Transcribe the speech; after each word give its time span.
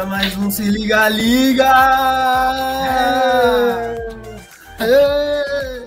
Começa 0.00 0.06
mais 0.06 0.36
um 0.38 0.50
Se 0.50 0.62
Liga 0.62 1.08
Liga! 1.10 1.70
É. 4.78 5.86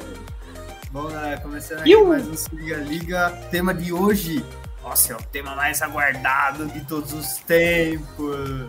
Bom, 0.92 1.10
galera, 1.10 1.40
começando 1.42 1.80
aqui 1.80 1.90
Iu. 1.90 2.08
mais 2.08 2.28
um 2.28 2.36
Se 2.36 2.56
Liga 2.56 2.78
Liga. 2.78 3.32
Tema 3.50 3.74
de 3.74 3.92
hoje, 3.92 4.46
nossa, 4.84 5.14
é 5.14 5.16
o 5.16 5.24
tema 5.24 5.56
mais 5.56 5.82
aguardado 5.82 6.68
de 6.68 6.82
todos 6.82 7.12
os 7.12 7.38
tempos. 7.38 8.68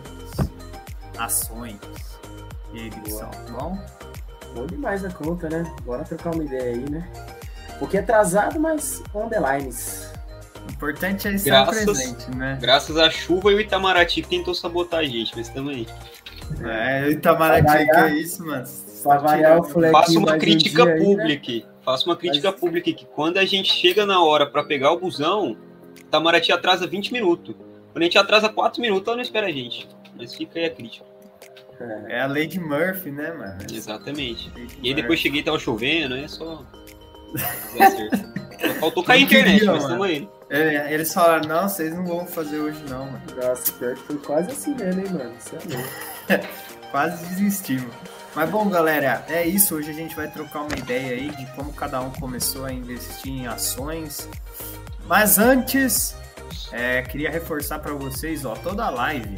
Ações. 1.17 1.79
E 2.73 2.79
aí, 2.79 2.91
Gibson, 2.91 3.29
bom? 3.51 3.77
Bom 4.55 4.65
demais 4.65 5.03
da 5.03 5.11
conta, 5.11 5.47
né? 5.47 5.63
Bora 5.83 6.03
trocar 6.03 6.33
uma 6.33 6.43
ideia 6.43 6.73
aí, 6.73 6.89
né? 6.89 7.07
Um 7.75 7.79
pouquinho 7.79 8.01
atrasado, 8.01 8.59
mas 8.59 9.03
on 9.13 9.29
the 9.29 9.39
lines. 9.39 10.14
O 10.67 10.71
importante 10.71 11.27
é 11.27 11.33
estar 11.33 11.65
Graças- 11.65 11.83
presente, 11.85 12.35
né? 12.35 12.57
Graças 12.61 12.97
à 12.97 13.09
chuva 13.09 13.51
e 13.51 13.55
o 13.55 13.59
Itamaraty 13.61 14.21
que 14.21 14.27
tentou 14.29 14.53
sabotar 14.53 14.99
a 15.01 15.03
gente, 15.03 15.31
mas 15.35 15.49
também. 15.49 15.85
É, 16.63 17.05
o 17.07 17.11
Itamaraty, 17.11 17.85
que 17.85 17.95
é 17.97 18.15
isso, 18.19 18.45
mano? 18.45 18.65
Pra 19.03 19.17
variar 19.19 19.59
o 19.59 19.63
flequinho 19.63 19.91
Faça 19.91 20.19
uma 20.19 20.33
um 20.35 20.39
crítica 20.39 20.83
aí, 20.83 20.89
né? 20.99 21.05
pública. 21.05 21.67
Faça 21.83 22.05
uma 22.07 22.15
crítica 22.15 22.51
Mas- 22.51 22.59
pública 22.59 22.91
que 22.91 23.05
quando 23.05 23.37
a 23.37 23.45
gente 23.45 23.71
chega 23.71 24.05
na 24.05 24.21
hora 24.23 24.47
pra 24.47 24.63
pegar 24.63 24.91
o 24.91 24.99
busão, 24.99 25.55
Itamaraty 25.97 26.51
atrasa 26.51 26.87
20 26.87 27.13
minutos. 27.13 27.55
Quando 27.93 28.01
a 28.01 28.05
gente 28.05 28.17
atrasa 28.17 28.49
4 28.49 28.81
minutos, 28.81 29.07
ela 29.07 29.15
não 29.17 29.23
espera 29.23 29.47
a 29.47 29.51
gente. 29.51 29.87
Mas 30.17 30.33
fica 30.35 30.59
aí 30.59 30.65
a 30.65 30.69
crítica. 30.69 31.05
É. 31.79 32.15
É 32.17 32.21
a 32.21 32.27
Lady 32.27 32.59
Murphy, 32.59 33.11
né, 33.11 33.31
mano? 33.33 33.57
Exatamente. 33.71 34.49
Lady 34.57 34.77
E 34.81 34.87
aí 34.89 34.93
depois 34.93 35.09
Murphy. 35.09 35.17
cheguei 35.23 35.41
e 35.41 35.43
tava 35.43 35.59
chovendo, 35.59 36.15
é 36.15 36.27
só. 36.27 36.63
Faltou 38.79 39.03
cair 39.03 39.17
a 39.17 39.19
Não 39.19 39.25
internet, 39.25 39.59
queria, 39.59 39.71
mas 39.73 40.01
aí. 40.01 40.29
É, 40.49 40.93
eles 40.93 41.13
falaram, 41.13 41.47
não, 41.47 41.67
vocês 41.67 41.93
não 41.93 42.05
vão 42.05 42.25
fazer 42.25 42.59
hoje 42.59 42.79
não, 42.89 43.05
mano. 43.05 43.21
Nossa, 43.35 43.71
pior 43.73 43.95
que 43.95 44.01
foi 44.01 44.17
quase 44.17 44.51
assim 44.51 44.75
mesmo, 44.75 45.01
hein, 45.01 45.07
mano? 45.11 45.33
Isso 45.37 45.55
é 45.55 45.75
louco. 45.75 46.45
Quase 46.91 47.25
desistimos. 47.25 47.93
Mas 48.33 48.49
bom, 48.49 48.69
galera, 48.69 49.25
é 49.27 49.45
isso. 49.45 49.75
Hoje 49.75 49.91
a 49.91 49.93
gente 49.93 50.15
vai 50.15 50.29
trocar 50.29 50.61
uma 50.61 50.77
ideia 50.77 51.13
aí 51.13 51.29
de 51.29 51.45
como 51.47 51.73
cada 51.73 51.99
um 51.99 52.09
começou 52.11 52.63
a 52.63 52.71
investir 52.71 53.31
em 53.33 53.47
ações. 53.47 54.29
Mas 55.05 55.37
antes, 55.37 56.15
é, 56.71 57.01
queria 57.01 57.29
reforçar 57.29 57.79
para 57.79 57.93
vocês, 57.93 58.45
ó, 58.45 58.53
toda 58.55 58.85
a 58.85 58.89
live, 58.89 59.37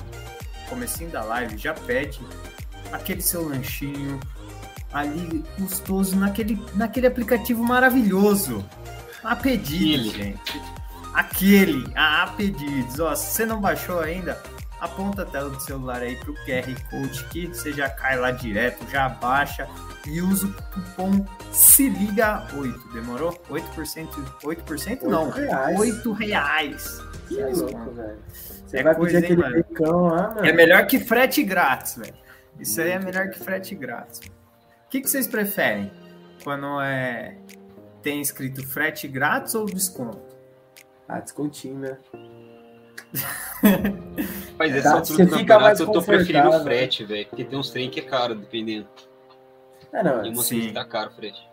comecinho 0.70 1.10
da 1.10 1.24
live, 1.24 1.58
já 1.58 1.74
pede 1.74 2.20
aquele 2.92 3.22
seu 3.22 3.48
lanchinho 3.48 4.20
ali 4.94 5.44
gostoso 5.60 6.16
naquele, 6.16 6.60
naquele 6.74 7.08
aplicativo 7.08 7.64
maravilhoso. 7.64 8.64
A 9.28 9.36
pedidos, 9.36 10.10
Aquele. 10.10 10.24
gente. 10.24 10.62
Aquele, 11.14 11.92
a 11.96 12.24
A 12.24 12.28
pedidos. 12.28 13.00
Ó, 13.00 13.14
se 13.16 13.34
você 13.36 13.46
não 13.46 13.60
baixou 13.60 14.00
ainda, 14.00 14.42
aponta 14.80 15.24
a 15.24 15.26
tela 15.26 15.50
do 15.50 15.60
celular 15.60 16.02
aí 16.02 16.16
pro 16.16 16.34
QR 16.46 16.64
Code 16.90 17.24
que 17.26 17.48
você 17.48 17.74
já 17.74 17.90
cai 17.90 18.18
lá 18.18 18.32
direto, 18.32 18.90
já 18.90 19.10
baixa 19.10 19.68
e 20.06 20.22
usa 20.22 20.48
o 20.48 20.54
cupom 20.54 21.26
se 21.52 21.90
liga 21.90 22.48
8. 22.56 22.94
Demorou? 22.94 23.34
8%? 23.50 24.08
8% 24.44 25.02
não. 25.04 25.26
Oito 25.26 25.34
reais. 25.36 25.80
8 25.80 26.12
reais. 26.14 27.04
Isso 27.30 27.42
é 27.42 27.46
louco, 27.48 27.92
velho. 27.92 28.18
Você 28.66 28.78
É 28.78 28.84
vai 28.84 28.96
coisa, 28.96 29.22
pedir 29.22 29.34
hein, 29.34 29.40
aquele 29.44 29.56
mano? 29.58 29.66
bacon 29.70 30.08
lá, 30.08 30.28
mano. 30.36 30.46
É 30.46 30.54
melhor 30.54 30.88
que 30.88 31.00
frete 31.00 31.44
grátis, 31.44 31.98
velho. 31.98 32.14
Isso 32.60 32.80
aí 32.80 32.92
é 32.92 33.00
melhor 33.00 33.30
que 33.30 33.40
frete 33.40 33.76
grátis. 33.76 34.20
O 34.20 34.90
que, 34.90 35.02
que 35.02 35.10
vocês 35.10 35.28
preferem? 35.28 35.92
Quando 36.44 36.80
é 36.82 37.36
tem 38.08 38.22
escrito 38.22 38.66
frete 38.66 39.06
grátis 39.06 39.54
ou 39.54 39.66
desconto? 39.66 40.18
Ah, 41.10 41.20
descontinho, 41.20 41.78
né? 41.78 41.98
Mas 44.58 44.72
Tá, 44.72 44.78
essa 44.78 44.94
altura 44.94 45.18
você 45.18 45.26
do 45.26 45.32
campeonato 45.32 45.82
eu 45.84 45.88
tô 45.88 46.02
preferindo 46.02 46.40
o 46.40 46.44
confortável. 46.52 46.66
frete, 46.66 47.04
velho. 47.04 47.28
Porque 47.28 47.44
tem 47.44 47.60
uns 47.60 47.70
trem 47.70 47.90
que 47.90 48.00
é 48.00 48.04
caro, 48.04 48.34
dependendo. 48.34 48.88
É, 49.92 50.02
não, 50.04 50.22
Tem 50.22 50.32
uma 50.32 50.42
Sim. 50.44 50.62
que 50.62 50.72
tá 50.74 50.86
caro 50.86 51.10
o 51.12 51.16
frete. 51.16 51.46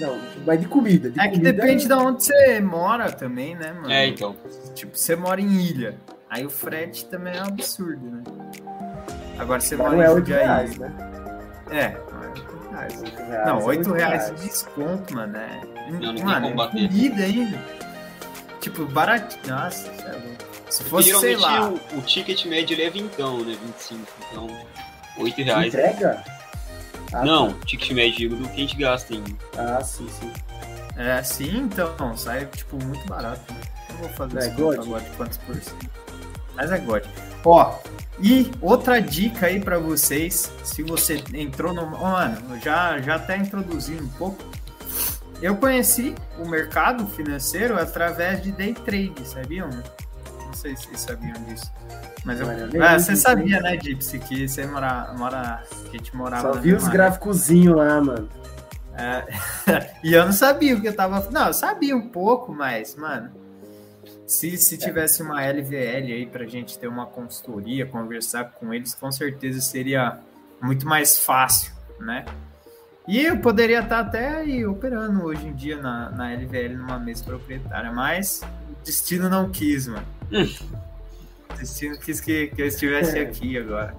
não, 0.00 0.18
vai 0.46 0.56
de 0.56 0.66
comida. 0.66 1.10
De 1.10 1.20
É 1.20 1.24
que 1.24 1.36
comida, 1.36 1.52
depende 1.52 1.86
de 1.86 1.92
onde 1.92 2.24
você 2.24 2.60
mora 2.60 3.12
também, 3.12 3.54
né, 3.54 3.72
mano? 3.72 3.90
É, 3.90 4.06
então. 4.06 4.34
Tipo, 4.74 4.96
você 4.96 5.14
mora 5.14 5.42
em 5.42 5.52
ilha. 5.60 5.98
Aí 6.30 6.46
o 6.46 6.50
frete 6.50 7.04
também 7.06 7.36
é 7.36 7.42
um 7.42 7.48
absurdo, 7.48 8.06
né? 8.06 8.22
Agora 9.38 9.60
você 9.60 9.76
Mas 9.76 9.86
mora 9.92 9.96
em 9.98 10.06
é 10.06 10.10
8 10.10 10.18
Jundiaí. 10.20 10.42
reais, 10.44 10.78
né? 10.78 10.96
É, 11.70 11.88
não 12.10 12.22
é 12.22 12.28
8 12.28 12.70
reais. 12.70 13.02
Oito 13.02 13.16
reais 13.16 13.46
Não, 13.46 13.58
é 13.58 13.64
8 13.64 13.66
oito 13.68 13.92
reais 13.92 14.26
de 14.30 14.46
desconto, 14.48 15.14
mano. 15.14 15.36
É... 15.36 15.71
não 15.90 16.14
tem 16.14 16.24
mano, 16.24 16.40
como 16.48 16.52
é 16.52 16.66
bater. 16.66 16.88
comida 16.88 17.22
ainda. 17.24 17.58
Tipo, 18.60 18.86
baratinho. 18.86 19.54
Nossa, 19.54 19.88
é 19.90 20.12
louco. 20.12 20.52
Se 20.70 20.84
Porque 20.84 21.10
fosse, 21.12 21.20
sei 21.20 21.36
lá. 21.36 21.68
O, 21.68 21.74
o 21.98 22.02
ticket 22.02 22.44
médio 22.46 22.74
ele 22.74 22.82
é 22.84 22.90
20, 22.90 23.18
né? 23.18 23.56
25. 23.66 24.00
Então, 24.30 24.48
8 25.18 25.42
reais. 25.42 25.66
Entrega? 25.74 26.24
Ah, 27.12 27.24
Não, 27.24 27.48
o 27.50 27.54
ticket 27.64 27.90
médio 27.90 28.16
digo, 28.16 28.36
do 28.36 28.48
que 28.48 28.54
a 28.54 28.56
gente 28.58 28.76
gasta 28.76 29.14
em. 29.14 29.22
tá. 29.52 29.78
Ah, 29.78 29.84
sim, 29.84 30.08
sim. 30.08 30.32
É, 30.96 31.22
sim, 31.22 31.56
então, 31.58 32.16
sai, 32.16 32.46
tipo, 32.46 32.82
muito 32.82 33.06
barato, 33.06 33.52
né? 33.52 33.60
Eu 33.90 33.96
vou 33.96 34.08
fazer 34.10 34.38
É 34.38 34.40
esse 34.46 34.50
God? 34.50 34.78
agora 34.78 35.02
de 35.02 35.10
quantos 35.10 35.36
por 35.38 35.54
cento. 35.56 35.90
Mas 36.54 36.70
é 36.70 36.78
God. 36.78 37.02
Ó, 37.44 37.74
e 38.20 38.50
outra 38.60 39.00
dica 39.00 39.46
aí 39.46 39.58
pra 39.60 39.78
vocês, 39.78 40.50
se 40.62 40.82
você 40.82 41.22
entrou 41.34 41.74
no... 41.74 41.94
Ó, 41.96 42.10
mano, 42.10 42.60
já, 42.60 43.00
já 43.00 43.16
até 43.16 43.36
introduzi 43.36 43.94
um 43.94 44.08
pouco. 44.10 44.42
Eu 45.42 45.56
conheci 45.56 46.14
o 46.38 46.48
mercado 46.48 47.04
financeiro 47.08 47.76
através 47.76 48.40
de 48.40 48.52
day 48.52 48.72
trade, 48.72 49.26
sabiam? 49.26 49.68
Não 49.68 50.54
sei 50.54 50.76
se 50.76 50.84
vocês 50.84 51.00
sabiam 51.00 51.34
disso. 51.44 51.70
Mas 52.24 52.40
eu... 52.40 52.46
Ah, 52.80 52.96
você 52.96 53.16
sabia, 53.16 53.60
né, 53.60 53.76
Gypsy, 53.76 54.20
que 54.20 54.46
você 54.46 54.64
mora... 54.64 55.12
mora 55.18 55.64
que 55.90 55.96
a 55.96 55.98
gente 55.98 56.16
morava 56.16 56.54
Só 56.54 56.60
vi 56.60 56.72
os 56.72 56.86
gráficozinhos 56.86 57.76
lá, 57.76 58.00
mano. 58.00 58.28
é, 58.96 59.26
e 60.04 60.12
eu 60.12 60.24
não 60.24 60.32
sabia 60.32 60.76
o 60.76 60.80
que 60.80 60.86
eu 60.86 60.94
tava. 60.94 61.28
Não, 61.30 61.48
eu 61.48 61.54
sabia 61.54 61.96
um 61.96 62.08
pouco, 62.08 62.52
mas, 62.52 62.94
mano. 62.94 63.32
Se, 64.26 64.56
se 64.56 64.78
tivesse 64.78 65.22
uma 65.22 65.44
LVL 65.44 66.12
aí 66.12 66.26
pra 66.26 66.46
gente 66.46 66.78
ter 66.78 66.86
uma 66.86 67.06
consultoria, 67.06 67.84
conversar 67.84 68.44
com 68.52 68.72
eles, 68.72 68.94
com 68.94 69.10
certeza 69.10 69.60
seria 69.60 70.20
muito 70.60 70.86
mais 70.86 71.18
fácil, 71.18 71.72
né? 71.98 72.24
E 73.08 73.20
eu 73.20 73.38
poderia 73.38 73.80
estar 73.80 74.00
até 74.00 74.28
aí 74.36 74.64
operando 74.64 75.24
hoje 75.24 75.46
em 75.46 75.54
dia 75.54 75.76
na, 75.76 76.10
na 76.10 76.32
LVL 76.34 76.76
numa 76.76 76.98
mesa 76.98 77.24
proprietária, 77.24 77.90
mas 77.90 78.42
o 78.70 78.84
destino 78.84 79.28
não 79.28 79.50
quis, 79.50 79.88
mano. 79.88 80.06
Hum. 80.30 80.48
O 81.50 81.54
destino 81.58 81.98
quis 81.98 82.20
que, 82.20 82.46
que 82.48 82.62
eu 82.62 82.66
estivesse 82.66 83.18
É. 83.18 83.22
aqui 83.22 83.58
agora. 83.58 83.94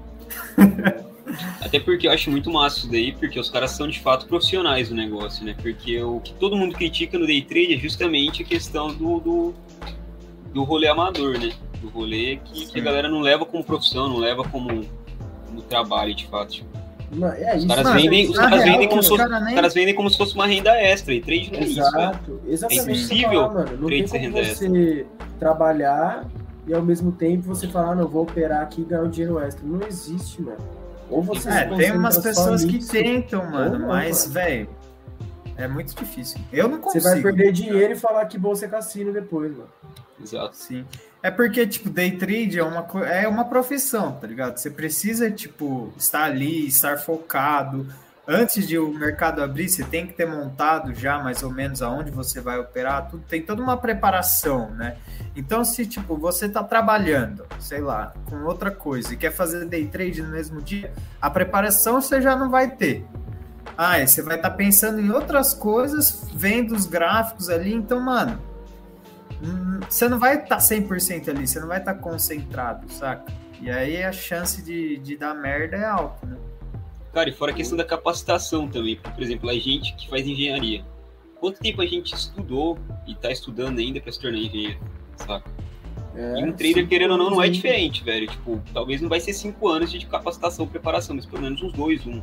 Até 1.62 1.80
porque 1.80 2.08
eu 2.08 2.12
acho 2.12 2.30
muito 2.31 2.50
massa 2.52 2.80
isso 2.80 2.92
daí, 2.92 3.12
porque 3.13 3.40
os 3.40 3.50
caras 3.50 3.72
são 3.72 3.88
de 3.88 4.00
fato 4.00 4.25
profissionais 4.28 4.90
do 4.90 4.96
negócio, 4.96 5.44
né? 5.46 5.56
Porque 5.62 6.02
o 6.02 6.19
que 6.19 6.34
todo 6.36 6.56
mundo 6.56 6.74
critica 6.75 7.18
no 7.18 7.25
day 7.25 7.42
trade 7.42 7.74
é 7.75 7.78
justamente 7.78 8.42
a 8.44 8.46
questão 8.46 8.94
do, 8.94 9.19
do, 9.19 9.53
do 10.53 10.63
rolê 10.63 10.88
amador, 10.88 11.38
né? 11.40 11.52
Do 11.81 11.90
rolê 11.90 12.38
que, 12.46 12.68
que 12.68 12.80
a 12.80 12.84
galera 12.84 13.09
não 13.09 13.19
leva 13.22 13.46
como 13.46 13.63
profissão, 13.63 14.08
não 14.08 14.18
leva 14.18 14.44
como, 14.44 14.86
como 15.46 15.62
trabalho 15.63 16.13
de 16.13 16.28
fato. 16.28 16.53
Tipo, 16.53 16.82
é 17.38 17.56
isso. 17.57 17.66
Os 17.68 17.68
caras 17.68 17.84
Mano, 17.84 18.01
vendem, 18.01 18.29
os 18.29 18.38
caras 18.38 18.59
real, 18.63 18.72
vendem 18.74 18.88
como 18.90 19.00
os 19.00 19.06
se 19.06 19.09
fosse, 19.12 19.24
cara 19.24 19.40
nem- 19.40 19.56
caras 19.56 19.74
vendem 19.74 19.96
como 19.96 20.09
se 20.09 20.18
fosse 20.18 20.35
uma 20.35 20.47
renda 20.47 20.72
extra, 20.75 21.13
e 21.13 21.22
trade 21.22 21.51
não 21.51 21.59
é 21.59 21.63
isso, 21.63 21.75
velho. 21.75 21.88
Exato, 21.88 22.41
exatamente. 22.47 22.79
É 22.79 22.84
impossível 22.94 23.31
falar, 23.41 23.53
mano. 23.53 23.78
Não 23.78 23.90
tem 23.90 24.03
trade 24.06 24.07
como 24.07 24.35
renda 24.38 24.56
você 24.56 25.06
trabalhar 25.40 26.25
e 26.68 26.74
ao 26.74 26.81
mesmo 26.81 27.12
tempo 27.12 27.44
você 27.47 27.68
falar, 27.68 27.96
não, 27.96 28.07
vou 28.07 28.24
operar 28.24 28.62
aqui 28.63 28.81
e 28.81 28.85
ganhar 28.85 29.03
um 29.03 29.09
dinheiro 29.09 29.40
extra. 29.40 29.66
Não 29.66 29.85
existe, 29.88 30.41
mano. 30.41 30.57
Ou 31.09 31.21
você 31.21 31.50
É, 31.50 31.69
se 31.69 31.75
tem 31.75 31.92
umas 31.92 32.18
pessoas 32.18 32.63
que 32.63 32.80
tentam, 32.83 33.45
mano, 33.51 33.77
não, 33.80 33.88
mas, 33.89 34.25
velho, 34.27 34.68
é 35.57 35.68
muito 35.68 35.94
difícil. 35.95 36.39
Eu 36.51 36.68
não 36.68 36.77
Você 36.77 37.00
consigo. 37.00 37.04
vai 37.04 37.21
perder 37.21 37.51
dinheiro 37.51 37.94
e 37.94 37.95
falar 37.95 38.25
que 38.25 38.38
bolsa 38.38 38.65
é 38.65 38.68
cassino 38.69 39.12
depois, 39.13 39.51
mano. 39.51 39.69
Exato. 40.21 40.56
Sim. 40.56 40.86
É 41.24 41.31
porque, 41.31 41.66
tipo, 41.66 41.90
day 41.90 42.12
trade 42.12 42.60
é 42.60 42.64
uma, 42.64 42.86
é 43.06 43.25
uma 43.30 43.46
profissão, 43.46 44.12
tá 44.12 44.28
ligado? 44.28 44.58
Você 44.58 44.70
precisa, 44.70 45.31
tipo, 45.31 45.94
estar 45.98 46.25
ali, 46.25 46.68
estar 46.68 46.98
focado. 46.98 47.88
Antes 48.28 48.68
de 48.68 48.78
o 48.78 48.94
mercado 48.94 49.42
abrir, 49.42 49.70
você 49.70 49.86
tem 49.86 50.06
que 50.06 50.12
ter 50.12 50.25
montado 50.25 50.94
já 50.94 51.20
mais 51.20 51.42
ou 51.42 51.50
menos 51.50 51.81
aonde 51.81 52.12
você 52.12 52.42
vai 52.42 52.60
operar, 52.60 53.10
tudo 53.10 53.24
tem 53.28 53.42
toda 53.42 53.62
uma 53.62 53.78
preparação, 53.78 54.72
né? 54.72 54.98
Então, 55.34 55.64
se 55.64 55.86
tipo 55.86 56.18
você 56.18 56.48
tá 56.50 56.62
trabalhando, 56.62 57.46
sei 57.58 57.80
lá, 57.80 58.14
com 58.30 58.44
outra 58.44 58.70
coisa 58.70 59.14
e 59.14 59.18
quer 59.18 59.31
fazer 59.31 59.66
day 59.66 59.88
trade 59.88 60.22
no 60.22 60.30
mesmo 60.30 60.62
dia, 60.62 60.92
a 61.22 61.30
preparação 61.30 62.02
você 62.02 62.22
já 62.22 62.36
não 62.36 62.50
vai 62.50 62.70
ter. 62.72 63.06
Ah, 63.78 64.06
você 64.06 64.22
vai 64.22 64.36
estar 64.36 64.52
pensando 64.52 65.00
em 65.00 65.10
outras 65.10 65.54
coisas, 65.54 66.28
vendo 66.34 66.75
os 66.75 66.86
gráficos 66.86 67.50
ali, 67.50 67.74
então, 67.74 68.00
mano, 68.00 68.40
você 69.90 70.07
não 70.07 70.19
vai 70.19 70.42
estar 70.42 70.57
100% 70.57 71.30
ali, 71.30 71.48
você 71.48 71.60
não 71.60 71.68
vai 71.68 71.80
estar 71.80 71.95
concentrado, 71.95 72.92
saca? 72.92 73.31
E 73.62 73.69
aí 73.69 74.04
a 74.04 74.12
chance 74.12 74.62
de, 74.62 74.98
de 74.98 75.16
dar 75.16 75.34
merda 75.34 75.78
é 75.78 75.86
alta, 75.86 76.25
né? 76.25 76.38
Cara, 77.13 77.30
e 77.30 77.34
fora 77.34 77.51
a 77.51 77.56
questão 77.56 77.78
da 77.78 77.86
capacitação 77.86 78.68
também, 78.68 78.95
porque, 78.95 79.12
por 79.12 79.24
exemplo, 79.24 79.50
a 79.50 79.54
gente 79.54 79.95
que 79.95 80.10
faz 80.10 80.25
engenharia, 80.25 80.84
quanto 81.40 81.60
tempo 81.60 81.81
a 81.81 81.86
gente 81.86 82.13
estudou 82.13 82.78
e 83.06 83.13
tá 83.16 83.31
estudando 83.31 83.80
ainda 83.80 84.01
para 84.01 84.12
se 84.12 84.19
tornar 84.19 84.40
engenheiro, 84.40 84.80
saca? 85.18 85.50
É, 86.16 86.39
e 86.39 86.44
um 86.44 86.51
trader, 86.51 86.88
querendo 86.88 87.12
ou 87.12 87.18
não, 87.18 87.30
não 87.31 87.42
é 87.42 87.50
diferente, 87.50 88.04
velho. 88.04 88.28
Tipo, 88.28 88.62
talvez 88.74 89.01
não 89.01 89.10
vai 89.10 89.19
ser 89.19 89.34
cinco 89.34 89.68
anos 89.68 89.92
de 89.92 90.06
capacitação, 90.06 90.68
preparação, 90.68 91.16
mas 91.16 91.25
pelo 91.25 91.42
menos 91.42 91.62
uns 91.62 91.74
dois, 91.74 92.06
um. 92.06 92.22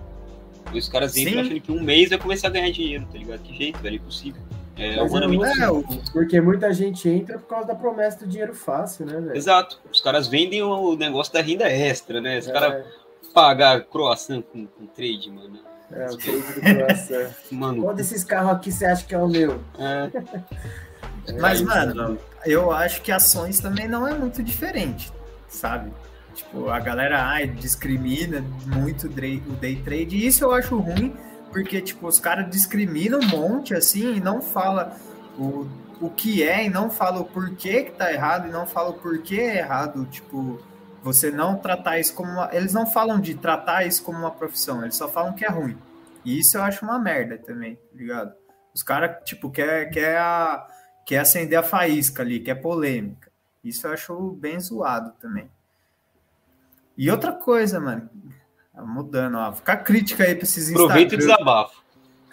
Os 0.73 0.89
caras 0.89 1.17
entram 1.17 1.41
achando 1.41 1.61
que 1.61 1.73
um 1.73 1.83
mês 1.83 2.11
vai 2.11 2.19
começar 2.19 2.49
a 2.49 2.51
ganhar 2.51 2.71
dinheiro, 2.71 3.07
tá 3.11 3.19
ligado? 3.19 3.41
Que 3.43 3.57
jeito, 3.57 3.79
velho, 3.81 3.95
é 3.95 3.97
impossível. 3.97 4.41
É, 4.81 5.03
humanamente 5.03 5.45
é, 5.45 6.11
porque 6.11 6.41
muita 6.41 6.73
gente 6.73 7.07
entra 7.07 7.39
por 7.39 7.47
causa 7.47 7.67
da 7.67 7.75
promessa 7.75 8.21
do 8.21 8.27
dinheiro 8.27 8.55
fácil, 8.55 9.05
né, 9.05 9.21
velho? 9.21 9.37
Exato. 9.37 9.79
Os 9.93 10.01
caras 10.01 10.27
vendem 10.27 10.63
o 10.63 10.97
negócio 10.97 11.31
da 11.35 11.43
renda 11.43 11.69
extra, 11.71 12.19
né? 12.19 12.39
Os 12.39 12.49
é. 12.49 12.53
caras 12.53 12.87
pagam 13.35 13.85
croissant 13.91 14.43
com, 14.43 14.67
com 14.67 14.87
trade, 14.87 15.31
mano. 15.31 15.59
É, 15.93 16.07
o 16.07 16.17
trade 16.17 16.53
do 16.55 16.61
croissant. 16.63 17.31
mano. 17.53 17.83
Qual 17.83 17.95
desses 17.95 18.25
carros 18.25 18.53
aqui 18.53 18.73
você 18.73 18.87
acha 18.87 19.05
que 19.05 19.15
é 19.15 19.19
o 19.19 19.29
meu? 19.29 19.61
É. 19.79 20.11
Mas, 21.39 21.61
mano, 21.61 22.19
eu 22.47 22.73
acho 22.73 23.03
que 23.03 23.13
ações 23.13 23.61
também 23.61 23.87
não 23.87 24.09
é 24.09 24.15
muito 24.15 24.43
diferente, 24.43 25.13
sabe? 25.47 25.93
Tipo, 26.35 26.71
a 26.71 26.81
galera 26.81 27.23
ai, 27.23 27.47
discrimina 27.47 28.43
muito 28.65 29.09
o 29.09 29.11
day 29.11 29.77
trade, 29.85 30.17
e 30.17 30.27
isso 30.27 30.45
eu 30.45 30.53
acho 30.53 30.79
ruim, 30.79 31.15
porque, 31.51 31.81
tipo, 31.81 32.07
os 32.07 32.19
caras 32.19 32.51
discriminam 32.51 33.21
um 33.21 33.27
monte, 33.29 33.75
assim, 33.75 34.17
e 34.17 34.21
não 34.21 34.41
fala 34.41 34.97
o, 35.39 35.67
o 36.01 36.11
que 36.11 36.43
é, 36.43 36.65
e 36.65 36.71
não 36.71 36.91
fala 36.91 37.21
o 37.21 37.25
porquê 37.25 37.85
que 37.85 37.93
tá 37.93 38.13
errado, 38.13 38.49
e 38.49 38.51
não 38.51 38.67
fala 38.67 38.91
o 38.91 38.95
porquê 38.95 39.41
é 39.41 39.59
errado, 39.59 40.07
tipo, 40.07 40.61
você 41.03 41.31
não 41.31 41.57
tratar 41.57 41.99
isso 41.99 42.15
como 42.15 42.31
uma... 42.31 42.51
Eles 42.53 42.73
não 42.73 42.87
falam 42.87 43.21
de 43.21 43.35
tratar 43.35 43.85
isso 43.85 44.03
como 44.03 44.19
uma 44.19 44.31
profissão, 44.31 44.83
eles 44.83 44.97
só 44.97 45.09
falam 45.09 45.33
que 45.33 45.45
é 45.45 45.49
ruim. 45.49 45.77
E 46.25 46.39
isso 46.39 46.57
eu 46.57 46.63
acho 46.63 46.85
uma 46.85 46.99
merda 46.99 47.39
também, 47.39 47.77
tá 47.77 47.83
ligado? 47.95 48.35
Os 48.75 48.83
caras, 48.83 49.25
tipo, 49.25 49.51
quer, 49.51 49.91
quer, 49.91 50.19
a, 50.19 50.67
quer 51.05 51.19
acender 51.19 51.59
a 51.59 51.63
faísca 51.63 52.23
ali, 52.23 52.41
quer 52.41 52.57
polêmica. 52.57 53.31
Isso 53.65 53.87
eu 53.87 53.93
acho 53.93 54.31
bem 54.33 54.59
zoado 54.61 55.13
também. 55.21 55.51
E 56.97 57.11
outra 57.11 57.33
coisa, 57.33 57.81
mano, 57.81 58.09
mudando, 58.87 59.37
ó. 59.37 59.53
Fica 59.53 59.77
crítica 59.77 60.25
aí 60.25 60.35
pra 60.35 60.45
esses 60.45 60.69
Instagram. 60.69 60.85
Aproveita 60.85 61.15
e 61.15 61.19
desabafo. 61.19 61.81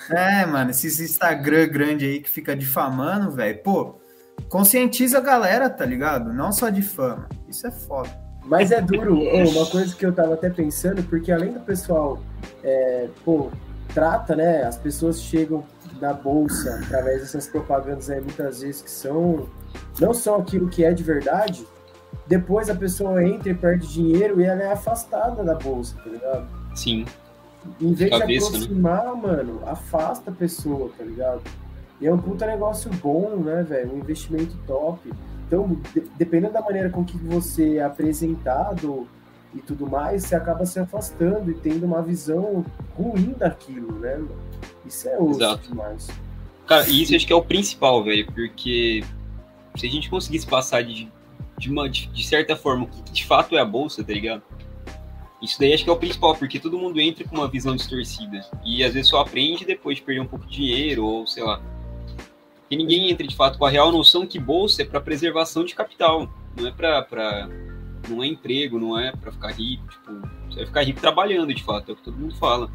É, 0.09 0.45
mano, 0.45 0.71
esses 0.71 0.99
Instagram 0.99 1.67
grande 1.67 2.05
aí 2.05 2.19
que 2.19 2.29
fica 2.29 2.55
difamando, 2.55 3.31
velho. 3.31 3.61
Pô, 3.63 3.95
conscientiza 4.49 5.17
a 5.17 5.21
galera, 5.21 5.69
tá 5.69 5.85
ligado? 5.85 6.33
Não 6.33 6.51
só 6.51 6.69
de 6.69 6.81
fama. 6.81 7.27
Isso 7.47 7.67
é 7.67 7.71
foda. 7.71 8.09
Mas 8.45 8.71
é 8.71 8.81
duro. 8.81 9.19
oh, 9.19 9.49
uma 9.49 9.65
coisa 9.65 9.94
que 9.94 10.05
eu 10.05 10.13
tava 10.13 10.35
até 10.35 10.49
pensando, 10.49 11.03
porque 11.03 11.31
além 11.31 11.51
do 11.51 11.59
pessoal, 11.59 12.21
é, 12.63 13.09
pô, 13.25 13.51
trata, 13.94 14.35
né? 14.35 14.63
As 14.63 14.77
pessoas 14.77 15.21
chegam 15.21 15.65
na 15.99 16.13
bolsa 16.13 16.79
através 16.83 17.21
dessas 17.21 17.47
propagandas 17.47 18.09
aí 18.09 18.21
muitas 18.21 18.61
vezes 18.61 18.81
que 18.81 18.91
são 18.91 19.49
não 19.99 20.13
são 20.13 20.35
aquilo 20.35 20.69
que 20.69 20.83
é 20.83 20.94
de 20.94 21.03
verdade 21.03 21.65
depois 22.27 22.69
a 22.69 22.75
pessoa 22.75 23.24
entra 23.24 23.50
e 23.50 23.53
perde 23.53 23.88
dinheiro 23.88 24.41
e 24.41 24.44
ela 24.44 24.62
é 24.62 24.71
afastada 24.71 25.44
da 25.44 25.56
bolsa, 25.56 25.95
tá 26.03 26.09
ligado? 26.09 26.47
Sim. 26.75 27.06
Em 27.81 27.94
vez 27.94 28.12
de, 28.12 28.19
cabeça, 28.19 28.51
de 28.51 28.57
né? 28.59 28.65
aproximar, 28.65 29.15
né? 29.15 29.21
mano, 29.21 29.62
afasta 29.65 30.31
a 30.31 30.33
pessoa, 30.33 30.91
tá 30.97 31.03
ligado? 31.03 31.41
E 32.00 32.07
é 32.07 32.13
um 32.13 32.18
puta 32.18 32.45
negócio 32.45 32.91
bom, 33.01 33.35
né, 33.38 33.63
velho? 33.63 33.94
Um 33.94 34.00
investimento 34.00 34.56
top. 34.68 35.12
Então, 35.47 35.79
de, 35.94 36.03
dependendo 36.18 36.53
da 36.53 36.62
maneira 36.62 36.89
com 36.89 37.03
que 37.03 37.18
você 37.18 37.77
é 37.77 37.83
apresentado 37.83 39.07
e 39.56 39.59
tudo 39.59 39.89
mais, 39.89 40.23
você 40.23 40.35
acaba 40.35 40.65
se 40.65 40.80
afastando 40.80 41.50
e 41.50 41.53
tendo 41.56 41.85
uma 41.85 42.01
visão 42.01 42.65
ruim 42.95 43.33
daquilo, 43.38 44.00
né? 44.00 44.21
Isso 44.85 45.07
é 45.07 45.18
osso 45.18 45.39
Exato. 45.39 45.69
demais. 45.69 46.07
Cara, 46.68 46.88
isso 46.89 47.15
acho 47.15 47.25
que 47.25 47.31
é 47.31 47.35
o 47.35 47.41
principal, 47.41 48.03
velho, 48.03 48.25
porque 48.27 49.03
se 49.75 49.88
a 49.88 49.89
gente 49.89 50.09
conseguisse 50.09 50.45
passar 50.45 50.83
de 50.83 51.09
de, 51.57 51.69
uma, 51.69 51.89
de, 51.89 52.07
de, 52.07 52.25
certa 52.25 52.56
forma, 52.56 52.86
o 52.86 52.88
que 52.88 53.12
de 53.12 53.25
fato 53.25 53.56
é 53.56 53.59
a 53.59 53.65
bolsa, 53.65 54.04
tá 54.04 54.13
ligado? 54.13 54.42
Isso 55.42 55.59
daí 55.59 55.74
acho 55.74 55.83
que 55.83 55.89
é 55.89 55.94
o 55.94 55.98
principal, 55.98 56.36
porque 56.36 56.59
todo 56.59 56.77
mundo 56.77 57.00
entra 57.00 57.24
com 57.24 57.36
uma 57.36 57.48
visão 57.48 57.75
distorcida. 57.75 58.45
E 58.65 58.83
às 58.83 58.94
vezes 58.94 59.09
só 59.09 59.19
aprende 59.19 59.65
depois 59.65 59.98
de 59.98 60.04
perder 60.04 60.21
um 60.21 60.27
pouco 60.27 60.45
de 60.48 60.56
dinheiro, 60.56 61.06
ou 61.06 61.27
sei 61.27 61.44
lá. 61.44 61.62
E 62.69 62.75
ninguém 62.75 63.09
entra 63.09 63.25
de 63.25 63.36
fato 63.36 63.57
com 63.57 63.65
a 63.65 63.69
real 63.69 63.92
noção 63.92 64.25
que 64.25 64.39
bolsa 64.39 64.81
é 64.81 64.86
para 64.86 65.00
preservação 65.00 65.63
de 65.63 65.74
capital, 65.74 66.30
não 66.56 66.68
é 66.68 66.71
para 66.71 67.01
pra 67.04 67.50
não 68.09 68.24
é 68.24 68.27
emprego, 68.27 68.80
não 68.80 68.98
é 68.98 69.12
para 69.12 69.31
ficar 69.31 69.51
rico, 69.51 69.86
tipo, 69.88 70.12
você 70.50 70.57
vai 70.57 70.65
ficar 70.65 70.83
rico 70.83 71.00
trabalhando 71.00 71.54
de 71.54 71.63
fato, 71.63 71.89
é 71.89 71.94
o 71.94 71.95
que 71.95 72.04
todo 72.04 72.18
mundo 72.18 72.36
fala. 72.36 72.69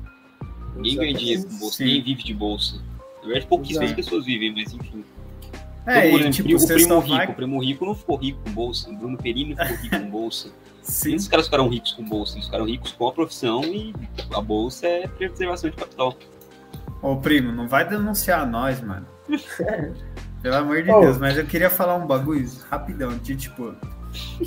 Ninguém 0.76 0.96
ganha 0.96 1.14
dinheiro 1.14 1.44
com 1.44 1.58
bolsa, 1.58 1.84
ninguém 1.84 2.02
vive 2.02 2.22
de 2.22 2.34
bolsa. 2.34 2.82
Na 3.20 3.28
verdade, 3.28 3.46
pouquíssimas 3.46 3.90
Exato. 3.90 4.02
pessoas 4.02 4.24
vivem, 4.24 4.52
mas 4.52 4.72
enfim. 4.72 5.04
É, 5.86 6.08
e, 6.08 6.30
tipo, 6.30 6.54
o 6.54 6.66
primo 6.66 7.00
rico, 7.00 7.16
vai... 7.16 7.26
o 7.26 7.34
primo 7.34 7.60
rico 7.60 7.84
não 7.84 7.94
ficou 7.94 8.16
rico 8.16 8.38
com 8.44 8.52
bolsa, 8.52 8.90
o 8.90 8.96
Bruno 8.96 9.18
Perini 9.18 9.54
não 9.54 9.66
ficou 9.66 9.82
rico 9.82 9.98
com 9.98 10.10
bolsa. 10.10 10.48
Sim. 10.82 11.14
Esses 11.14 11.28
caras 11.28 11.46
ficaram 11.46 11.68
ricos 11.68 11.92
com 11.92 12.04
bolsa, 12.04 12.34
eles 12.34 12.46
ficaram 12.46 12.64
ricos 12.64 12.92
com 12.92 13.06
a 13.06 13.12
profissão 13.12 13.62
e 13.64 13.94
a 14.34 14.40
bolsa 14.40 14.86
é 14.86 15.06
preservação 15.06 15.70
de 15.70 15.76
capital. 15.76 16.16
Ô, 17.00 17.16
primo, 17.16 17.52
não 17.52 17.68
vai 17.68 17.88
denunciar 17.88 18.48
nós, 18.48 18.80
mano. 18.80 19.06
Pelo 20.42 20.56
amor 20.56 20.82
de 20.82 20.90
oh. 20.90 21.00
Deus, 21.00 21.18
mas 21.18 21.38
eu 21.38 21.46
queria 21.46 21.70
falar 21.70 21.96
um 21.96 22.06
bagulho 22.06 22.48
rapidão, 22.68 23.16
de 23.16 23.36
tipo, 23.36 23.74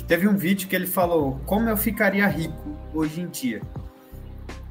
teve 0.06 0.28
um 0.28 0.36
vídeo 0.36 0.68
que 0.68 0.76
ele 0.76 0.86
falou 0.86 1.40
como 1.46 1.70
eu 1.70 1.76
ficaria 1.76 2.26
rico 2.26 2.76
hoje 2.92 3.22
em 3.22 3.28
dia. 3.28 3.62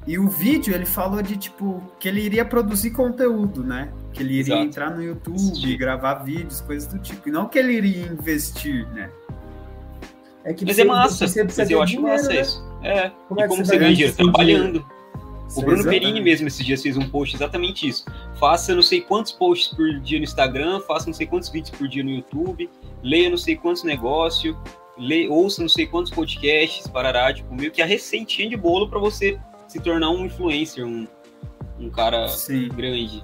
E 0.07 0.19
o 0.19 0.27
vídeo 0.27 0.73
ele 0.73 0.85
falou 0.85 1.21
de 1.21 1.35
tipo 1.35 1.81
que 1.99 2.07
ele 2.07 2.21
iria 2.21 2.45
produzir 2.45 2.91
conteúdo, 2.91 3.63
né? 3.63 3.91
Que 4.13 4.21
ele 4.21 4.35
iria 4.35 4.53
Exato. 4.53 4.67
entrar 4.67 4.89
no 4.91 5.01
YouTube, 5.01 5.77
gravar 5.77 6.15
vídeos, 6.15 6.61
coisas 6.61 6.87
do 6.87 6.99
tipo. 6.99 7.27
E 7.27 7.31
não 7.31 7.47
que 7.47 7.57
ele 7.57 7.73
iria 7.73 8.05
investir, 8.05 8.87
né? 8.93 9.09
É 10.43 10.53
que 10.53 10.63
mas 10.63 10.77
é 10.77 10.83
massa, 10.83 11.25
mas 11.25 11.71
eu 11.71 11.81
acho 11.81 11.93
dinheiro, 11.93 12.17
massa 12.17 12.29
né? 12.29 12.41
isso. 12.41 12.63
É. 12.83 13.11
Como 13.27 13.39
e 13.39 13.43
é 13.43 13.47
como 13.47 13.65
você 13.65 13.77
ganha 13.77 13.93
dinheiro? 13.95 14.15
Trabalhando. 14.15 14.85
O 15.55 15.61
Bruno 15.61 15.77
exatamente. 15.77 16.01
Perini 16.01 16.21
mesmo 16.21 16.47
esses 16.47 16.65
dias 16.65 16.81
fez 16.81 16.97
um 16.97 17.09
post 17.09 17.35
exatamente 17.35 17.87
isso. 17.87 18.05
Faça 18.39 18.75
não 18.75 18.81
sei 18.81 19.01
quantos 19.01 19.31
posts 19.31 19.75
por 19.75 19.99
dia 20.01 20.19
no 20.19 20.23
Instagram, 20.23 20.81
faça 20.81 21.07
não 21.07 21.13
sei 21.13 21.25
quantos 21.25 21.49
vídeos 21.49 21.75
por 21.75 21.87
dia 21.87 22.03
no 22.03 22.11
YouTube, 22.11 22.69
leia 23.03 23.29
não 23.29 23.37
sei 23.37 23.55
quantos 23.55 23.83
negócios, 23.83 24.55
leia, 24.97 25.31
ouça 25.31 25.61
não 25.61 25.69
sei 25.69 25.87
quantos 25.87 26.11
podcasts, 26.11 26.87
parará, 26.87 27.33
tipo, 27.33 27.53
meio 27.53 27.71
que 27.71 27.81
a 27.81 27.85
receitinha 27.85 28.49
de 28.49 28.57
bolo 28.57 28.89
para 28.89 28.99
você 28.99 29.39
se 29.75 29.81
tornar 29.81 30.09
um 30.09 30.25
influencer, 30.25 30.85
um, 30.85 31.05
um 31.77 31.89
cara 31.89 32.29
Sim. 32.29 32.69
grande. 32.69 33.21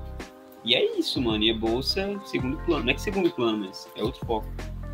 E 0.65 0.75
é 0.75 0.99
isso, 0.99 1.21
mano. 1.21 1.41
E 1.41 1.49
a 1.49 1.55
bolsa, 1.55 2.19
segundo 2.25 2.57
plano. 2.65 2.83
Não 2.83 2.91
é 2.91 2.93
que 2.93 3.01
segundo 3.01 3.31
plano, 3.31 3.65
mas 3.65 3.87
é 3.95 4.03
outro 4.03 4.25
foco. 4.25 4.47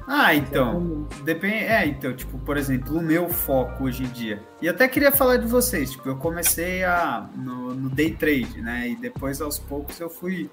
Ah, 0.08 0.36
então. 0.36 1.08
Depende. 1.24 1.66
É, 1.66 1.88
então, 1.88 2.16
tipo, 2.16 2.38
por 2.40 2.58
exemplo, 2.58 2.96
o 2.96 3.02
meu 3.02 3.28
foco 3.28 3.86
hoje 3.86 4.04
em 4.04 4.08
dia. 4.10 4.40
E 4.62 4.70
até 4.70 4.88
queria 4.88 5.12
falar 5.12 5.38
de 5.38 5.48
vocês, 5.48 5.92
tipo, 5.92 6.08
eu 6.08 6.16
comecei 6.16 6.84
a 6.84 7.28
no, 7.36 7.74
no 7.74 7.90
day 7.90 8.14
trade, 8.14 8.62
né? 8.62 8.90
E 8.90 8.96
depois 8.96 9.42
aos 9.42 9.58
poucos 9.58 10.00
eu 10.00 10.12
fui, 10.12 10.50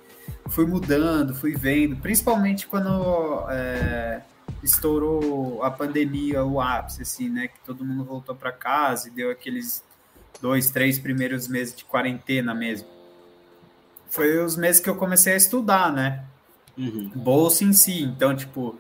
fui 0.49 0.65
mudando, 0.65 1.35
fui 1.35 1.55
vendo, 1.55 1.97
principalmente 1.97 2.67
quando 2.67 3.45
é, 3.51 4.23
estourou 4.63 5.63
a 5.63 5.71
pandemia, 5.71 6.43
o 6.45 6.61
ápice, 6.61 7.03
assim, 7.03 7.29
né? 7.29 7.49
Que 7.49 7.61
todo 7.61 7.85
mundo 7.85 8.05
voltou 8.05 8.35
para 8.35 8.51
casa 8.51 9.09
e 9.09 9.11
deu 9.11 9.31
aqueles 9.31 9.85
dois, 10.41 10.71
três 10.71 10.99
primeiros 10.99 11.49
meses 11.49 11.75
de 11.75 11.85
quarentena 11.85 12.55
mesmo 12.55 12.95
foi 14.15 14.39
os 14.39 14.57
meses 14.57 14.81
que 14.81 14.89
eu 14.89 14.95
comecei 14.95 15.33
a 15.33 15.37
estudar, 15.37 15.93
né? 15.93 16.25
Uhum. 16.79 17.11
Bolsa 17.17 17.65
em 17.65 17.73
si. 17.73 18.03
Então, 18.03 18.35
tipo, 18.35 18.79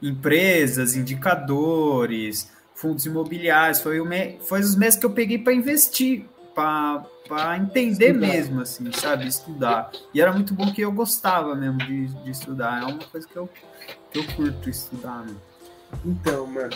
empresas, 0.00 0.96
indicadores, 0.96 2.50
fundos 2.74 3.04
imobiliários. 3.04 3.80
Foi, 3.82 4.00
o 4.00 4.06
me... 4.06 4.38
foi 4.40 4.60
os 4.60 4.74
meses 4.74 4.98
que 4.98 5.04
eu 5.04 5.10
peguei 5.10 5.38
para 5.38 5.52
investir, 5.52 6.24
para 6.54 7.58
entender 7.58 8.12
estudar. 8.12 8.26
mesmo, 8.26 8.60
assim, 8.62 8.90
sabe? 8.92 9.26
Estudar. 9.26 9.92
E 10.14 10.20
era 10.20 10.32
muito 10.32 10.54
bom 10.54 10.72
que 10.72 10.80
eu 10.80 10.90
gostava 10.90 11.54
mesmo 11.54 11.78
de, 11.78 12.06
de 12.06 12.30
estudar. 12.30 12.82
É 12.82 12.86
uma 12.86 13.04
coisa 13.04 13.28
que 13.28 13.36
eu, 13.36 13.50
que 14.10 14.18
eu 14.18 14.24
curto 14.34 14.70
estudar, 14.70 15.26
né? 15.26 15.34
Então, 16.06 16.46
mano, 16.46 16.74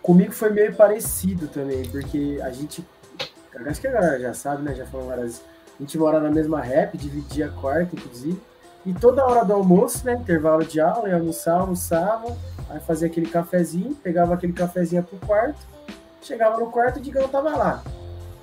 comigo 0.00 0.32
foi 0.32 0.50
meio 0.50 0.74
parecido 0.74 1.46
também, 1.46 1.86
porque 1.90 2.40
a 2.42 2.50
gente. 2.50 2.82
Acho 3.66 3.80
que 3.80 3.86
a 3.86 3.92
galera 3.92 4.20
já 4.20 4.34
sabe, 4.34 4.62
né? 4.62 4.74
Já 4.74 4.86
falou 4.86 5.06
várias 5.06 5.24
vezes 5.24 5.42
a 5.78 5.82
gente 5.82 5.96
mora 5.96 6.18
na 6.18 6.30
mesma 6.30 6.60
rap, 6.60 6.98
dividia 6.98 7.48
quarto, 7.48 7.94
inclusive. 7.94 8.40
E 8.84 8.92
toda 8.92 9.24
hora 9.24 9.44
do 9.44 9.52
almoço, 9.52 10.04
né? 10.04 10.14
Intervalo 10.14 10.64
de 10.64 10.80
aula, 10.80 11.08
ia 11.08 11.14
almoçar, 11.14 11.60
almoçava, 11.60 12.36
aí 12.68 12.80
fazia 12.80 13.06
aquele 13.06 13.28
cafezinho, 13.28 13.94
pegava 14.02 14.34
aquele 14.34 14.52
cafezinho 14.52 15.04
pro 15.04 15.18
quarto, 15.18 15.60
chegava 16.20 16.58
no 16.58 16.66
quarto 16.66 16.98
e 16.98 17.00
o 17.00 17.02
Digão 17.02 17.28
tava 17.28 17.56
lá. 17.56 17.82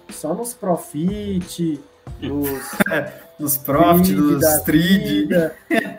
Só 0.10 0.34
nos 0.34 0.54
profit, 0.54 1.82
nos. 2.22 2.76
É, 2.90 3.12
nos 3.38 3.58
profit, 3.58 4.14
nos 4.14 4.62
trade. 4.62 5.28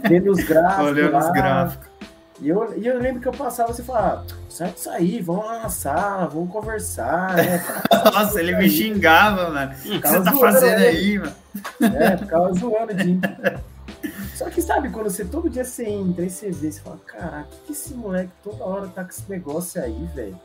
Vendo 0.08 0.30
os 0.30 0.38
gráficos. 0.46 0.86
Olhando 0.86 1.18
os 1.18 1.30
gráficos. 1.32 1.95
E 2.40 2.48
eu, 2.48 2.78
e 2.78 2.86
eu 2.86 2.98
lembro 2.98 3.20
que 3.20 3.28
eu 3.28 3.32
passava 3.32 3.72
você 3.72 3.80
assim, 3.80 3.90
falava, 3.90 4.26
sai 4.48 4.70
disso 4.70 4.90
aí, 4.90 5.22
vamos 5.22 5.46
lá 5.46 5.62
na 5.62 5.68
sala, 5.70 6.26
vamos 6.26 6.52
conversar, 6.52 7.34
né? 7.34 7.64
Nossa, 8.12 8.40
ele 8.40 8.56
me 8.56 8.68
xingava, 8.68 9.50
mano. 9.50 9.72
O 9.72 10.00
que 10.00 10.08
você 10.08 10.22
tá 10.22 10.32
fazendo 10.32 10.80
aí, 10.80 11.18
mano? 11.18 11.34
É, 11.80 12.16
ficava 12.16 12.52
zoando 12.52 12.92
de 12.92 13.18
Só 14.34 14.50
que 14.50 14.60
sabe, 14.60 14.90
quando 14.90 15.10
você 15.10 15.24
todo 15.24 15.48
dia 15.48 15.64
você 15.64 15.84
entra 15.84 16.24
e 16.24 16.30
você 16.30 16.50
vê, 16.50 16.70
você 16.70 16.80
fala, 16.80 16.98
caraca, 17.06 17.48
que, 17.50 17.56
que 17.66 17.72
esse 17.72 17.94
moleque 17.94 18.30
toda 18.42 18.64
hora 18.64 18.88
tá 18.88 19.02
com 19.02 19.10
esse 19.10 19.30
negócio 19.30 19.82
aí, 19.82 20.08
velho? 20.14 20.38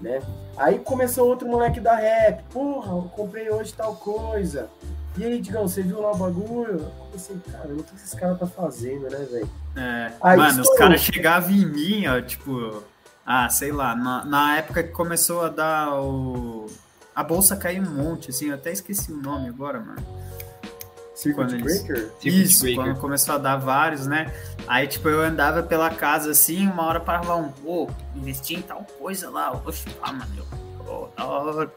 Né? 0.00 0.20
Aí 0.56 0.78
começou 0.78 1.28
outro 1.28 1.48
moleque 1.48 1.80
da 1.80 1.96
rap, 1.96 2.42
porra, 2.52 2.92
eu 2.92 3.10
comprei 3.14 3.50
hoje 3.50 3.72
tal 3.72 3.96
coisa. 3.96 4.68
E 5.16 5.24
aí, 5.24 5.40
Digão, 5.40 5.68
você 5.68 5.82
viu 5.82 6.00
lá 6.00 6.12
o 6.12 6.16
bagulho? 6.16 6.80
Eu 6.80 6.92
pensei, 7.12 7.36
cara, 7.50 7.68
o 7.68 7.82
que 7.82 7.94
esses 7.94 8.14
caras 8.14 8.38
tá 8.38 8.46
fazendo, 8.46 9.02
né, 9.10 9.26
velho? 9.30 9.50
É, 9.76 10.12
Aí 10.22 10.36
mano, 10.38 10.62
os 10.62 10.74
caras 10.76 11.00
chegavam 11.02 11.50
em 11.50 11.66
mim, 11.66 12.06
ó, 12.06 12.20
tipo, 12.22 12.82
ah, 13.26 13.48
sei 13.50 13.72
lá, 13.72 13.94
na, 13.94 14.24
na 14.24 14.56
época 14.56 14.82
que 14.82 14.90
começou 14.90 15.42
a 15.44 15.48
dar 15.48 15.94
o. 16.00 16.66
A 17.14 17.22
bolsa 17.22 17.54
caiu 17.56 17.82
um 17.82 17.90
monte, 17.90 18.30
assim, 18.30 18.46
eu 18.48 18.54
até 18.54 18.72
esqueci 18.72 19.12
o 19.12 19.16
nome 19.16 19.48
agora, 19.48 19.78
mano. 19.80 20.02
Circuit 21.14 21.34
Quando 21.44 21.54
eles- 21.56 21.82
Breaker? 21.82 21.96
Circuit 22.18 22.42
Isso, 22.42 22.62
Breaker. 22.62 22.84
quando 22.84 22.98
começou 23.00 23.34
a 23.34 23.38
dar 23.38 23.56
vários, 23.56 24.06
né? 24.06 24.32
Aí, 24.66 24.88
tipo, 24.88 25.08
eu 25.10 25.20
andava 25.20 25.62
pela 25.62 25.90
casa 25.90 26.30
assim, 26.30 26.66
uma 26.66 26.84
hora 26.86 26.98
parava 27.00 27.36
um, 27.36 27.52
ô, 27.66 27.86
investi 28.16 28.54
em 28.54 28.62
tal 28.62 28.84
coisa 28.98 29.28
lá, 29.28 29.52
oxe, 29.66 29.84
ah, 30.02 30.10
mano, 30.12 30.32
eu, 30.38 30.44
pô, 30.84 31.08
da 31.14 31.24
hora. 31.26 31.70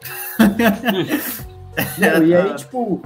Não, 1.97 2.23
e 2.25 2.33
aí, 2.35 2.55
tipo, 2.55 3.03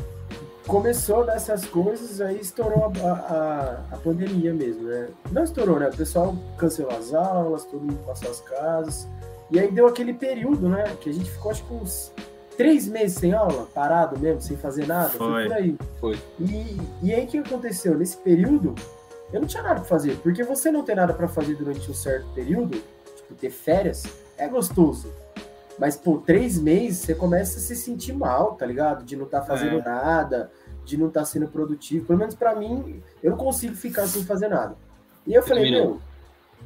começou 0.69 1.25
dessas 1.25 1.65
coisas, 1.65 2.21
aí 2.21 2.39
estourou 2.39 2.93
a, 3.03 3.09
a, 3.09 3.95
a 3.95 3.97
pandemia 3.97 4.53
mesmo, 4.53 4.83
né? 4.83 5.07
Não 5.31 5.43
estourou, 5.43 5.79
né? 5.79 5.89
O 5.89 5.97
pessoal 5.97 6.35
cancelou 6.57 6.95
as 6.95 7.11
aulas, 7.13 7.65
todo 7.65 7.81
mundo 7.81 7.99
passou 8.05 8.29
as 8.29 8.39
casas. 8.39 9.07
E 9.49 9.59
aí 9.59 9.71
deu 9.71 9.87
aquele 9.87 10.13
período, 10.13 10.69
né? 10.69 10.95
Que 11.01 11.09
a 11.09 11.13
gente 11.13 11.29
ficou, 11.29 11.49
acho 11.51 11.65
que 11.65 11.73
uns 11.73 12.11
três 12.55 12.87
meses 12.87 13.17
sem 13.17 13.33
aula, 13.33 13.67
parado 13.73 14.19
mesmo, 14.19 14.41
sem 14.41 14.55
fazer 14.55 14.85
nada. 14.85 15.09
Foi. 15.09 15.47
por 15.47 15.53
aí. 15.53 15.75
Foi. 15.99 16.19
E, 16.39 16.77
e 17.01 17.13
aí 17.13 17.23
o 17.25 17.27
que 17.27 17.39
aconteceu? 17.39 17.97
Nesse 17.97 18.17
período, 18.17 18.75
eu 19.33 19.41
não 19.41 19.47
tinha 19.47 19.63
nada 19.63 19.75
pra 19.79 19.85
fazer. 19.85 20.17
Porque 20.17 20.43
você 20.43 20.71
não 20.71 20.83
ter 20.83 20.95
nada 20.95 21.15
pra 21.15 21.27
fazer 21.27 21.55
durante 21.55 21.89
um 21.89 21.95
certo 21.95 22.27
período, 22.35 22.77
tipo, 23.15 23.33
ter 23.39 23.49
férias, 23.49 24.03
é 24.37 24.47
gostoso. 24.47 25.11
Mas, 25.79 25.95
pô, 25.95 26.17
três 26.17 26.59
meses 26.59 26.99
você 26.99 27.15
começa 27.15 27.57
a 27.57 27.61
se 27.61 27.75
sentir 27.75 28.13
mal, 28.13 28.55
tá 28.55 28.65
ligado? 28.65 29.03
De 29.03 29.15
não 29.15 29.25
estar 29.25 29.41
fazendo 29.41 29.79
É. 29.79 29.81
nada, 29.81 30.51
de 30.89 30.97
não 30.97 31.07
estar 31.07 31.23
sendo 31.23 31.47
produtivo. 31.47 32.05
Pelo 32.05 32.19
menos 32.19 32.35
pra 32.35 32.55
mim, 32.55 33.01
eu 33.21 33.31
não 33.31 33.37
consigo 33.37 33.75
ficar 33.75 34.07
sem 34.07 34.23
fazer 34.25 34.47
nada. 34.47 34.75
E 35.25 35.33
eu 35.33 35.43
falei, 35.43 35.69
meu. 35.69 36.01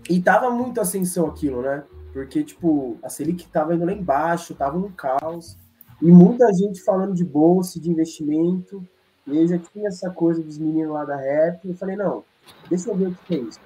E 0.09 0.21
tava 0.21 0.49
muito 0.49 0.79
ascensão 0.79 1.27
aquilo, 1.27 1.61
né? 1.61 1.83
Porque, 2.13 2.43
tipo, 2.43 2.97
a 3.03 3.09
Selic 3.09 3.47
tava 3.47 3.75
indo 3.75 3.85
lá 3.85 3.91
embaixo, 3.91 4.55
tava 4.55 4.77
um 4.77 4.91
caos. 4.91 5.57
E 6.01 6.05
muita 6.05 6.51
gente 6.53 6.81
falando 6.81 7.13
de 7.13 7.25
bolsa, 7.25 7.79
de 7.79 7.89
investimento. 7.89 8.85
E 9.27 9.37
aí 9.37 9.47
já 9.47 9.57
tinha 9.57 9.87
essa 9.87 10.09
coisa 10.09 10.41
dos 10.41 10.57
meninos 10.57 10.93
lá 10.93 11.03
da 11.03 11.17
rap. 11.17 11.65
E 11.65 11.71
eu 11.71 11.75
falei, 11.75 11.95
não, 11.95 12.23
deixa 12.69 12.89
eu 12.89 12.95
ver 12.95 13.07
o 13.07 13.15
que 13.25 13.35
é 13.35 13.39
isso. 13.39 13.59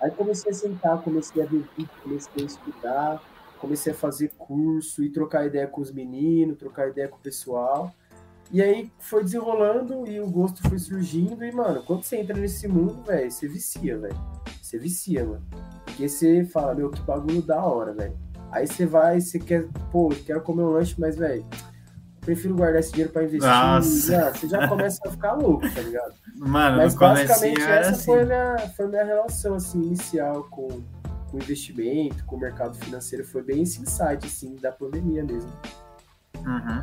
Aí 0.00 0.10
comecei 0.12 0.52
a 0.52 0.54
sentar, 0.54 1.02
comecei 1.02 1.42
a 1.42 1.46
ver 1.46 1.64
vídeo, 1.76 1.90
comecei 2.02 2.44
a 2.44 2.46
estudar, 2.46 3.22
comecei 3.58 3.92
a 3.92 3.96
fazer 3.96 4.30
curso 4.38 5.02
e 5.02 5.10
trocar 5.10 5.46
ideia 5.46 5.66
com 5.66 5.80
os 5.80 5.90
meninos, 5.90 6.56
trocar 6.56 6.88
ideia 6.88 7.08
com 7.08 7.16
o 7.16 7.20
pessoal. 7.20 7.92
E 8.50 8.62
aí 8.62 8.90
foi 8.98 9.22
desenrolando 9.22 10.06
e 10.08 10.20
o 10.20 10.30
gosto 10.30 10.66
foi 10.68 10.78
surgindo. 10.78 11.44
E, 11.44 11.52
mano, 11.52 11.82
quando 11.82 12.02
você 12.02 12.16
entra 12.16 12.36
nesse 12.36 12.66
mundo, 12.66 13.02
velho, 13.04 13.30
você 13.30 13.46
vicia, 13.46 13.98
velho. 13.98 14.16
Você 14.62 14.78
vicia, 14.78 15.24
mano. 15.24 15.46
Porque 15.84 16.08
você 16.08 16.44
fala, 16.44 16.74
meu, 16.74 16.90
que 16.90 17.00
bagulho 17.02 17.42
da 17.42 17.62
hora, 17.62 17.92
velho. 17.92 18.16
Aí 18.50 18.66
você 18.66 18.86
vai, 18.86 19.20
você 19.20 19.38
quer, 19.38 19.68
pô, 19.92 20.08
quero 20.24 20.40
comer 20.40 20.62
um 20.62 20.70
lanche, 20.70 20.94
mas, 20.98 21.16
velho, 21.16 21.44
prefiro 22.22 22.54
guardar 22.54 22.80
esse 22.80 22.90
dinheiro 22.90 23.12
pra 23.12 23.24
investir. 23.24 23.48
Nossa. 23.48 24.12
Já, 24.12 24.30
você 24.30 24.48
já 24.48 24.68
começa 24.68 25.00
a 25.06 25.10
ficar 25.10 25.32
louco, 25.34 25.62
tá 25.74 25.80
ligado? 25.80 26.14
Mano, 26.36 26.76
Mas 26.78 26.94
basicamente 26.94 27.60
essa 27.62 27.90
assim. 27.90 28.04
foi, 28.04 28.22
a 28.22 28.24
minha, 28.24 28.58
foi 28.76 28.84
a 28.84 28.88
minha 28.88 29.04
relação 29.04 29.54
assim, 29.54 29.82
inicial 29.82 30.44
com, 30.50 30.68
com 30.68 31.36
o 31.36 31.42
investimento, 31.42 32.24
com 32.24 32.36
o 32.36 32.40
mercado 32.40 32.76
financeiro. 32.76 33.24
Foi 33.24 33.42
bem 33.42 33.62
esse 33.62 33.80
insight 33.82 34.26
assim, 34.26 34.56
da 34.56 34.70
pandemia 34.70 35.24
mesmo. 35.24 35.50
Uhum. 36.48 36.82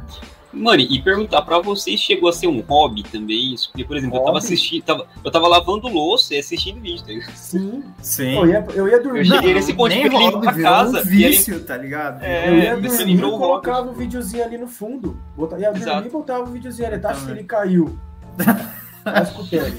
Mano, 0.53 0.79
e 0.79 1.01
perguntar 1.01 1.41
pra 1.41 1.59
vocês, 1.59 1.99
chegou 1.99 2.29
a 2.29 2.31
ser 2.31 2.47
um 2.47 2.61
hobby 2.61 3.03
também 3.03 3.53
isso? 3.53 3.69
Porque, 3.69 3.83
por 3.83 3.97
exemplo, 3.97 4.15
eu 4.15 4.21
tava 4.21 4.33
Hobby? 4.37 4.45
assistindo, 4.45 4.83
tava, 4.83 5.05
eu 5.21 5.29
tava 5.29 5.47
lavando 5.49 5.89
louça 5.89 6.33
e 6.33 6.39
assistindo 6.39 6.79
vídeo, 6.79 7.01
tá 7.03 7.11
ligado? 7.11 7.35
Sim. 7.35 7.83
Sim. 8.01 8.35
Eu 8.37 8.47
ia, 8.47 8.65
eu 8.73 8.87
ia 8.87 9.03
dormir. 9.03 9.19
Eu 9.19 9.25
cheguei 9.25 9.53
nesse 9.53 9.73
ponto, 9.73 9.93
hobby, 9.93 10.39
pra 10.39 10.51
virou 10.53 10.71
casa, 10.71 10.91
um 11.03 11.11
e 11.11 11.23
ele- 11.23 11.27
vício, 11.35 11.59
tá 11.65 11.75
ligado? 11.75 12.23
É, 12.23 12.47
Eu 12.49 12.55
ia 12.57 12.75
você 12.77 12.97
dormir 12.99 13.19
e 13.19 13.23
o 13.25 13.37
colocava 13.37 13.89
o 13.89 13.93
videozinho 13.93 14.43
ali 14.45 14.57
no 14.57 14.67
fundo. 14.69 15.19
Bota, 15.35 15.57
ia 15.59 15.71
dormir 15.71 15.81
Exato. 15.81 16.07
e 16.07 16.11
botava 16.11 16.43
o 16.43 16.45
videozinho 16.53 16.87
ali. 16.87 16.99
Tá, 16.99 17.09
acho 17.09 17.25
que 17.25 17.31
ele 17.31 17.43
caiu. 17.43 17.99
Tá 19.03 19.21
escutando. 19.21 19.77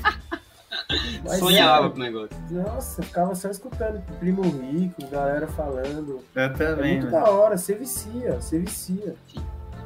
Mas 1.24 1.38
Sonhava 1.40 1.86
é, 1.86 1.90
com 1.90 1.96
o 1.96 1.98
negócio. 2.00 2.36
Nossa, 2.50 3.00
eu 3.00 3.04
ficava 3.06 3.34
só 3.34 3.48
escutando 3.50 4.00
primo 4.20 4.42
rico, 4.42 5.04
galera 5.10 5.48
falando. 5.48 6.20
Eu 6.34 6.42
É 6.42 6.48
também, 6.50 6.98
muito 7.00 7.10
mano. 7.10 7.24
da 7.24 7.30
hora, 7.30 7.56
você 7.58 7.74
vicia, 7.74 8.34
você 8.40 8.58
vicia. 8.60 9.16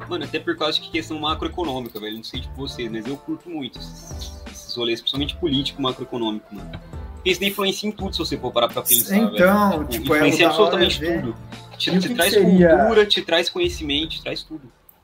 Mano, 0.07 0.25
até 0.25 0.39
por 0.39 0.55
causa 0.57 0.79
de 0.79 0.89
questão 0.89 1.19
macroeconômica, 1.19 1.99
velho. 1.99 2.17
Não 2.17 2.23
sei 2.23 2.41
de 2.41 2.49
vocês, 2.55 2.91
mas 2.91 3.05
eu 3.05 3.17
curto 3.17 3.49
muito 3.49 3.79
esses, 3.79 4.43
esses 4.51 4.75
rolês, 4.75 4.99
principalmente 4.99 5.35
político 5.37 5.81
macroeconômico, 5.81 6.53
mano. 6.53 6.69
Porque 7.15 7.29
isso 7.29 7.43
influencia 7.43 7.87
em 7.87 7.91
tudo 7.91 8.13
se 8.13 8.19
você 8.19 8.37
for 8.37 8.51
parar 8.51 8.67
pra 8.67 8.81
pensar. 8.81 9.15
Então, 9.17 9.69
velho. 9.71 9.87
tipo, 9.87 10.13
é 10.13 10.17
influencia 10.17 10.45
hora 10.47 10.55
absolutamente 10.55 10.99
tudo. 10.99 11.35
Te, 11.77 11.99
te 11.99 12.13
traz 12.15 12.33
seria- 12.33 12.77
cultura, 12.77 13.05
te 13.05 13.21
traz 13.21 13.49
conhecimento, 13.49 14.09
te 14.09 14.21
traz 14.23 14.43
tudo. 14.43 14.61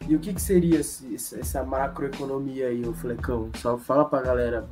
E 0.07 0.15
o 0.15 0.19
que, 0.19 0.33
que 0.33 0.41
seria 0.41 0.79
essa 0.79 1.63
macroeconomia 1.63 2.67
aí, 2.67 2.81
o 2.83 2.93
Flecão? 2.93 3.49
Só 3.61 3.77
fala 3.77 4.05
pra 4.05 4.21
galera. 4.21 4.67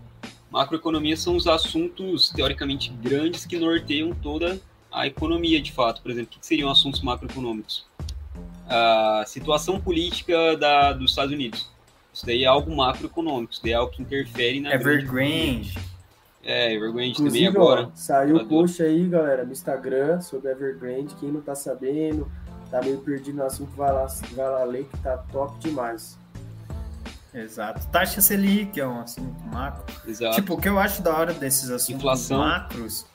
Macroeconomia 0.49 1.17
são 1.17 1.35
os 1.35 1.47
assuntos 1.47 2.29
teoricamente 2.29 2.89
grandes 2.89 3.45
que 3.45 3.57
norteiam 3.57 4.11
toda 4.13 4.59
a 4.91 5.05
economia, 5.05 5.61
de 5.61 5.71
fato. 5.73 6.01
Por 6.01 6.09
exemplo, 6.11 6.29
o 6.29 6.33
que 6.35 6.39
que 6.39 6.47
seriam 6.47 6.69
assuntos 6.69 7.01
macroeconômicos? 7.01 7.85
A 8.67 9.23
situação 9.27 9.79
política 9.79 10.57
da, 10.57 10.93
dos 10.93 11.11
Estados 11.11 11.31
Unidos. 11.33 11.69
Isso 12.13 12.25
daí 12.25 12.43
é 12.43 12.47
algo 12.47 12.73
macroeconômico, 12.75 13.53
isso 13.53 13.61
daí 13.61 13.73
é 13.73 13.75
algo 13.75 13.91
que 13.91 14.01
interfere 14.01 14.59
na 14.61 14.69
grande 14.69 15.05
Evergrande. 15.05 15.77
É, 16.43 16.73
Evergrande 16.73 16.93
também 16.93 17.09
Inclusive, 17.11 17.47
agora. 17.47 17.87
ó, 17.87 17.91
saiu 17.93 18.37
o 18.37 18.45
post 18.45 18.81
aí, 18.81 19.07
galera, 19.07 19.43
no 19.43 19.51
Instagram 19.51 20.21
sobre 20.21 20.49
Evergrande. 20.51 21.13
Quem 21.19 21.31
não 21.31 21.41
tá 21.41 21.55
sabendo, 21.55 22.31
tá 22.71 22.81
meio 22.81 22.99
perdido 22.99 23.37
no 23.37 23.43
assunto, 23.45 23.71
vai 23.75 23.91
lá, 23.91 24.05
vai 24.31 24.49
lá 24.49 24.63
ler 24.63 24.85
que 24.85 24.97
tá 24.99 25.17
top 25.31 25.59
demais. 25.59 26.17
Exato. 27.33 27.85
Taxa 27.87 28.21
Selic 28.21 28.79
é 28.79 28.87
um 28.87 29.01
assunto 29.01 29.43
macro. 29.47 29.83
Exato. 30.07 30.35
Tipo, 30.35 30.53
o 30.53 30.57
que 30.57 30.69
eu 30.69 30.79
acho 30.79 31.01
da 31.01 31.13
hora 31.17 31.33
desses 31.33 31.69
assuntos 31.69 32.01
Inflação. 32.01 32.37
macros 32.39 33.05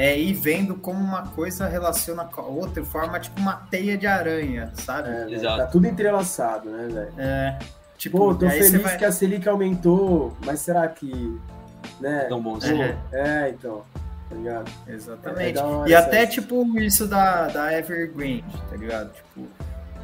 é 0.00 0.16
ir 0.16 0.32
vendo 0.32 0.76
como 0.76 1.00
uma 1.00 1.26
coisa 1.26 1.66
relaciona 1.66 2.24
com 2.24 2.40
a 2.40 2.44
outra, 2.44 2.84
forma 2.84 3.18
tipo 3.18 3.40
uma 3.40 3.54
teia 3.68 3.98
de 3.98 4.06
aranha, 4.06 4.70
sabe? 4.74 5.08
É, 5.08 5.30
Exato. 5.32 5.56
tá 5.58 5.66
tudo 5.66 5.86
entrelaçado, 5.88 6.70
né, 6.70 6.86
velho? 6.88 7.12
É. 7.18 7.58
Tipo, 7.96 8.18
Pô, 8.18 8.34
tô 8.34 8.48
feliz 8.48 8.80
vai- 8.80 8.96
que 8.96 9.04
a 9.04 9.10
Selic 9.10 9.48
aumentou, 9.48 10.36
mas 10.46 10.60
será 10.60 10.86
que. 10.86 11.36
Né? 12.00 12.26
Tão 12.28 12.40
bom. 12.40 12.54
É. 12.54 12.58
assim. 12.58 12.96
É, 13.12 13.48
então. 13.50 13.82
Tá 14.28 14.36
ligado? 14.36 14.70
É 14.86 14.92
Exatamente. 14.92 15.58
hora 15.58 15.88
e 15.90 15.94
essa- 15.94 16.06
até, 16.06 16.26
tipo, 16.26 16.78
isso 16.78 17.06
da, 17.08 17.48
da 17.48 17.72
Evergrande, 17.76 18.44
tá 18.70 18.76
ligado? 18.76 19.10
Tipo, 19.14 19.48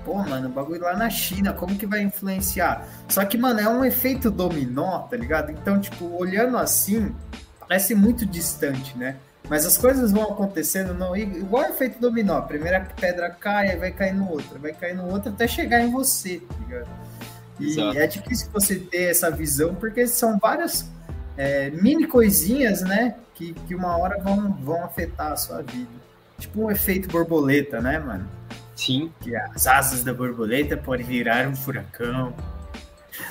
pô, 0.04 0.14
mano, 0.14 0.48
o 0.48 0.50
bagulho 0.50 0.80
lá 0.82 0.96
na 0.96 1.08
China, 1.10 1.52
como 1.52 1.76
que 1.76 1.86
vai 1.86 2.00
influenciar? 2.02 2.84
Só 3.08 3.24
que, 3.24 3.36
mano, 3.38 3.60
é 3.60 3.68
um 3.68 3.84
efeito 3.84 4.28
dominó, 4.30 5.00
tá 5.02 5.16
ligado? 5.16 5.50
Então, 5.52 5.78
tipo, 5.78 6.06
olhando 6.18 6.56
assim, 6.56 7.14
parece 7.60 7.94
muito 7.94 8.24
distante, 8.26 8.96
né? 8.98 9.16
Mas 9.48 9.66
as 9.66 9.76
coisas 9.76 10.10
vão 10.10 10.32
acontecendo 10.32 10.94
não, 10.94 11.14
igual 11.14 11.64
efeito 11.64 12.00
dominó. 12.00 12.38
A 12.38 12.42
primeira 12.42 12.80
pedra 12.80 13.30
cai, 13.30 13.76
vai 13.76 13.92
cair 13.92 14.14
no 14.14 14.30
outro, 14.30 14.58
vai 14.58 14.72
cair 14.72 14.94
no 14.94 15.06
outro 15.06 15.30
até 15.30 15.46
chegar 15.46 15.82
em 15.82 15.90
você, 15.90 16.40
tá 16.40 16.54
ligado? 16.60 16.88
E 17.60 17.68
Exato. 17.68 17.98
é 17.98 18.06
difícil 18.06 18.48
você 18.52 18.76
ter 18.76 19.10
essa 19.10 19.30
visão, 19.30 19.74
porque 19.74 20.06
são 20.06 20.38
várias 20.38 20.90
é, 21.36 21.70
mini 21.70 22.06
coisinhas, 22.06 22.80
né? 22.82 23.16
Que, 23.34 23.52
que 23.52 23.74
uma 23.74 23.96
hora 23.96 24.18
vão, 24.18 24.52
vão 24.52 24.84
afetar 24.84 25.32
a 25.32 25.36
sua 25.36 25.60
vida. 25.60 25.90
Tipo 26.38 26.64
um 26.64 26.70
efeito 26.70 27.08
borboleta, 27.08 27.80
né, 27.80 27.98
mano? 27.98 28.28
Sim. 28.74 29.12
Que 29.20 29.36
as 29.36 29.66
asas 29.66 30.02
da 30.02 30.12
borboleta 30.12 30.76
podem 30.76 31.04
virar 31.04 31.46
um 31.46 31.54
furacão. 31.54 32.34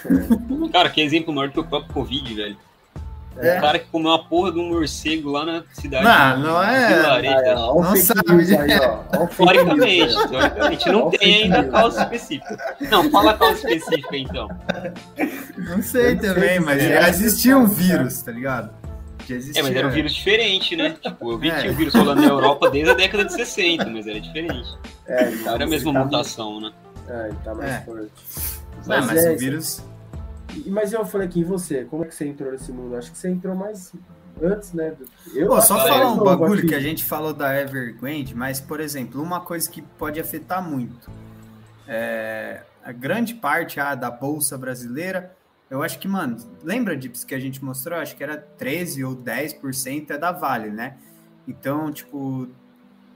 Cara, 0.71 0.89
que 0.89 1.01
exemplo 1.01 1.33
maior 1.33 1.47
do 1.47 1.53
que 1.53 1.59
o 1.59 1.63
próprio 1.65 1.93
Covid, 1.93 2.33
velho. 2.33 2.57
É. 3.37 3.57
O 3.57 3.61
cara 3.61 3.79
que 3.79 3.85
comeu 3.87 4.09
uma 4.11 4.23
porra 4.23 4.51
de 4.51 4.59
um 4.59 4.69
morcego 4.69 5.31
lá 5.31 5.43
na 5.45 5.63
cidade. 5.73 6.03
Não, 6.03 6.35
de 6.37 6.43
não 6.43 6.63
é- 6.63 7.01
Vilarejo, 7.01 7.59
ó, 7.61 7.81
Não 7.81 7.95
sabe, 7.95 8.21
aí, 8.55 8.79
ó. 8.79 9.25
Teoricamente, 9.27 10.27
teoricamente. 10.29 10.89
Não 10.91 11.09
tem 11.09 11.43
ainda 11.43 11.63
causa 11.65 12.03
específica. 12.03 12.75
Não, 12.91 13.09
fala 13.09 13.31
a 13.31 13.37
causa 13.37 13.55
específica 13.57 14.15
então. 14.17 14.47
Não 15.57 15.81
sei 15.81 16.15
não 16.15 16.21
também, 16.21 16.59
mas 16.59 16.77
dizer. 16.79 17.01
já 17.01 17.09
existia 17.09 17.57
um 17.57 17.65
vírus, 17.65 18.21
tá 18.21 18.31
ligado? 18.31 18.69
Já 19.27 19.35
existia. 19.35 19.61
É, 19.61 19.63
mas 19.63 19.75
era 19.75 19.87
um 19.87 19.91
vírus 19.91 20.13
diferente, 20.13 20.75
né? 20.75 20.95
Tipo, 21.01 21.31
eu 21.31 21.37
vi 21.39 21.49
que 21.49 21.55
É. 21.55 21.59
tinha 21.61 21.71
o 21.71 21.75
vírus 21.75 21.93
rolando 21.95 22.21
na 22.21 22.27
Europa 22.27 22.69
desde 22.69 22.91
a 22.91 22.93
década 22.93 23.25
de 23.25 23.33
60, 23.33 23.85
mas 23.89 24.05
era 24.05 24.19
diferente. 24.19 24.77
É, 25.07 25.29
Não 25.31 25.53
era 25.55 25.63
a 25.63 25.67
mesma 25.67 25.93
tá 25.93 25.99
mutação, 26.03 26.59
né? 26.61 26.71
É, 27.09 27.27
ele 27.29 27.37
tá 27.43 27.55
mais 27.55 27.71
É. 27.71 27.79
forte. 27.81 28.11
Não, 28.75 28.83
Mas 28.85 29.05
mas 29.07 29.25
é, 29.25 29.31
o 29.31 29.37
vírus. 29.37 29.83
Mas 30.67 30.93
eu 30.93 31.05
falei 31.05 31.27
aqui, 31.27 31.41
e 31.41 31.43
você? 31.43 31.85
Como 31.85 32.03
é 32.03 32.07
que 32.07 32.15
você 32.15 32.25
entrou 32.25 32.51
nesse 32.51 32.71
mundo? 32.71 32.95
Acho 32.95 33.11
que 33.11 33.17
você 33.17 33.29
entrou 33.29 33.55
mais 33.55 33.93
antes, 34.41 34.73
né? 34.73 34.95
Eu 35.33 35.47
Pô, 35.47 35.61
só 35.61 35.77
falar 35.77 36.11
um 36.11 36.23
bagulho 36.23 36.59
aqui. 36.59 36.67
que 36.67 36.75
a 36.75 36.79
gente 36.79 37.03
falou 37.03 37.33
da 37.33 37.59
Evergrande, 37.59 38.35
mas, 38.35 38.59
por 38.59 38.79
exemplo, 38.79 39.21
uma 39.21 39.41
coisa 39.41 39.69
que 39.69 39.81
pode 39.81 40.19
afetar 40.19 40.67
muito. 40.67 41.09
É, 41.87 42.61
a 42.83 42.91
grande 42.91 43.33
parte 43.33 43.79
ah, 43.79 43.95
da 43.95 44.09
Bolsa 44.09 44.57
Brasileira, 44.57 45.35
eu 45.69 45.81
acho 45.81 45.99
que, 45.99 46.07
mano, 46.07 46.37
lembra, 46.63 46.95
Dips, 46.95 47.23
que 47.23 47.33
a 47.33 47.39
gente 47.39 47.63
mostrou? 47.63 47.99
Acho 47.99 48.15
que 48.15 48.23
era 48.23 48.37
13 48.37 49.03
ou 49.03 49.15
10% 49.15 50.11
é 50.11 50.17
da 50.17 50.31
Vale, 50.31 50.69
né? 50.69 50.97
Então, 51.47 51.91
tipo, 51.91 52.47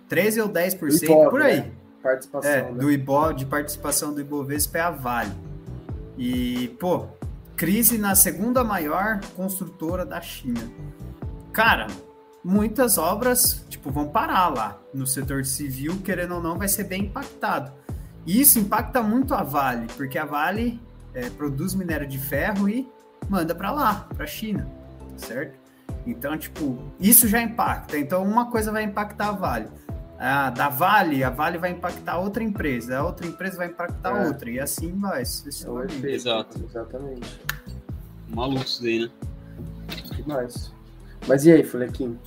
13 0.10 0.42
ou 0.42 0.50
10% 0.50 1.04
Ibob, 1.04 1.30
por 1.30 1.42
aí. 1.42 1.62
Né? 1.62 1.72
Participação, 2.02 2.52
é, 2.52 2.64
né? 2.64 2.72
do 2.72 2.92
Ibo, 2.92 3.34
de 3.34 3.46
participação 3.46 4.14
do 4.14 4.22
Ibovespa 4.22 4.78
é 4.78 4.82
a 4.82 4.92
Vale. 4.92 5.32
E, 6.18 6.70
pô, 6.80 7.08
crise 7.58 7.98
na 7.98 8.14
segunda 8.14 8.64
maior 8.64 9.20
construtora 9.36 10.06
da 10.06 10.22
China. 10.22 10.62
Cara, 11.52 11.88
muitas 12.44 13.00
obras, 13.00 13.66
tipo, 13.68 13.90
vão 13.90 14.08
parar 14.08 14.50
lá 14.50 14.80
no 14.94 15.08
setor 15.08 15.44
civil, 15.44 16.00
querendo 16.04 16.36
ou 16.36 16.42
não, 16.42 16.56
vai 16.56 16.68
ser 16.68 16.84
bem 16.84 17.06
impactado. 17.06 17.72
E 18.28 18.40
isso 18.40 18.60
impacta 18.60 19.02
muito 19.02 19.34
a 19.34 19.42
Vale, 19.42 19.88
porque 19.98 20.20
a 20.20 20.26
Vale 20.26 20.80
é, 21.16 21.32
produz 21.32 21.74
minério 21.74 22.08
de 22.08 22.20
ferro 22.20 22.70
e 22.70 22.88
manda 23.28 23.56
para 23.56 23.72
lá, 23.72 24.08
para 24.14 24.26
a 24.26 24.28
China, 24.28 24.70
certo? 25.16 25.58
Então, 26.06 26.38
tipo, 26.38 26.78
isso 27.00 27.28
já 27.28 27.42
impacta. 27.42 27.98
Então, 27.98 28.24
uma 28.24 28.52
coisa 28.52 28.72
vai 28.72 28.84
impactar 28.84 29.30
a 29.30 29.32
Vale. 29.32 29.68
A 30.20 30.50
da 30.50 30.70
Vale, 30.70 31.24
a 31.24 31.30
Vale 31.30 31.58
vai 31.58 31.72
impactar 31.72 32.18
outra 32.18 32.44
empresa, 32.44 32.98
a 32.98 33.06
outra 33.06 33.28
empresa 33.28 33.58
vai 33.58 33.68
impactar 33.68 34.24
é. 34.24 34.28
outra, 34.28 34.50
e 34.50 34.60
assim 34.60 34.92
vai. 34.98 35.22
É 35.22 36.10
Exato. 36.10 36.60
Exatamente. 36.64 37.40
Maluco 38.30 38.66
isso 38.66 38.82
daí, 38.82 39.00
né? 39.02 39.10
Demais. 40.16 40.74
Mas 41.28 41.46
e 41.46 41.52
aí, 41.52 41.64
Flequinho? 41.64 42.20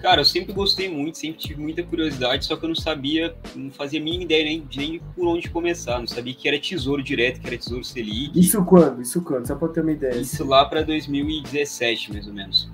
Cara, 0.00 0.20
eu 0.20 0.24
sempre 0.24 0.52
gostei 0.52 0.90
muito, 0.90 1.16
sempre 1.16 1.38
tive 1.38 1.60
muita 1.60 1.82
curiosidade, 1.82 2.44
só 2.44 2.56
que 2.56 2.64
eu 2.64 2.68
não 2.68 2.76
sabia, 2.76 3.34
não 3.54 3.70
fazia 3.70 3.98
a 3.98 4.02
mínima 4.02 4.24
ideia 4.24 4.44
nem, 4.44 4.68
nem 4.76 5.00
por 5.14 5.26
onde 5.26 5.48
começar. 5.48 5.98
Não 5.98 6.06
sabia 6.06 6.34
que 6.34 6.46
era 6.46 6.60
tesouro 6.60 7.02
direto, 7.02 7.40
que 7.40 7.46
era 7.46 7.56
tesouro 7.56 7.82
Selic. 7.82 8.38
Isso 8.38 8.62
quando? 8.64 9.00
Isso 9.00 9.22
quando? 9.22 9.46
Só 9.46 9.54
pra 9.54 9.68
ter 9.68 9.80
uma 9.80 9.92
ideia. 9.92 10.16
Isso 10.16 10.44
lá 10.44 10.64
para 10.64 10.82
2017, 10.82 12.12
mais 12.12 12.26
ou 12.26 12.34
menos. 12.34 12.70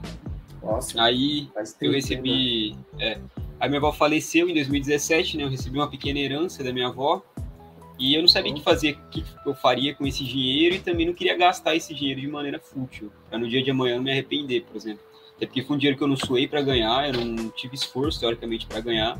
Nossa. 0.62 1.00
Aí 1.02 1.48
eu 1.80 1.92
recebi. 1.92 2.76
Né? 2.94 3.12
É, 3.12 3.18
a 3.62 3.68
minha 3.68 3.78
avó 3.78 3.92
faleceu 3.92 4.48
em 4.48 4.54
2017, 4.54 5.36
né? 5.36 5.44
Eu 5.44 5.48
recebi 5.48 5.78
uma 5.78 5.88
pequena 5.88 6.18
herança 6.18 6.64
da 6.64 6.72
minha 6.72 6.88
avó. 6.88 7.22
E 7.96 8.12
eu 8.12 8.20
não 8.20 8.26
sabia 8.26 8.50
o 8.50 8.56
que 8.56 8.60
fazer, 8.60 8.94
o 8.94 9.08
que 9.08 9.24
eu 9.46 9.54
faria 9.54 9.94
com 9.94 10.04
esse 10.04 10.24
dinheiro 10.24 10.74
e 10.74 10.80
também 10.80 11.06
não 11.06 11.14
queria 11.14 11.36
gastar 11.36 11.76
esse 11.76 11.94
dinheiro 11.94 12.20
de 12.20 12.26
maneira 12.26 12.58
fútil, 12.58 13.12
para 13.28 13.38
no 13.38 13.48
dia 13.48 13.62
de 13.62 13.70
amanhã 13.70 13.94
não 13.94 14.02
me 14.02 14.10
arrepender, 14.10 14.64
por 14.64 14.76
exemplo. 14.76 15.04
Até 15.36 15.46
porque 15.46 15.62
foi 15.62 15.76
um 15.76 15.78
dinheiro 15.78 15.96
que 15.96 16.02
eu 16.02 16.08
não 16.08 16.16
suei 16.16 16.48
para 16.48 16.60
ganhar, 16.60 17.14
eu 17.14 17.24
não 17.24 17.50
tive 17.50 17.76
esforço, 17.76 18.18
teoricamente, 18.18 18.66
para 18.66 18.80
ganhar. 18.80 19.16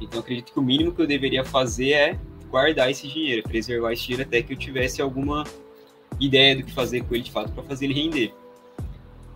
Então, 0.00 0.18
acredito 0.18 0.52
que 0.52 0.58
o 0.58 0.62
mínimo 0.62 0.92
que 0.92 1.00
eu 1.00 1.06
deveria 1.06 1.44
fazer 1.44 1.92
é 1.92 2.18
guardar 2.50 2.90
esse 2.90 3.06
dinheiro, 3.06 3.44
preservar 3.44 3.92
esse 3.92 4.02
dinheiro 4.02 4.24
até 4.24 4.42
que 4.42 4.52
eu 4.52 4.58
tivesse 4.58 5.00
alguma 5.00 5.44
ideia 6.18 6.56
do 6.56 6.64
que 6.64 6.72
fazer 6.72 7.04
com 7.04 7.14
ele 7.14 7.22
de 7.22 7.30
fato 7.30 7.52
para 7.52 7.62
fazer 7.62 7.84
ele 7.84 7.94
render. 7.94 8.34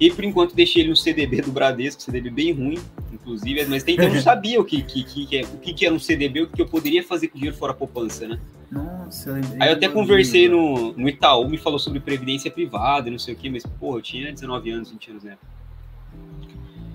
E 0.01 0.11
por 0.11 0.25
enquanto 0.25 0.57
deixei 0.57 0.83
ele 0.83 0.91
no 0.91 0.97
CDB 0.97 1.43
do 1.43 1.53
Bradesco, 1.53 2.03
CDB 2.03 2.31
bem 2.31 2.53
ruim, 2.53 2.79
inclusive, 3.25 3.65
mas 3.67 3.83
então 3.87 4.05
eu 4.05 4.15
não 4.15 4.21
sabia 4.23 4.61
o 4.61 4.65
que, 4.65 4.83
que, 4.83 5.03
que, 5.03 5.27
que, 5.27 5.41
o 5.41 5.59
que, 5.59 5.73
que 5.73 5.87
era 5.87 5.95
um 5.95 5.99
CDB, 5.99 6.43
o 6.43 6.47
que 6.49 6.61
eu 6.61 6.67
poderia 6.67 7.03
fazer 7.03 7.29
com 7.29 7.39
dinheiro 7.39 7.57
fora 7.57 7.73
poupança, 7.73 8.29
né? 8.29 8.39
Nossa, 8.71 9.31
eu 9.31 9.37
Aí 9.61 9.69
eu 9.69 9.75
até 9.75 9.89
conversei 9.89 10.49
no, 10.49 10.93
no 10.93 11.09
Itaú, 11.09 11.49
me 11.49 11.57
falou 11.59 11.79
sobre 11.79 12.01
previdência 12.01 12.51
privada 12.51 13.11
não 13.11 13.19
sei 13.19 13.35
o 13.35 13.37
que, 13.37 13.49
mas, 13.49 13.65
porra, 13.65 13.99
eu 13.99 14.03
tinha 14.03 14.33
19 14.33 14.71
anos, 14.71 14.91
20 14.91 15.11
anos, 15.11 15.25
né? 15.25 15.39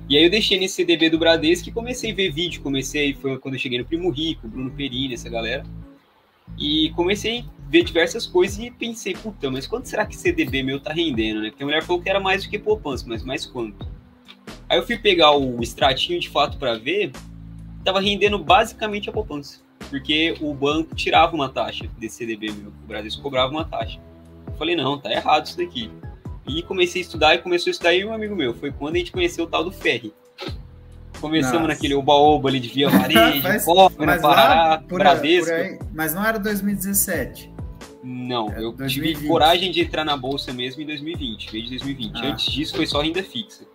E 0.08 0.18
aí 0.18 0.24
eu 0.24 0.30
deixei 0.30 0.60
nesse 0.60 0.76
CDB 0.76 1.10
do 1.10 1.20
Bradesco 1.20 1.70
e 1.70 1.72
comecei 1.72 2.12
a 2.12 2.15
ver 2.15 2.32
vídeo, 2.32 2.62
comecei, 2.62 3.13
foi 3.13 3.38
quando 3.38 3.54
eu 3.54 3.60
cheguei 3.60 3.78
no 3.78 3.86
Primo 3.86 4.10
Rico, 4.10 4.48
Bruno 4.48 4.72
Perini, 4.72 5.13
essa 5.13 5.30
galera. 5.30 5.63
E 6.58 6.92
comecei 6.96 7.42
a 7.42 7.70
ver 7.70 7.84
diversas 7.84 8.26
coisas 8.26 8.58
e 8.58 8.72
pensei, 8.72 9.13
puta, 9.13 9.52
mas 9.52 9.68
quanto 9.68 9.88
será 9.88 10.08
que 10.08 10.18
CDB 10.18 10.63
meu 10.63 10.80
tá 10.80 10.92
rendendo, 10.92 11.42
né? 11.42 11.52
Porque 11.52 11.62
a 11.62 11.65
mulher 11.65 11.84
falou 11.84 12.02
que 12.02 12.10
era 12.10 12.20
mais 12.20 12.44
do 12.44 12.50
que 12.50 12.58
poupança, 12.58 13.06
mas 13.08 13.24
mais 13.24 13.46
quanto? 13.46 13.88
Aí 14.69 14.77
eu 14.77 14.86
fui 14.86 14.97
pegar 14.97 15.36
o 15.36 15.62
extratinho 15.63 16.19
de 16.19 16.29
fato 16.29 16.58
para 16.58 16.75
ver, 16.77 17.12
tava 17.84 17.99
rendendo 17.99 18.38
basicamente 18.38 19.10
a 19.10 19.12
poupança. 19.12 19.60
Porque 19.89 20.36
o 20.39 20.53
banco 20.53 20.93
tirava 20.93 21.36
uma 21.36 21.49
taxa 21.49 21.89
desse 21.97 22.17
CDB 22.17 22.51
meu, 22.51 22.69
o 22.69 22.88
Bradesco 22.88 23.21
cobrava 23.23 23.51
uma 23.51 23.65
taxa. 23.65 23.99
Eu 24.45 24.53
falei, 24.53 24.75
não, 24.75 24.99
tá 24.99 25.12
errado 25.12 25.47
isso 25.47 25.58
daqui. 25.58 25.89
E 26.47 26.62
comecei 26.62 27.01
a 27.01 27.05
estudar 27.05 27.36
e 27.36 27.39
começou 27.39 27.69
a 27.69 27.71
estudar 27.71 27.93
e 27.93 28.05
um 28.05 28.13
amigo 28.13 28.36
meu. 28.36 28.53
Foi 28.53 28.71
quando 28.71 28.95
a 28.95 28.99
gente 28.99 29.12
conheceu 29.12 29.45
o 29.45 29.47
tal 29.47 29.63
do 29.63 29.71
Ferri. 29.71 30.13
Começamos 31.19 31.62
Nossa. 31.62 31.73
naquele 31.73 31.95
oba-oba 31.95 32.49
ali 32.49 32.60
de 32.60 32.69
Via 32.69 32.89
Varejo, 32.91 33.41
né, 33.99 34.19
Pará, 34.21 34.84
por, 34.88 34.99
Bradesco. 34.99 35.47
Por 35.47 35.53
aí, 35.53 35.79
mas 35.93 36.13
não 36.13 36.23
era 36.23 36.39
2017. 36.39 37.51
Não, 38.03 38.49
é 38.49 38.63
eu 38.63 38.71
2020. 38.71 39.15
tive 39.15 39.27
coragem 39.27 39.71
de 39.71 39.82
entrar 39.82 40.05
na 40.05 40.15
bolsa 40.15 40.53
mesmo 40.53 40.82
em 40.82 40.86
2020, 40.86 41.51
desde 41.51 41.69
2020. 41.71 42.15
Ah. 42.15 42.27
Antes 42.27 42.45
disso 42.45 42.75
foi 42.75 42.86
só 42.86 43.01
renda 43.01 43.21
fixa. 43.21 43.65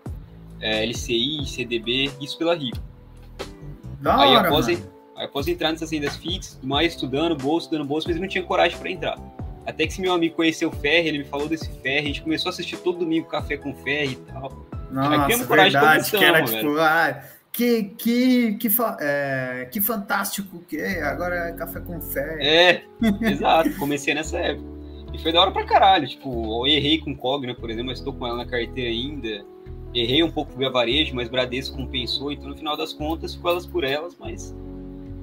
É, 0.65 0.83
LCI, 0.87 1.45
CDB, 1.47 2.11
isso 2.23 2.39
pela 2.39 2.55
Rio. 2.55 2.73
Da 4.01 4.19
aí, 4.19 4.35
hora, 4.35 4.49
após, 4.49 4.67
aí, 4.67 4.83
após 5.17 5.47
entrar 5.47 5.71
nessas 5.71 5.91
rendas 5.91 6.17
fixas, 6.17 6.59
mais 6.63 6.95
estudando 6.95 7.37
bolsa, 7.37 7.67
estudando 7.67 7.87
bolsa, 7.87 8.09
mas 8.09 8.17
eu 8.17 8.23
não 8.23 8.29
tinha 8.29 8.43
coragem 8.43 8.79
para 8.79 8.91
entrar. 8.91 9.19
Até 9.67 9.87
que 9.87 9.93
esse 9.93 10.01
meu 10.01 10.15
amigo 10.15 10.37
conheceu 10.37 10.71
o 10.71 10.73
Ferre, 10.73 11.09
ele 11.09 11.19
me 11.19 11.25
falou 11.25 11.49
desse 11.49 11.71
Ferre, 11.81 11.99
a 11.99 12.07
gente 12.07 12.23
começou 12.23 12.49
a 12.49 12.53
assistir 12.53 12.79
todo 12.79 13.01
domingo 13.01 13.29
Café 13.29 13.59
com 13.59 13.75
Ferre 13.75 14.13
e 14.13 14.33
tal. 14.33 14.67
Nossa, 14.91 15.45
verdade, 15.45 16.11
que 16.11 16.25
era 16.25 16.43
tipo, 16.43 16.79
ah, 16.79 17.23
que, 17.53 17.85
que, 17.99 18.55
que, 18.55 18.69
é, 19.01 19.69
que 19.71 19.83
fantástico 19.83 20.63
que 20.67 20.79
é, 20.79 21.03
agora 21.03 21.51
é 21.51 21.53
Café 21.53 21.81
com 21.81 22.01
Ferre. 22.01 22.43
É, 22.43 22.83
exato, 23.21 23.75
comecei 23.77 24.15
nessa 24.15 24.39
época. 24.39 24.67
E 25.13 25.19
foi 25.19 25.31
da 25.31 25.43
hora 25.43 25.53
pra 25.53 25.65
caralho, 25.65 26.09
tipo, 26.09 26.67
eu 26.67 26.73
errei 26.73 27.01
com 27.01 27.15
Cogna, 27.15 27.55
por 27.55 27.69
exemplo, 27.71 27.89
mas 27.89 27.99
estou 27.99 28.15
com 28.15 28.27
ela 28.27 28.39
na 28.39 28.47
carteira 28.47 28.91
ainda. 28.91 29.45
Errei 29.95 30.23
um 30.23 30.31
pouco 30.31 30.57
via 30.57 30.71
varejo, 30.71 31.15
mas 31.15 31.29
Bradesco 31.29 31.77
compensou, 31.77 32.33
então 32.33 32.49
no 32.49 32.57
final 32.57 32.77
das 32.77 32.93
contas 32.93 33.35
ficou 33.35 33.53
elas 33.53 33.65
por 33.65 33.85
elas, 33.85 34.17
mas 34.19 34.55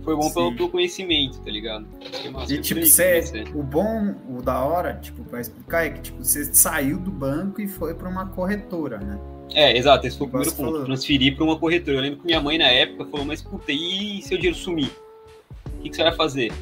foi 0.03 0.15
bom 0.15 0.31
pelo, 0.31 0.55
pelo, 0.55 0.69
conhecimento, 0.69 1.39
tá 1.41 1.51
ligado? 1.51 1.85
e 2.49 2.57
tipo, 2.59 2.83
você, 2.83 3.21
o 3.53 3.61
bom, 3.61 4.15
o 4.29 4.41
da 4.41 4.63
hora, 4.63 4.93
tipo, 4.95 5.23
pra 5.25 5.41
explicar, 5.41 5.85
é 5.85 5.89
que 5.91 6.01
tipo, 6.01 6.23
você 6.23 6.45
saiu 6.45 6.97
do 6.97 7.11
banco 7.11 7.61
e 7.61 7.67
foi 7.67 7.93
para 7.93 8.09
uma 8.09 8.27
corretora, 8.27 8.97
né? 8.97 9.19
É, 9.53 9.77
exato, 9.77 10.07
esse 10.07 10.17
foi 10.17 10.27
o 10.27 10.29
primeiro 10.29 10.55
ponto. 10.55 10.71
Falou. 10.71 10.85
Transferir 10.85 11.35
para 11.35 11.43
uma 11.43 11.57
corretora. 11.57 11.97
Eu 11.97 12.01
lembro 12.01 12.19
que 12.19 12.25
minha 12.25 12.39
mãe 12.39 12.57
na 12.57 12.67
época 12.67 13.05
falou, 13.05 13.25
mas 13.25 13.41
puta, 13.41 13.71
e 13.71 14.21
se 14.21 14.33
o 14.33 14.37
dinheiro 14.37 14.57
sumir? 14.57 14.89
O 15.77 15.81
que, 15.81 15.89
que 15.89 15.95
você 15.95 16.03
vai 16.03 16.15
fazer? 16.15 16.53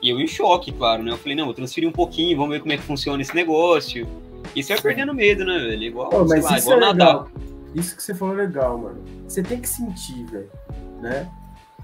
E 0.00 0.10
eu 0.10 0.20
em 0.20 0.26
choque, 0.26 0.70
claro, 0.70 1.02
né? 1.02 1.10
Eu 1.10 1.18
falei, 1.18 1.34
não, 1.34 1.46
vou 1.46 1.54
transferir 1.54 1.88
um 1.88 1.92
pouquinho, 1.92 2.36
vamos 2.36 2.52
ver 2.52 2.60
como 2.60 2.72
é 2.72 2.76
que 2.76 2.82
funciona 2.84 3.20
esse 3.20 3.34
negócio. 3.34 4.06
E 4.54 4.62
você 4.62 4.74
vai 4.74 4.82
perdendo 4.82 5.12
medo, 5.12 5.44
né, 5.44 5.58
velho? 5.58 5.82
Igual, 5.82 6.08
Pô, 6.10 6.24
mas 6.24 6.44
lá, 6.44 6.56
isso 6.56 6.66
igual 6.66 6.78
é 6.78 6.80
nadar. 6.80 7.14
Legal. 7.14 7.30
Isso 7.76 7.94
que 7.94 8.02
você 8.02 8.14
falou 8.14 8.34
é 8.34 8.38
legal, 8.38 8.78
mano. 8.78 9.02
Você 9.28 9.42
tem 9.42 9.60
que 9.60 9.68
sentir, 9.68 10.24
velho, 10.24 10.50
né? 11.00 11.28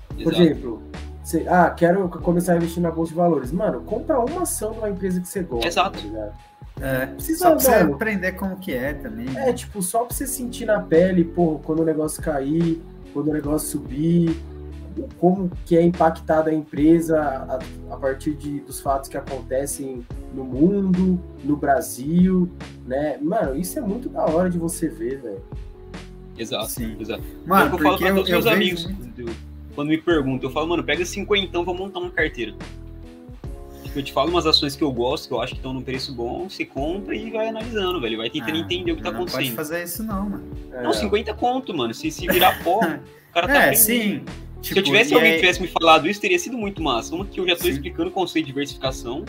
Por 0.09 0.33
Exato. 0.33 0.43
exemplo, 0.43 0.83
você, 1.23 1.47
ah, 1.49 1.71
quero 1.71 2.09
começar 2.09 2.55
a 2.55 2.57
investir 2.57 2.83
na 2.83 2.91
bolsa 2.91 3.13
de 3.13 3.17
valores. 3.17 3.53
Mano, 3.53 3.83
compra 3.83 4.19
uma 4.19 4.43
ação 4.43 4.73
de 4.73 4.79
uma 4.79 4.91
empresa 4.91 5.21
que 5.21 5.29
você 5.29 5.43
gosta. 5.43 5.69
Exato. 5.69 5.99
Tá 6.11 6.33
é, 6.81 7.07
precisa, 7.07 7.39
só 7.39 7.51
pra 7.51 7.61
você 7.61 7.75
aprender 7.75 8.33
como 8.33 8.57
que 8.57 8.73
é 8.73 8.95
também. 8.95 9.29
É, 9.37 9.53
tipo, 9.53 9.83
só 9.83 10.05
pra 10.05 10.17
você 10.17 10.27
sentir 10.27 10.65
na 10.65 10.81
pele, 10.81 11.25
pô, 11.25 11.61
quando 11.63 11.81
o 11.81 11.85
negócio 11.85 12.23
cair, 12.23 12.83
quando 13.13 13.29
o 13.29 13.33
negócio 13.33 13.69
subir, 13.69 14.37
como 15.19 15.51
que 15.65 15.77
é 15.77 15.83
impactada 15.83 16.51
a 16.51 16.55
empresa 16.55 17.21
a, 17.21 17.95
a 17.95 17.97
partir 17.97 18.35
de, 18.35 18.61
dos 18.61 18.81
fatos 18.81 19.09
que 19.09 19.17
acontecem 19.17 20.05
no 20.35 20.45
mundo, 20.45 21.21
no 21.45 21.57
Brasil, 21.57 22.51
né? 22.87 23.19
Mano, 23.21 23.55
isso 23.55 23.79
é 23.79 23.83
muito 23.83 24.09
da 24.09 24.25
hora 24.25 24.51
de 24.51 24.59
você 24.59 24.89
ver, 24.89 25.21
velho. 25.21 25.43
Exato, 26.37 26.71
Sim. 26.71 26.97
exato. 26.99 27.23
Mano, 27.47 27.71
é 27.71 27.75
eu 27.75 27.79
falo 27.79 27.99
pra 27.99 28.09
todos 28.09 28.25
os 28.25 28.31
meus 28.31 28.47
amigos. 28.47 28.87
Muito 28.87 29.53
quando 29.75 29.89
me 29.89 29.99
perguntam, 29.99 30.49
eu 30.49 30.53
falo, 30.53 30.69
mano, 30.69 30.85
pega 30.85 31.05
50 31.05 31.45
então, 31.45 31.65
vou 31.65 31.75
montar 31.75 32.01
uma 32.01 32.11
carteira. 32.11 32.55
Tipo, 33.83 33.99
eu 33.99 34.03
te 34.03 34.13
falo 34.13 34.31
umas 34.31 34.47
ações 34.47 34.77
que 34.77 34.83
eu 34.83 34.93
gosto, 34.93 35.29
que 35.29 35.35
eu 35.35 35.41
acho 35.41 35.53
que 35.53 35.59
estão 35.59 35.73
num 35.73 35.83
preço 35.83 36.15
bom, 36.15 36.49
você 36.49 36.65
compra 36.65 37.15
e 37.15 37.31
vai 37.31 37.49
analisando, 37.49 38.01
velho. 38.01 38.19
Vai 38.19 38.31
tentando 38.31 38.57
ah, 38.57 38.61
entender 38.61 38.93
o 38.93 38.97
que 38.97 39.03
tá 39.03 39.11
acontecendo. 39.11 39.41
Não 39.41 39.47
pode 39.47 39.57
fazer 39.57 39.83
isso 39.83 40.03
não, 40.03 40.31
mano. 40.31 40.45
É. 40.73 40.83
Não, 40.83 40.93
50 40.93 41.35
conto, 41.35 41.75
mano. 41.75 41.93
Se, 41.93 42.11
se 42.11 42.27
virar 42.27 42.63
pó, 42.63 42.79
o 42.85 43.33
cara 43.33 43.47
tá 43.47 43.67
É, 43.67 43.75
sim. 43.75 44.23
Tipo, 44.61 44.75
Se 44.75 44.79
eu 44.79 44.83
tivesse 44.85 45.15
alguém 45.15 45.33
que 45.33 45.41
tivesse 45.41 45.61
me 45.61 45.67
falado 45.67 46.09
isso, 46.09 46.21
teria 46.21 46.39
sido 46.39 46.57
muito 46.57 46.83
massa. 46.83 47.15
Uma 47.15 47.25
que 47.25 47.41
eu 47.41 47.49
já 47.49 47.57
tô 47.57 47.65
sim. 47.65 47.71
explicando 47.71 48.11
o 48.11 48.13
conceito 48.13 48.47
de 48.47 48.53
diversificação. 48.53 49.25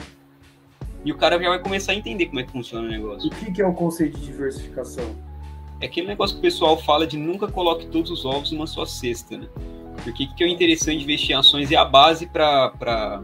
E 1.03 1.11
o 1.11 1.17
cara 1.17 1.41
já 1.41 1.49
vai 1.49 1.59
começar 1.59 1.91
a 1.91 1.95
entender 1.95 2.27
como 2.27 2.39
é 2.39 2.43
que 2.43 2.51
funciona 2.51 2.87
o 2.87 2.91
negócio. 2.91 3.27
E 3.27 3.33
o 3.33 3.35
que, 3.37 3.51
que 3.51 3.61
é 3.61 3.65
o 3.65 3.73
conceito 3.73 4.17
de 4.19 4.25
diversificação? 4.25 5.15
É 5.79 5.85
aquele 5.85 6.07
negócio 6.07 6.35
que 6.35 6.39
o 6.39 6.41
pessoal 6.41 6.77
fala 6.77 7.05
de 7.05 7.17
nunca 7.17 7.47
coloque 7.47 7.87
todos 7.87 8.09
os 8.09 8.25
ovos 8.25 8.51
numa 8.51 8.67
só 8.67 8.85
cesta, 8.85 9.37
né? 9.37 9.47
Porque 10.03 10.23
o 10.25 10.35
que 10.35 10.43
é 10.43 10.47
interessante 10.47 11.03
investir 11.03 11.31
em 11.31 11.39
ações 11.39 11.71
é 11.71 11.75
a 11.75 11.85
base 11.85 12.25
para 12.27 13.21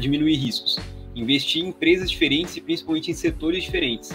diminuir 0.00 0.36
riscos. 0.36 0.78
investir 1.14 1.62
em 1.62 1.68
empresas 1.68 2.10
diferentes 2.10 2.56
e 2.56 2.60
principalmente 2.60 3.10
em 3.10 3.14
setores 3.14 3.64
diferentes. 3.64 4.10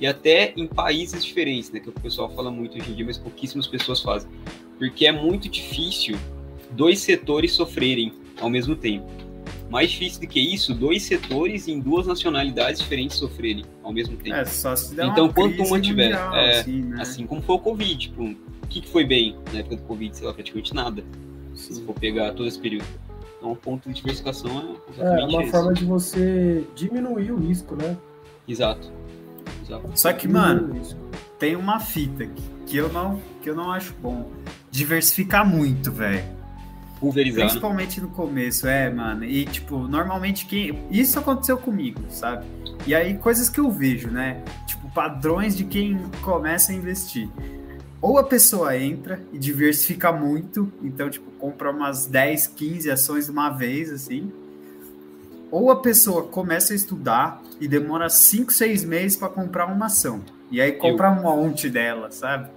E 0.00 0.06
até 0.06 0.52
em 0.56 0.66
países 0.66 1.24
diferentes, 1.24 1.70
né? 1.70 1.80
Que 1.80 1.88
o 1.88 1.92
pessoal 1.92 2.30
fala 2.34 2.50
muito 2.50 2.78
hoje 2.78 2.90
em 2.90 2.94
dia, 2.94 3.04
mas 3.04 3.18
pouquíssimas 3.18 3.66
pessoas 3.66 4.00
fazem. 4.00 4.30
Porque 4.78 5.06
é 5.06 5.12
muito 5.12 5.48
difícil 5.48 6.16
dois 6.70 7.00
setores 7.00 7.52
sofrerem 7.52 8.12
ao 8.40 8.48
mesmo 8.48 8.76
tempo. 8.76 9.06
Mais 9.68 9.90
difícil 9.90 10.20
do 10.20 10.26
que 10.26 10.40
isso, 10.40 10.74
dois 10.74 11.02
setores 11.02 11.68
em 11.68 11.78
duas 11.78 12.06
nacionalidades 12.06 12.80
diferentes 12.80 13.18
sofrerem 13.18 13.64
ao 13.82 13.92
mesmo 13.92 14.16
tempo. 14.16 14.34
É, 14.36 14.44
só 14.44 14.74
se 14.74 14.94
der 14.94 15.06
então, 15.06 15.26
uma 15.26 15.32
quanto 15.34 15.62
uma 15.62 15.80
tiver, 15.80 16.10
mundial, 16.10 16.34
é, 16.34 16.60
assim, 16.60 16.82
né? 16.82 17.02
Assim 17.02 17.26
como 17.26 17.42
foi 17.42 17.56
o 17.56 17.58
Covid, 17.58 17.98
tipo, 17.98 18.22
o 18.24 18.66
que, 18.68 18.80
que 18.80 18.88
foi 18.88 19.04
bem 19.04 19.36
na 19.52 19.60
época 19.60 19.76
do 19.76 19.82
Covid? 19.82 20.16
Sei 20.16 20.26
lá, 20.26 20.32
praticamente 20.32 20.74
nada. 20.74 21.04
Se 21.54 21.82
for 21.82 21.94
pegar 21.94 22.32
todo 22.32 22.46
esse 22.46 22.58
período. 22.58 22.86
Então, 23.36 23.52
o 23.52 23.56
ponto 23.56 23.88
de 23.88 23.94
diversificação 23.94 24.78
é 24.98 25.02
É 25.20 25.24
uma 25.26 25.42
esse. 25.42 25.52
forma 25.52 25.74
de 25.74 25.84
você 25.84 26.64
diminuir 26.74 27.30
o 27.30 27.36
risco, 27.38 27.76
né? 27.76 27.96
Exato. 28.48 28.90
Exato. 29.64 29.90
Só 29.94 30.12
que, 30.12 30.26
mano, 30.26 30.80
tem 31.38 31.54
uma 31.56 31.78
fita 31.78 32.26
que, 32.26 32.42
que 32.66 32.76
eu 32.76 32.92
não 32.92 33.20
que 33.42 33.50
eu 33.50 33.54
não 33.54 33.70
acho 33.70 33.94
bom. 34.00 34.30
Diversificar 34.70 35.46
muito, 35.46 35.92
velho. 35.92 36.24
Pulverizar, 37.00 37.38
né? 37.40 37.44
Principalmente 37.46 38.00
no 38.00 38.08
começo, 38.08 38.66
é, 38.66 38.90
mano. 38.90 39.24
E, 39.24 39.44
tipo, 39.46 39.78
normalmente 39.78 40.46
quem. 40.46 40.84
Isso 40.90 41.18
aconteceu 41.18 41.56
comigo, 41.56 42.00
sabe? 42.10 42.44
E 42.86 42.94
aí, 42.94 43.16
coisas 43.18 43.48
que 43.48 43.60
eu 43.60 43.70
vejo, 43.70 44.08
né? 44.08 44.42
Tipo, 44.66 44.88
padrões 44.90 45.56
de 45.56 45.64
quem 45.64 45.98
começa 46.22 46.72
a 46.72 46.74
investir. 46.74 47.28
Ou 48.00 48.18
a 48.18 48.24
pessoa 48.24 48.76
entra 48.76 49.20
e 49.32 49.38
diversifica 49.38 50.12
muito, 50.12 50.72
então, 50.82 51.10
tipo, 51.10 51.30
compra 51.32 51.70
umas 51.70 52.06
10, 52.06 52.46
15 52.46 52.90
ações 52.90 53.26
de 53.26 53.32
uma 53.32 53.50
vez, 53.50 53.90
assim. 53.92 54.32
Ou 55.50 55.70
a 55.70 55.80
pessoa 55.80 56.24
começa 56.24 56.72
a 56.72 56.76
estudar 56.76 57.42
e 57.60 57.66
demora 57.66 58.08
5, 58.10 58.52
6 58.52 58.84
meses 58.84 59.16
para 59.16 59.28
comprar 59.28 59.66
uma 59.66 59.86
ação. 59.86 60.20
E 60.50 60.60
aí 60.60 60.72
compra 60.72 61.10
um 61.10 61.22
monte 61.22 61.68
dela, 61.70 62.10
sabe? 62.10 62.48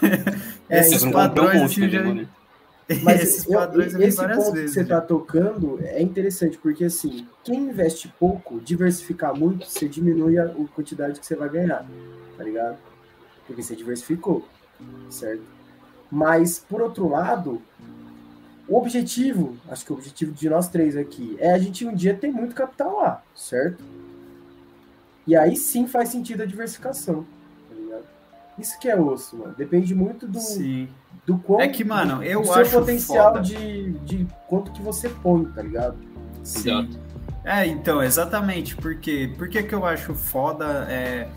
É, 0.68 0.80
Esses 0.80 1.02
compram 1.02 1.08
um 1.08 1.12
padrões, 1.28 1.60
monte, 1.62 1.80
assim, 1.84 1.90
já- 1.90 2.02
né? 2.04 2.26
Mas 3.02 3.22
Esses 3.22 3.44
padrões 3.46 3.94
eu 3.94 4.02
esse 4.02 4.16
ponto 4.18 4.52
vezes. 4.52 4.70
que 4.70 4.74
você 4.74 4.80
está 4.82 5.00
tocando 5.00 5.78
é 5.82 6.02
interessante, 6.02 6.58
porque 6.58 6.84
assim, 6.84 7.26
quem 7.44 7.68
investe 7.68 8.08
pouco, 8.18 8.60
diversificar 8.60 9.34
muito, 9.34 9.66
você 9.66 9.88
diminui 9.88 10.38
a, 10.38 10.44
a 10.46 10.68
quantidade 10.74 11.20
que 11.20 11.26
você 11.26 11.36
vai 11.36 11.48
ganhar, 11.48 11.86
tá 12.36 12.42
ligado? 12.42 12.78
Porque 13.46 13.62
você 13.62 13.76
diversificou, 13.76 14.44
certo? 15.08 15.42
Mas, 16.10 16.58
por 16.58 16.82
outro 16.82 17.08
lado, 17.08 17.62
o 18.68 18.76
objetivo, 18.76 19.56
acho 19.68 19.84
que 19.84 19.92
o 19.92 19.96
objetivo 19.96 20.32
de 20.32 20.48
nós 20.48 20.68
três 20.68 20.96
aqui, 20.96 21.36
é 21.38 21.52
a 21.52 21.58
gente 21.58 21.86
um 21.86 21.94
dia 21.94 22.14
ter 22.14 22.32
muito 22.32 22.54
capital 22.54 22.96
lá, 22.96 23.22
certo? 23.34 23.82
E 25.26 25.36
aí 25.36 25.56
sim 25.56 25.86
faz 25.86 26.08
sentido 26.08 26.42
a 26.42 26.46
diversificação, 26.46 27.24
tá 27.68 27.74
ligado? 27.74 28.04
Isso 28.58 28.78
que 28.80 28.88
é 28.88 29.00
osso, 29.00 29.36
mano. 29.36 29.54
Depende 29.56 29.94
muito 29.94 30.26
do, 30.26 30.40
Sim. 30.40 30.88
Do 31.26 31.38
quão, 31.38 31.60
É 31.60 31.68
que, 31.68 31.84
mano, 31.84 32.22
eu 32.22 32.42
do 32.42 32.52
acho 32.52 32.70
seu 32.70 32.80
potencial 32.80 33.32
foda. 33.34 33.40
de, 33.44 33.92
de 34.04 34.26
quanto 34.48 34.72
que 34.72 34.82
você 34.82 35.08
põe, 35.08 35.44
tá 35.46 35.62
ligado? 35.62 35.96
Sim. 36.42 36.70
Exato. 36.70 36.98
É, 37.44 37.66
então, 37.66 38.02
exatamente. 38.02 38.76
Porque, 38.76 39.32
por 39.38 39.48
que 39.48 39.62
que 39.62 39.74
eu 39.74 39.84
acho 39.86 40.14
foda 40.14 40.86
é, 40.90 41.28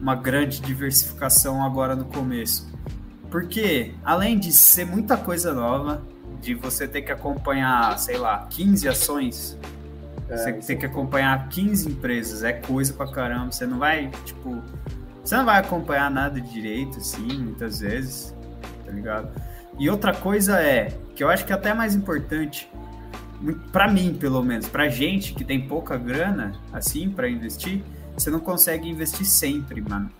uma 0.00 0.14
grande 0.14 0.60
diversificação 0.60 1.64
agora 1.64 1.94
no 1.96 2.04
começo? 2.04 2.68
Porque, 3.30 3.94
além 4.04 4.38
de 4.38 4.52
ser 4.52 4.84
muita 4.86 5.16
coisa 5.16 5.52
nova, 5.54 6.02
de 6.40 6.54
você 6.54 6.86
ter 6.88 7.02
que 7.02 7.12
acompanhar, 7.12 7.98
sei 7.98 8.16
lá, 8.16 8.46
15 8.50 8.88
ações, 8.88 9.58
É, 10.28 10.36
você 10.36 10.50
isso 10.50 10.66
ter 10.66 10.76
que 10.76 10.86
acompanhar 10.86 11.48
15 11.48 11.88
empresas, 11.90 12.42
é 12.44 12.52
coisa 12.52 12.92
pra 12.92 13.06
caramba. 13.10 13.50
Você 13.52 13.66
não 13.66 13.78
vai, 13.78 14.10
tipo, 14.24 14.62
você 15.24 15.36
não 15.36 15.44
vai 15.44 15.58
acompanhar 15.60 16.10
nada 16.10 16.40
direito, 16.40 16.98
assim, 16.98 17.26
muitas 17.38 17.80
vezes, 17.80 18.34
tá 18.88 18.94
ligado? 18.94 19.28
E 19.78 19.88
outra 19.90 20.14
coisa 20.14 20.60
é, 20.60 20.96
que 21.14 21.22
eu 21.22 21.28
acho 21.28 21.44
que 21.44 21.52
é 21.52 21.54
até 21.54 21.74
mais 21.74 21.94
importante, 21.94 22.68
para 23.70 23.86
mim, 23.86 24.14
pelo 24.14 24.42
menos, 24.42 24.66
pra 24.66 24.88
gente 24.88 25.34
que 25.34 25.44
tem 25.44 25.68
pouca 25.68 25.96
grana, 25.96 26.52
assim, 26.72 27.10
para 27.10 27.28
investir, 27.28 27.82
você 28.14 28.30
não 28.30 28.40
consegue 28.40 28.88
investir 28.88 29.26
sempre, 29.26 29.80
mano. 29.80 30.10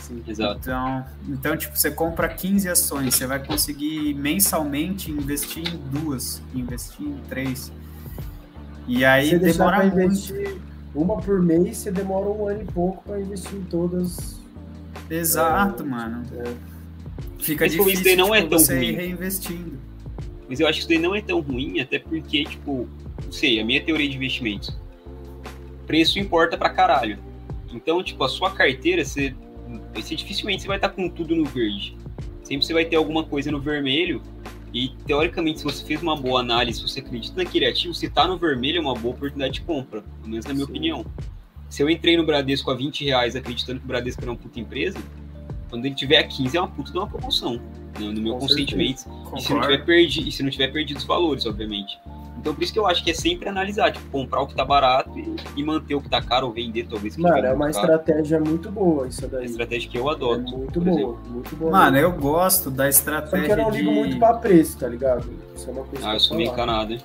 sim. 0.00 0.22
Exato. 0.26 0.60
Então, 0.60 1.04
então, 1.28 1.56
tipo, 1.56 1.76
você 1.76 1.90
compra 1.90 2.28
15 2.28 2.68
ações, 2.68 3.14
você 3.14 3.26
vai 3.26 3.44
conseguir 3.44 4.14
mensalmente 4.14 5.10
investir 5.10 5.66
em 5.66 5.78
duas, 5.98 6.42
investir 6.54 7.06
em 7.06 7.18
três. 7.28 7.72
E 8.86 9.04
aí 9.04 9.30
você 9.30 9.38
demora 9.38 9.76
pra 9.78 9.86
muito. 9.86 10.04
investir 10.04 10.60
uma 10.94 11.16
por 11.16 11.40
mês, 11.40 11.78
você 11.78 11.90
demora 11.90 12.28
um 12.28 12.46
ano 12.46 12.62
e 12.62 12.64
pouco 12.66 13.02
pra 13.02 13.20
investir 13.20 13.56
em 13.56 13.64
todas. 13.64 14.38
Exato, 15.08 15.84
mano. 15.84 16.22
É. 16.36 16.69
Fica 17.40 17.64
Mas, 17.64 17.74
isso 17.74 17.84
difícil 17.84 18.04
daí 18.04 18.16
não 18.16 18.34
é 18.34 18.38
tipo, 18.38 18.50
tão 18.50 18.58
você 18.58 18.76
ruim. 18.76 18.92
reinvestindo. 18.92 19.78
Mas 20.48 20.60
eu 20.60 20.66
acho 20.66 20.74
que 20.74 20.80
isso 20.80 20.88
daí 20.88 20.98
não 20.98 21.14
é 21.14 21.20
tão 21.20 21.40
ruim, 21.40 21.80
até 21.80 21.98
porque, 21.98 22.44
tipo, 22.44 22.88
não 23.24 23.32
sei, 23.32 23.60
a 23.60 23.64
minha 23.64 23.80
teoria 23.80 24.08
de 24.08 24.16
investimentos. 24.16 24.76
Preço 25.86 26.18
importa 26.18 26.56
pra 26.58 26.70
caralho. 26.70 27.18
Então, 27.72 28.02
tipo, 28.02 28.22
a 28.24 28.28
sua 28.28 28.50
carteira, 28.50 29.04
você, 29.04 29.34
você 29.94 30.16
dificilmente 30.16 30.62
você 30.62 30.68
vai 30.68 30.76
estar 30.76 30.88
com 30.88 31.08
tudo 31.08 31.34
no 31.36 31.44
verde. 31.44 31.96
Sempre 32.42 32.66
você 32.66 32.72
vai 32.72 32.84
ter 32.84 32.96
alguma 32.96 33.24
coisa 33.24 33.50
no 33.50 33.60
vermelho. 33.60 34.20
E, 34.74 34.90
teoricamente, 35.06 35.58
se 35.60 35.64
você 35.64 35.84
fez 35.84 36.02
uma 36.02 36.16
boa 36.16 36.40
análise, 36.40 36.78
se 36.78 36.88
você 36.88 37.00
acredita 37.00 37.42
naquele 37.42 37.66
ativo, 37.66 37.94
se 37.94 38.08
tá 38.08 38.26
no 38.26 38.36
vermelho 38.36 38.78
é 38.78 38.80
uma 38.80 38.94
boa 38.94 39.14
oportunidade 39.14 39.54
de 39.54 39.60
compra. 39.62 40.02
Pelo 40.02 40.28
menos 40.28 40.44
na 40.46 40.52
minha 40.52 40.66
Sim. 40.66 40.70
opinião. 40.70 41.06
Se 41.68 41.82
eu 41.82 41.88
entrei 41.88 42.16
no 42.16 42.24
Bradesco 42.26 42.70
a 42.70 42.74
20 42.74 43.04
reais 43.04 43.36
acreditando 43.36 43.78
que 43.78 43.84
o 43.84 43.88
Bradesco 43.88 44.20
era 44.22 44.30
uma 44.32 44.36
puta 44.36 44.58
empresa, 44.58 44.98
quando 45.70 45.86
ele 45.86 45.94
tiver 45.94 46.18
a 46.18 46.24
15 46.24 46.56
é 46.56 46.60
uma 46.60 46.68
puta 46.68 46.90
de 46.92 46.98
uma 46.98 47.06
promoção. 47.06 47.54
né, 47.54 47.60
No 48.00 48.20
meu 48.20 48.34
Com 48.34 48.40
consentimento. 48.40 49.04
E 49.36 49.40
se 49.40 49.52
não 49.54 49.60
tiver 49.62 49.84
perdido, 49.84 50.28
e 50.28 50.32
se 50.32 50.42
não 50.42 50.50
tiver 50.50 50.68
perdido 50.68 50.96
os 50.98 51.04
valores, 51.04 51.46
obviamente. 51.46 51.98
Então 52.38 52.54
por 52.54 52.64
isso 52.64 52.72
que 52.72 52.78
eu 52.78 52.86
acho 52.86 53.04
que 53.04 53.10
é 53.10 53.14
sempre 53.14 53.50
analisar, 53.50 53.92
tipo, 53.92 54.06
comprar 54.10 54.40
o 54.40 54.46
que 54.46 54.54
tá 54.54 54.64
barato 54.64 55.10
e, 55.18 55.36
e 55.56 55.62
manter 55.62 55.94
o 55.94 56.00
que 56.00 56.08
tá 56.08 56.22
caro 56.22 56.46
ou 56.46 56.52
vender 56.54 56.86
talvez. 56.88 57.14
que 57.14 57.20
Mano, 57.20 57.34
tiver 57.36 57.48
é 57.48 57.52
uma 57.52 57.70
caro. 57.70 57.80
estratégia 57.80 58.40
muito 58.40 58.70
boa 58.72 59.06
isso 59.06 59.22
É 59.22 59.26
a 59.26 59.28
daí. 59.30 59.44
estratégia 59.44 59.90
que 59.90 59.98
eu 59.98 60.08
É 60.08 60.12
adoto. 60.14 60.56
muito 60.56 60.80
boa, 60.80 60.94
exemplo. 60.96 61.18
muito 61.28 61.56
boa. 61.56 61.70
Mano, 61.70 61.98
eu 61.98 62.12
gosto 62.12 62.70
da 62.70 62.84
Só 62.84 62.88
que 62.88 63.10
estratégia 63.10 63.52
eu 63.52 63.56
não 63.58 63.70
ligo 63.70 63.90
de... 63.90 63.94
muito 63.94 64.18
pra 64.18 64.34
preço, 64.34 64.78
tá 64.78 64.88
ligado? 64.88 65.28
Isso 65.54 65.68
é 65.68 65.72
uma 65.72 65.84
coisa 65.84 66.06
Ah, 66.06 66.10
que 66.10 66.16
eu 66.16 66.20
sou 66.20 66.36
meio 66.38 66.50
encanado, 66.50 66.94
hein? 66.94 67.00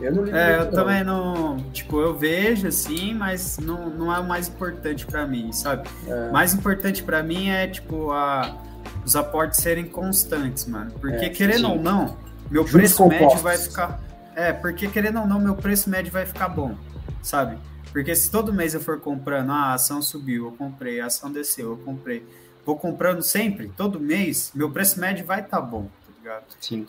Eu 0.00 0.14
não 0.14 0.24
ligo 0.24 0.36
É, 0.36 0.56
muito, 0.58 0.68
eu 0.68 0.72
também 0.72 1.04
não. 1.04 1.56
Tipo, 1.72 2.00
eu 2.00 2.16
vejo 2.16 2.66
assim, 2.66 3.14
mas 3.14 3.58
não, 3.58 3.90
não 3.90 4.14
é 4.14 4.18
o 4.18 4.26
mais 4.26 4.48
importante 4.48 5.06
pra 5.06 5.26
mim, 5.26 5.52
sabe? 5.52 5.88
É. 6.06 6.28
O 6.28 6.32
mais 6.32 6.54
importante 6.54 7.02
pra 7.02 7.22
mim 7.22 7.48
é, 7.50 7.66
tipo, 7.68 8.10
a, 8.12 8.56
os 9.04 9.14
aportes 9.16 9.60
serem 9.60 9.84
constantes, 9.86 10.66
mano. 10.66 10.90
Porque, 11.00 11.26
É, 11.26 11.28
querendo 11.28 11.66
sim. 11.66 11.72
ou 11.72 11.80
não, 11.82 12.16
meu 12.50 12.66
Juros 12.66 12.72
preço 12.94 13.06
médio 13.06 13.18
compostos. 13.18 13.42
vai 13.42 13.58
ficar. 13.58 14.00
É, 14.34 14.52
porque 14.52 14.88
querendo 14.88 15.20
ou 15.20 15.26
não, 15.26 15.38
meu 15.40 15.54
preço 15.54 15.90
médio 15.90 16.10
vai 16.12 16.24
ficar 16.24 16.48
bom, 16.48 16.74
sabe? 17.22 17.58
Porque 17.92 18.14
se 18.14 18.30
todo 18.30 18.52
mês 18.52 18.72
eu 18.74 18.80
for 18.80 19.00
comprando, 19.00 19.50
ah, 19.50 19.72
a 19.72 19.74
ação 19.74 20.00
subiu, 20.00 20.46
eu 20.46 20.52
comprei, 20.52 21.00
a 21.00 21.06
ação 21.06 21.30
desceu, 21.30 21.70
eu 21.72 21.76
comprei. 21.78 22.24
Vou 22.64 22.76
comprando 22.76 23.20
sempre, 23.22 23.68
todo 23.76 23.98
mês, 23.98 24.52
meu 24.54 24.70
preço 24.70 25.00
médio 25.00 25.26
vai 25.26 25.40
estar 25.40 25.60
bom, 25.60 25.84
tá 26.06 26.12
ligado? 26.18 26.44
Sim. 26.60 26.86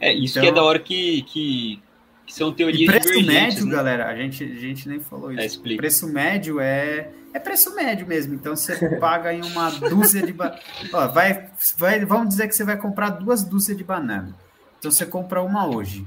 É, 0.00 0.12
isso 0.12 0.38
Então- 0.38 0.42
que 0.42 0.48
é 0.48 0.52
da 0.52 0.62
hora 0.62 0.78
que, 0.78 1.22
que, 1.22 1.82
que 2.26 2.34
são 2.34 2.52
teorias 2.52 2.82
E 2.82 3.00
preço 3.00 3.26
médio, 3.26 3.66
né? 3.66 3.72
galera, 3.72 4.06
a 4.08 4.16
gente, 4.16 4.44
a 4.44 4.60
gente 4.60 4.88
nem 4.88 5.00
falou 5.00 5.32
isso. 5.32 5.40
É, 5.40 5.46
explica. 5.46 5.78
Preço 5.80 6.06
médio 6.08 6.60
é 6.60 7.10
é 7.32 7.38
preço 7.38 7.74
médio 7.74 8.06
mesmo. 8.06 8.34
Então 8.34 8.56
você 8.56 8.96
paga 8.98 9.32
em 9.32 9.42
uma 9.42 9.70
dúzia 9.70 10.22
de 10.24 10.32
ba... 10.32 10.58
Ó, 10.92 11.08
vai, 11.08 11.48
vai, 11.76 12.04
vamos 12.04 12.30
dizer 12.30 12.48
que 12.48 12.54
você 12.54 12.64
vai 12.64 12.76
comprar 12.76 13.10
duas 13.10 13.44
dúzias 13.44 13.76
de 13.76 13.84
banana. 13.84 14.34
Então 14.78 14.90
você 14.90 15.04
compra 15.04 15.42
uma 15.42 15.66
hoje 15.66 16.06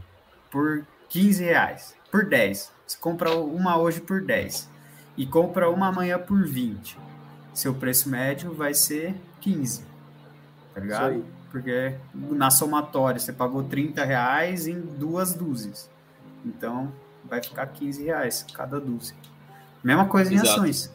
por 0.50 0.86
15 1.10 1.44
reais, 1.44 1.96
por 2.12 2.26
10. 2.26 2.72
Você 2.88 2.98
compra 3.00 3.32
uma 3.36 3.78
hoje 3.78 4.02
por 4.02 4.22
10 4.22 4.70
e 5.18 5.26
compra 5.26 5.70
uma 5.70 5.88
amanhã 5.90 6.18
por 6.18 6.44
20. 6.46 6.98
Seu 7.54 7.74
preço 7.74 8.10
médio 8.10 8.54
vai 8.54 8.74
ser 8.74 9.14
15. 9.42 9.84
Tá 10.74 10.80
ligado? 10.82 11.26
Porque 11.52 11.94
na 12.14 12.50
somatória 12.50 13.20
você 13.20 13.34
pagou 13.34 13.64
30 13.64 14.04
reais 14.06 14.68
em 14.68 14.80
duas 14.80 15.34
dúzias. 15.34 15.90
Então 16.46 16.92
vai 17.30 17.42
ficar 17.44 17.68
15 17.68 18.04
reais 18.06 18.46
cada 18.54 18.80
dúzia. 18.80 19.16
Mesma 19.84 20.06
coisa 20.06 20.32
em 20.32 20.36
Exato. 20.36 20.52
ações. 20.52 20.92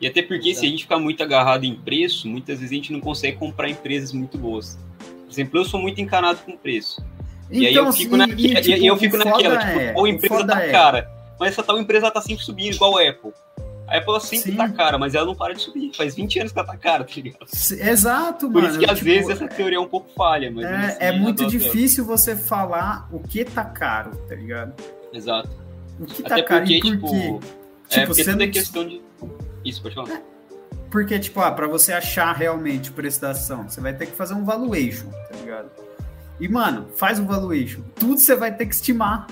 E 0.00 0.06
até 0.06 0.22
porque 0.22 0.54
se 0.54 0.66
a 0.66 0.68
gente 0.68 0.82
ficar 0.82 0.98
muito 0.98 1.22
agarrado 1.22 1.64
em 1.64 1.74
preço, 1.74 2.28
muitas 2.28 2.58
vezes 2.58 2.72
a 2.72 2.74
gente 2.74 2.92
não 2.92 3.00
consegue 3.00 3.36
comprar 3.38 3.68
empresas 3.68 4.12
muito 4.12 4.36
boas. 4.36 4.78
Por 4.98 5.30
exemplo, 5.32 5.60
eu 5.60 5.64
sou 5.64 5.80
muito 5.80 6.00
encanado 6.00 6.40
com 6.40 6.56
preço. 6.56 7.04
e 7.50 7.66
aí 7.66 7.74
eu 7.74 7.92
fico, 7.92 8.16
na, 8.16 8.26
e, 8.28 8.52
e 8.82 8.86
eu 8.86 8.96
fico 8.96 9.16
Então, 9.16 9.30
naquela, 9.30 9.58
tipo, 9.58 9.78
é- 9.78 9.92
qual 9.92 10.06
empresa 10.06 10.46
tá 10.46 10.62
é- 10.62 10.72
cara. 10.72 11.10
Mas 11.38 11.52
essa 11.52 11.62
tal 11.62 11.78
empresa 11.78 12.10
tá 12.10 12.20
sempre 12.20 12.44
subindo, 12.44 12.74
igual 12.74 12.96
a 12.98 13.08
Apple. 13.08 13.32
A 13.86 13.98
Apple 13.98 14.10
ela 14.10 14.20
sempre 14.20 14.52
Sim. 14.52 14.56
tá 14.56 14.68
cara, 14.68 14.98
mas 14.98 15.14
ela 15.14 15.26
não 15.26 15.34
para 15.34 15.54
de 15.54 15.62
subir. 15.62 15.94
Faz 15.94 16.14
20 16.14 16.40
anos 16.40 16.52
que 16.52 16.58
ela 16.58 16.66
tá 16.66 16.76
cara, 16.76 17.04
tá 17.04 17.12
ligado? 17.16 17.46
Exato, 17.70 18.46
Por 18.50 18.62
mano. 18.62 18.68
isso 18.68 18.78
que 18.78 18.86
às 18.86 18.98
tipo, 18.98 19.04
vezes 19.04 19.30
essa 19.30 19.46
teoria 19.46 19.76
é 19.76 19.80
um 19.80 19.88
pouco 19.88 20.10
falha, 20.14 20.50
mas 20.50 20.64
é, 20.64 20.74
assim, 20.74 20.96
é 21.00 21.12
muito 21.12 21.46
difícil 21.46 22.04
você 22.04 22.34
falar 22.34 23.08
o 23.12 23.20
que 23.20 23.44
tá 23.44 23.64
caro, 23.64 24.16
tá 24.28 24.34
ligado? 24.34 24.72
Exato. 25.12 25.50
O 26.00 26.06
que 26.06 26.22
tá 26.22 26.34
Até 26.34 26.42
caro 26.42 26.60
porque, 26.62 26.76
e 26.76 26.80
por 26.80 27.10
quê? 27.10 27.20
Tipo, 27.20 27.40
tipo, 27.88 28.00
é, 28.00 28.06
porque 28.06 28.24
tudo 28.24 28.42
é 28.42 28.48
questão 28.48 28.88
de... 28.88 29.02
Isso, 29.64 29.82
pode 29.82 29.94
falar. 29.94 30.22
Porque, 30.90 31.18
tipo, 31.18 31.40
ah, 31.40 31.50
pra 31.50 31.66
você 31.66 31.92
achar 31.92 32.32
realmente 32.34 32.90
o 32.90 32.92
preço 32.92 33.20
da 33.20 33.30
ação, 33.30 33.68
você 33.68 33.80
vai 33.80 33.92
ter 33.92 34.06
que 34.06 34.12
fazer 34.12 34.34
um 34.34 34.44
valuation, 34.44 35.08
tá 35.10 35.36
ligado? 35.40 35.70
E, 36.40 36.48
mano, 36.48 36.86
faz 36.96 37.18
um 37.18 37.26
valuation. 37.26 37.82
Tudo 37.96 38.18
você 38.18 38.34
vai 38.34 38.54
ter 38.54 38.66
que 38.66 38.74
estimar. 38.74 39.26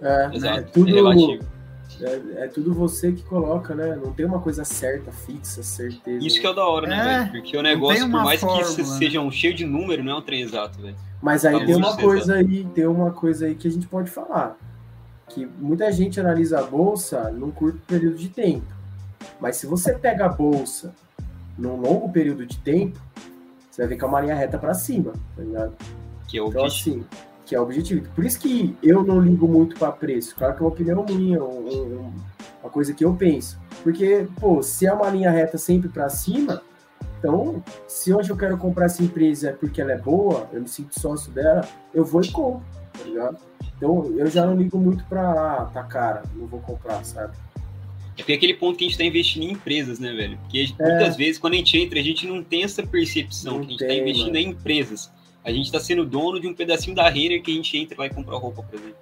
É, 0.00 0.30
Exato. 0.32 0.58
é 0.58 0.62
tudo... 0.62 1.38
É, 2.00 2.44
é, 2.44 2.48
tudo 2.48 2.72
você 2.72 3.12
que 3.12 3.22
coloca, 3.22 3.74
né? 3.74 3.96
Não 3.96 4.12
tem 4.12 4.24
uma 4.24 4.40
coisa 4.40 4.64
certa, 4.64 5.10
fixa, 5.10 5.62
certeza. 5.62 6.26
Isso 6.26 6.40
que 6.40 6.46
é 6.46 6.50
o 6.50 6.54
da 6.54 6.66
hora, 6.66 6.86
né, 6.86 6.96
é, 6.96 7.18
velho? 7.18 7.32
Porque 7.32 7.56
o 7.56 7.62
negócio, 7.62 8.10
por 8.10 8.24
mais 8.24 8.40
fórmula, 8.40 8.74
que 8.74 8.82
né? 8.82 8.98
seja 8.98 9.20
um 9.20 9.30
cheio 9.30 9.54
de 9.54 9.64
número, 9.64 10.02
não 10.04 10.12
é 10.12 10.14
um 10.16 10.22
trem 10.22 10.42
exato, 10.42 10.80
velho. 10.80 10.96
Mas 11.20 11.44
aí 11.44 11.66
tem 11.66 11.74
uma 11.74 11.96
coisa 11.96 12.34
aí, 12.34 12.64
tem 12.74 12.86
uma 12.86 13.10
coisa 13.10 13.46
aí 13.46 13.54
que 13.54 13.66
a 13.66 13.70
gente 13.70 13.86
pode 13.86 14.10
falar. 14.10 14.56
Que 15.28 15.44
muita 15.44 15.90
gente 15.92 16.20
analisa 16.20 16.60
a 16.60 16.62
bolsa 16.62 17.30
num 17.30 17.50
curto 17.50 17.80
período 17.86 18.16
de 18.16 18.28
tempo. 18.28 18.66
Mas 19.40 19.56
se 19.56 19.66
você 19.66 19.92
pega 19.94 20.26
a 20.26 20.28
bolsa 20.28 20.94
num 21.58 21.76
longo 21.76 22.08
período 22.10 22.46
de 22.46 22.56
tempo, 22.58 22.98
você 23.68 23.82
vai 23.82 23.88
ver 23.88 23.96
que 23.96 24.04
é 24.04 24.06
uma 24.06 24.20
linha 24.20 24.34
reta 24.34 24.58
para 24.58 24.74
cima, 24.74 25.12
tá 25.36 25.42
ligado? 25.42 25.76
Que 26.28 26.38
é 26.38 26.42
o 26.42 26.48
então, 26.48 26.62
objetivo. 26.62 27.00
assim, 27.00 27.27
que 27.48 27.54
é 27.54 27.60
o 27.60 27.62
objetivo. 27.62 28.06
Por 28.14 28.24
isso 28.26 28.38
que 28.38 28.76
eu 28.82 29.02
não 29.02 29.20
ligo 29.20 29.48
muito 29.48 29.76
para 29.78 29.90
preço. 29.90 30.36
Claro 30.36 30.54
que 30.54 30.60
é 30.60 30.64
uma 30.64 30.70
opinião 30.70 31.04
minha, 31.08 31.42
um, 31.42 31.68
um, 31.68 32.12
uma 32.62 32.70
coisa 32.70 32.92
que 32.92 33.02
eu 33.02 33.14
penso. 33.14 33.58
Porque, 33.82 34.28
pô, 34.38 34.62
se 34.62 34.86
é 34.86 34.92
uma 34.92 35.08
linha 35.08 35.30
reta 35.30 35.56
sempre 35.56 35.88
para 35.88 36.10
cima, 36.10 36.62
então, 37.18 37.64
se 37.86 38.12
hoje 38.12 38.28
eu 38.28 38.36
quero 38.36 38.58
comprar 38.58 38.84
essa 38.84 39.02
empresa 39.02 39.56
porque 39.58 39.80
ela 39.80 39.92
é 39.92 39.98
boa, 39.98 40.46
eu 40.52 40.60
me 40.60 40.68
sinto 40.68 41.00
sócio 41.00 41.32
dela, 41.32 41.66
eu 41.94 42.04
vou 42.04 42.20
e 42.20 42.30
compro, 42.30 42.62
tá 42.92 43.04
ligado? 43.04 43.38
Então, 43.76 44.12
eu 44.16 44.26
já 44.26 44.44
não 44.44 44.54
ligo 44.54 44.78
muito 44.78 45.02
para 45.04 45.32
ah, 45.32 45.70
tá 45.72 45.82
cara, 45.84 46.22
não 46.36 46.46
vou 46.46 46.60
comprar, 46.60 47.02
sabe? 47.02 47.34
É 48.12 48.22
porque 48.22 48.32
aquele 48.34 48.54
ponto 48.54 48.76
que 48.76 48.84
a 48.84 48.88
gente 48.88 48.92
está 48.92 49.04
investindo 49.04 49.44
em 49.44 49.52
empresas, 49.52 49.98
né, 49.98 50.12
velho? 50.12 50.36
Porque 50.38 50.74
é. 50.78 50.88
muitas 50.88 51.16
vezes, 51.16 51.38
quando 51.38 51.54
a 51.54 51.56
gente 51.56 51.78
entra, 51.78 51.98
a 51.98 52.02
gente 52.02 52.26
não 52.26 52.42
tem 52.42 52.64
essa 52.64 52.84
percepção 52.84 53.54
não 53.54 53.60
que 53.60 53.66
a 53.66 53.70
gente 53.70 53.82
está 53.82 53.94
investindo 53.94 54.26
mano. 54.26 54.38
em 54.38 54.48
empresas. 54.50 55.10
A 55.44 55.50
gente 55.50 55.66
está 55.66 55.80
sendo 55.80 56.04
dono 56.04 56.40
de 56.40 56.46
um 56.46 56.54
pedacinho 56.54 56.94
da 56.94 57.08
Renner 57.08 57.42
que 57.42 57.50
a 57.50 57.54
gente 57.54 57.76
entra 57.76 57.98
lá 57.98 58.06
e 58.06 58.10
compra 58.10 58.36
roupa, 58.36 58.62
por 58.62 58.78
exemplo. 58.78 58.96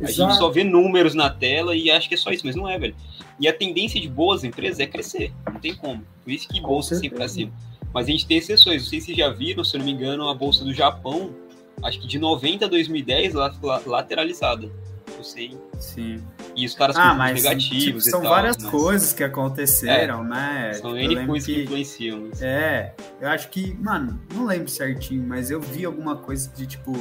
Exato. 0.00 0.04
A 0.04 0.28
gente 0.28 0.38
só 0.38 0.50
vê 0.50 0.62
números 0.62 1.14
na 1.14 1.30
tela 1.30 1.74
e 1.74 1.90
acha 1.90 2.08
que 2.08 2.14
é 2.14 2.18
só 2.18 2.30
isso, 2.30 2.44
mas 2.44 2.54
não 2.54 2.68
é, 2.68 2.78
velho. 2.78 2.94
E 3.40 3.48
a 3.48 3.52
tendência 3.52 4.00
de 4.00 4.08
boas 4.08 4.44
empresas 4.44 4.78
é 4.80 4.86
crescer, 4.86 5.32
não 5.50 5.60
tem 5.60 5.74
como. 5.74 6.04
Por 6.22 6.30
isso 6.30 6.48
que 6.48 6.60
bolsa 6.60 6.94
sempre 6.94 7.16
para 7.16 7.28
cima. 7.28 7.52
Mas 7.94 8.06
a 8.06 8.10
gente 8.10 8.26
tem 8.26 8.36
exceções. 8.36 8.82
Não 8.82 8.90
sei 8.90 9.00
se 9.00 9.06
vocês 9.06 9.18
já 9.18 9.30
viram, 9.30 9.64
se 9.64 9.74
eu 9.74 9.78
não 9.78 9.86
me 9.86 9.92
engano, 9.92 10.28
a 10.28 10.34
bolsa 10.34 10.64
do 10.64 10.74
Japão, 10.74 11.34
acho 11.82 12.00
que 12.00 12.06
de 12.06 12.18
90 12.18 12.66
a 12.66 12.68
2010, 12.68 13.34
ela 13.34 13.52
ficou 13.52 13.70
lateralizada. 13.86 14.70
Eu 15.16 15.24
sei. 15.24 15.56
Sim. 15.78 16.22
E 16.56 16.64
os 16.64 16.74
caras 16.74 16.96
ah, 16.96 17.14
mas, 17.14 17.42
negativos 17.42 17.82
tipo, 17.82 18.00
são 18.00 18.22
tal, 18.22 18.30
várias 18.30 18.56
mas... 18.56 18.70
coisas 18.70 19.12
que 19.12 19.22
aconteceram, 19.22 20.24
é, 20.24 20.28
né? 20.28 20.72
São 20.72 20.96
tipo, 20.96 21.12
N 21.12 21.26
coisas 21.26 21.46
que, 21.46 21.54
que 21.54 21.62
influenciam. 21.64 22.30
É, 22.40 22.94
eu 23.20 23.28
acho 23.28 23.50
que, 23.50 23.74
mano, 23.74 24.18
não 24.34 24.46
lembro 24.46 24.68
certinho, 24.68 25.22
mas 25.22 25.50
eu 25.50 25.60
vi 25.60 25.84
alguma 25.84 26.16
coisa 26.16 26.50
de 26.50 26.66
tipo 26.66 26.92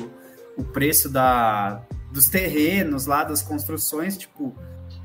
o 0.57 0.63
preço 0.63 1.09
da, 1.09 1.81
dos 2.11 2.27
terrenos 2.27 3.05
lá, 3.05 3.23
das 3.23 3.41
construções, 3.41 4.17
tipo, 4.17 4.53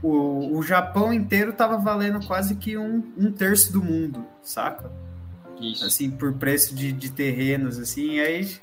o, 0.03 0.57
o 0.57 0.63
Japão 0.63 1.13
inteiro 1.13 1.53
tava 1.53 1.77
valendo 1.77 2.25
quase 2.27 2.57
que 2.57 2.77
um, 2.77 3.05
um 3.17 3.31
terço 3.31 3.73
do 3.73 3.83
mundo, 3.83 4.25
saca? 4.43 4.91
Isso. 5.61 5.85
Assim, 5.85 6.11
por 6.11 6.33
preço 6.35 6.75
de, 6.75 6.91
de 6.93 7.11
terrenos, 7.13 7.79
assim, 7.79 8.15
e 8.15 8.21
aí. 8.21 8.57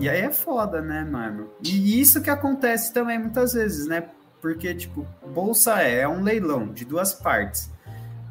E 0.00 0.08
aí 0.08 0.20
é 0.20 0.32
foda, 0.32 0.80
né, 0.80 1.04
mano? 1.04 1.50
E 1.62 2.00
isso 2.00 2.20
que 2.20 2.30
acontece 2.30 2.92
também 2.92 3.18
muitas 3.18 3.52
vezes, 3.52 3.86
né? 3.86 4.08
Porque, 4.44 4.74
tipo, 4.74 5.06
bolsa 5.26 5.80
é, 5.80 6.06
um 6.06 6.22
leilão 6.22 6.70
de 6.70 6.84
duas 6.84 7.14
partes. 7.14 7.70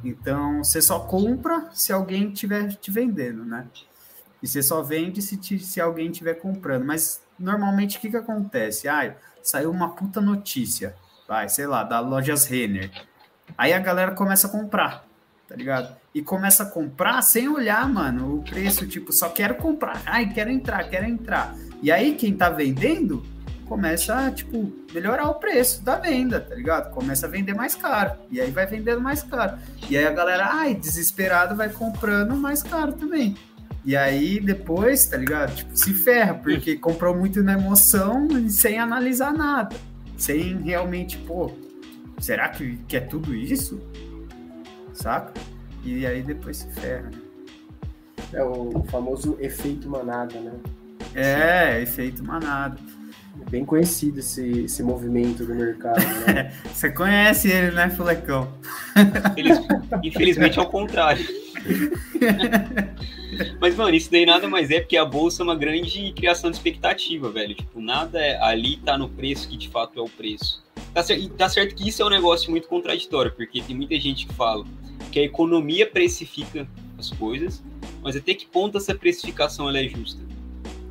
Então, 0.03 0.63
você 0.63 0.79
só 0.79 0.99
compra 0.99 1.71
se 1.73 1.91
alguém 1.91 2.29
tiver 2.29 2.67
te 2.75 2.91
vendendo, 2.91 3.43
né? 3.43 3.65
E 4.39 4.47
você 4.47 4.61
só 4.61 4.83
vende 4.83 5.23
se, 5.23 5.37
te, 5.37 5.57
se 5.57 5.81
alguém 5.81 6.11
estiver 6.11 6.35
comprando. 6.35 6.85
Mas, 6.85 7.19
normalmente, 7.39 7.97
o 7.97 7.99
que 7.99 8.11
que 8.11 8.15
acontece? 8.15 8.87
Ah, 8.87 9.15
saiu 9.41 9.71
uma 9.71 9.95
puta 9.95 10.21
notícia, 10.21 10.95
vai, 11.27 11.49
sei 11.49 11.65
lá, 11.65 11.83
da 11.83 11.99
Lojas 11.99 12.45
Renner. 12.45 12.91
Aí 13.57 13.73
a 13.73 13.79
galera 13.79 14.11
começa 14.11 14.45
a 14.45 14.51
comprar, 14.51 15.07
tá 15.47 15.55
ligado? 15.55 15.95
e 16.13 16.21
começa 16.21 16.61
a 16.61 16.65
comprar 16.67 17.23
sem 17.23 17.49
olhar, 17.49 17.89
mano, 17.89 18.35
o 18.35 18.43
preço, 18.43 18.85
tipo, 18.85 19.11
só 19.11 19.29
quero 19.29 19.55
comprar, 19.55 19.99
ai, 20.05 20.31
quero 20.31 20.51
entrar, 20.51 20.87
quero 20.87 21.07
entrar. 21.07 21.55
E 21.81 21.91
aí 21.91 22.13
quem 22.13 22.37
tá 22.37 22.51
vendendo 22.51 23.25
começa 23.65 24.15
a, 24.15 24.31
tipo, 24.31 24.71
melhorar 24.93 25.29
o 25.29 25.35
preço 25.35 25.83
da 25.83 25.95
venda, 25.95 26.39
tá 26.39 26.55
ligado? 26.55 26.91
Começa 26.91 27.25
a 27.25 27.29
vender 27.29 27.53
mais 27.53 27.75
caro. 27.75 28.11
E 28.29 28.39
aí 28.39 28.51
vai 28.51 28.65
vendendo 28.65 29.01
mais 29.01 29.23
caro. 29.23 29.57
E 29.89 29.97
aí 29.97 30.05
a 30.05 30.11
galera, 30.11 30.49
ai, 30.51 30.75
desesperado, 30.75 31.55
vai 31.55 31.69
comprando 31.69 32.35
mais 32.35 32.61
caro 32.61 32.93
também. 32.93 33.35
E 33.85 33.97
aí 33.97 34.39
depois, 34.39 35.05
tá 35.05 35.17
ligado? 35.17 35.55
Tipo, 35.55 35.75
se 35.75 35.93
ferra, 35.93 36.35
porque 36.35 36.75
comprou 36.77 37.15
muito 37.15 37.43
na 37.43 37.53
emoção 37.53 38.27
e 38.37 38.49
sem 38.49 38.79
analisar 38.79 39.33
nada. 39.33 39.75
Sem 40.17 40.57
realmente, 40.61 41.17
pô, 41.17 41.51
será 42.19 42.47
que, 42.49 42.77
que 42.87 42.95
é 42.95 43.01
tudo 43.01 43.35
isso? 43.35 43.81
Saca? 44.93 45.33
E 45.83 46.05
aí 46.05 46.21
depois 46.21 46.57
se 46.57 46.71
ferra. 46.71 47.11
É 48.31 48.43
o 48.43 48.83
famoso 48.89 49.37
efeito 49.39 49.89
manada, 49.89 50.39
né? 50.39 50.53
É, 51.13 51.81
efeito 51.81 52.23
manada. 52.23 52.79
É 53.53 53.53
bem 53.53 53.65
conhecido 53.65 54.19
esse, 54.19 54.63
esse 54.63 54.81
movimento 54.81 55.45
do 55.45 55.53
mercado, 55.53 56.01
né? 56.25 56.51
Você 56.73 56.89
conhece 56.89 57.51
ele, 57.51 57.69
né, 57.69 57.87
Fulecão? 57.87 58.51
Infelizmente 60.03 60.57
é 60.57 60.61
o 60.63 60.65
contrário. 60.65 61.23
Mas, 63.61 63.75
mano, 63.75 63.95
isso 63.95 64.11
daí 64.11 64.25
nada 64.25 64.47
mais 64.47 64.71
é 64.71 64.79
porque 64.79 64.97
a 64.97 65.05
bolsa 65.05 65.41
é 65.41 65.43
uma 65.43 65.55
grande 65.55 66.11
criação 66.13 66.49
de 66.49 66.57
expectativa, 66.57 67.29
velho. 67.29 67.53
Tipo, 67.53 67.79
nada 67.79 68.19
é, 68.19 68.41
ali 68.41 68.77
tá 68.77 68.97
no 68.97 69.07
preço 69.07 69.47
que 69.47 69.55
de 69.55 69.69
fato 69.69 69.99
é 69.99 70.01
o 70.01 70.09
preço. 70.09 70.63
Tá 70.91 71.03
certo, 71.03 71.29
tá 71.29 71.47
certo 71.47 71.75
que 71.75 71.87
isso 71.87 72.01
é 72.01 72.05
um 72.05 72.09
negócio 72.09 72.49
muito 72.49 72.67
contraditório, 72.67 73.31
porque 73.33 73.61
tem 73.61 73.75
muita 73.75 73.99
gente 73.99 74.25
que 74.25 74.33
fala 74.33 74.65
que 75.11 75.19
a 75.19 75.23
economia 75.23 75.85
precifica 75.85 76.67
as 76.97 77.11
coisas, 77.11 77.63
mas 78.01 78.15
até 78.15 78.33
que 78.33 78.47
ponto 78.47 78.79
essa 78.79 78.95
precificação 78.95 79.69
ela 79.69 79.77
é 79.77 79.87
justa? 79.87 80.23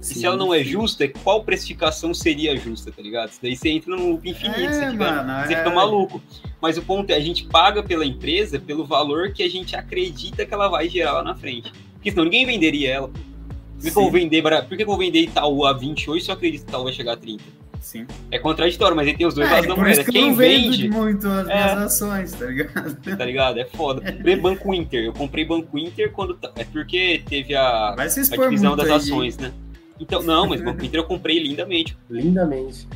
Sim, 0.02 0.14
se 0.14 0.26
ela 0.26 0.36
não 0.36 0.52
é 0.52 0.64
justa, 0.64 1.06
qual 1.22 1.44
precificação 1.44 2.12
seria 2.12 2.56
justa, 2.56 2.90
tá 2.90 3.00
ligado? 3.00 3.30
daí 3.40 3.54
você 3.54 3.68
entra 3.68 3.94
loop 3.94 4.28
infinito, 4.28 4.58
é, 4.58 4.72
você, 4.72 4.90
fica, 4.90 5.12
mano, 5.12 5.46
você 5.46 5.54
é... 5.54 5.56
fica 5.58 5.70
maluco. 5.70 6.20
Mas 6.60 6.76
o 6.76 6.82
ponto 6.82 7.08
é, 7.10 7.14
a 7.14 7.20
gente 7.20 7.44
paga 7.44 7.84
pela 7.84 8.04
empresa 8.04 8.58
pelo 8.58 8.84
valor 8.84 9.32
que 9.32 9.44
a 9.44 9.48
gente 9.48 9.76
acredita 9.76 10.44
que 10.44 10.52
ela 10.52 10.66
vai 10.66 10.88
gerar 10.88 11.12
lá 11.12 11.22
na 11.22 11.36
frente. 11.36 11.72
Porque 11.94 12.10
senão 12.10 12.24
ninguém 12.24 12.44
venderia 12.44 12.90
ela. 12.90 13.08
Por 13.08 13.84
que, 13.84 13.90
que 13.92 13.98
eu 13.98 14.02
vou 14.02 14.10
vender, 14.10 14.42
por 14.42 14.76
que, 14.76 14.82
eu 14.82 14.86
vou 14.86 14.98
vender 14.98 15.20
Itaú 15.20 15.64
a 15.64 15.72
28 15.72 16.24
se 16.24 16.30
eu 16.30 16.34
acredito 16.34 16.64
que 16.64 16.68
Itaú 16.68 16.84
vai 16.84 16.92
chegar 16.92 17.12
a 17.12 17.16
30? 17.16 17.44
Sim. 17.80 18.06
É 18.30 18.38
contraditório, 18.40 18.96
mas 18.96 19.06
ele 19.06 19.16
tem 19.16 19.26
os 19.26 19.34
dois 19.34 19.48
é, 19.48 19.52
lados 19.52 19.68
da 19.68 19.76
moeda. 19.76 20.04
Que 20.04 20.12
Quem 20.12 20.34
vende 20.34 20.88
muito 20.88 21.28
as 21.28 21.48
é, 21.48 21.54
minhas 21.54 21.78
ações, 21.78 22.32
tá 22.32 22.46
ligado? 22.46 23.16
Tá 23.16 23.24
ligado? 23.24 23.58
É 23.60 23.64
foda. 23.66 24.00
Comprei 24.12 24.36
Banco 24.36 24.74
Inter. 24.74 25.04
Eu 25.04 25.12
comprei 25.12 25.44
Banco 25.44 25.78
Inter 25.78 26.10
quando. 26.10 26.38
É 26.56 26.64
porque 26.64 27.22
teve 27.28 27.54
a, 27.54 27.94
a 27.94 28.06
divisão 28.06 28.76
das 28.76 28.86
aí, 28.86 28.92
ações, 28.92 29.36
né? 29.36 29.52
Então, 30.00 30.22
não, 30.22 30.46
mas 30.46 30.60
Banco 30.60 30.84
Inter 30.84 31.00
eu 31.00 31.04
comprei 31.04 31.42
lindamente. 31.42 31.96
Lindamente. 32.10 32.88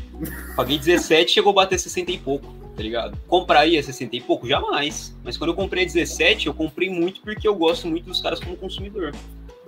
Paguei 0.57 0.79
17 0.79 1.33
chegou 1.33 1.51
a 1.51 1.55
bater 1.55 1.79
60 1.79 2.11
e 2.11 2.19
pouco, 2.19 2.53
tá 2.77 2.83
ligado? 2.83 3.17
Compraria 3.29 3.83
60 3.83 4.17
e 4.17 4.21
pouco? 4.21 4.49
Jamais. 4.49 5.15
Mas 5.23 5.37
quando 5.37 5.51
eu 5.51 5.57
comprei 5.57 5.85
17, 5.85 6.47
eu 6.47 6.55
comprei 6.55 6.91
muito 6.91 7.21
porque 7.21 7.47
eu 7.47 7.55
gosto 7.55 7.87
muito 7.87 8.07
dos 8.07 8.21
caras 8.21 8.41
como 8.41 8.57
consumidor. 8.57 9.13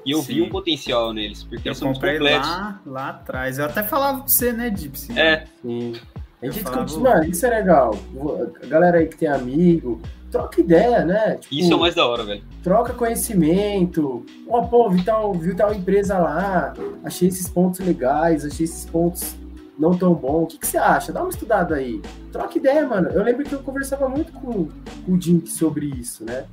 E 0.05 0.12
eu 0.12 0.23
Sim. 0.23 0.35
vi 0.35 0.43
um 0.43 0.49
potencial 0.49 1.12
neles, 1.12 1.43
porque 1.43 1.69
eu 1.69 1.73
eles 1.73 1.79
são 1.79 1.93
comprei 1.93 2.19
lá, 2.19 2.81
lá 2.87 3.09
atrás. 3.11 3.59
Eu 3.59 3.67
até 3.67 3.83
falava 3.83 4.19
pra 4.21 4.29
você, 4.29 4.53
né, 4.53 4.71
Dipsy? 4.71 5.19
É. 5.19 5.45
Sim. 5.61 5.93
A 6.41 6.47
gente 6.47 6.62
discute, 6.62 6.99
mano, 6.99 7.25
isso 7.25 7.45
é 7.45 7.51
legal. 7.51 7.99
A 8.62 8.67
galera 8.67 8.99
aí 8.99 9.07
que 9.07 9.17
tem 9.17 9.29
amigo, 9.29 10.01
troca 10.31 10.61
ideia, 10.61 11.05
né? 11.05 11.37
Tipo, 11.37 11.55
isso 11.55 11.73
é 11.73 11.77
o 11.77 11.81
mais 11.81 11.95
da 11.95 12.07
hora, 12.07 12.25
velho. 12.25 12.43
Troca 12.62 12.93
conhecimento. 12.93 14.25
Ó, 14.49 14.61
oh, 14.61 14.69
pô, 14.69 14.91
vi 14.91 15.03
tal, 15.03 15.33
viu 15.35 15.55
tal 15.57 15.75
empresa 15.75 16.19
lá, 16.19 16.75
achei 17.05 17.29
esses 17.29 17.49
pontos 17.49 17.81
legais, 17.81 18.45
achei 18.45 18.64
esses 18.64 18.85
pontos 18.85 19.37
não 19.79 19.97
tão 19.97 20.12
bons. 20.14 20.45
O 20.45 20.47
que, 20.47 20.59
que 20.59 20.67
você 20.67 20.79
acha? 20.79 21.12
Dá 21.12 21.21
uma 21.21 21.31
estudada 21.31 21.77
aí. 21.77 22.03
Troca 22.33 22.59
ideia, 22.59 22.87
mano. 22.87 23.09
Eu 23.11 23.23
lembro 23.23 23.45
que 23.45 23.55
eu 23.55 23.61
conversava 23.61 24.09
muito 24.09 24.33
com, 24.33 24.69
com 25.07 25.12
o 25.12 25.21
Jim 25.21 25.45
sobre 25.47 25.87
isso, 25.87 26.25
né? 26.25 26.47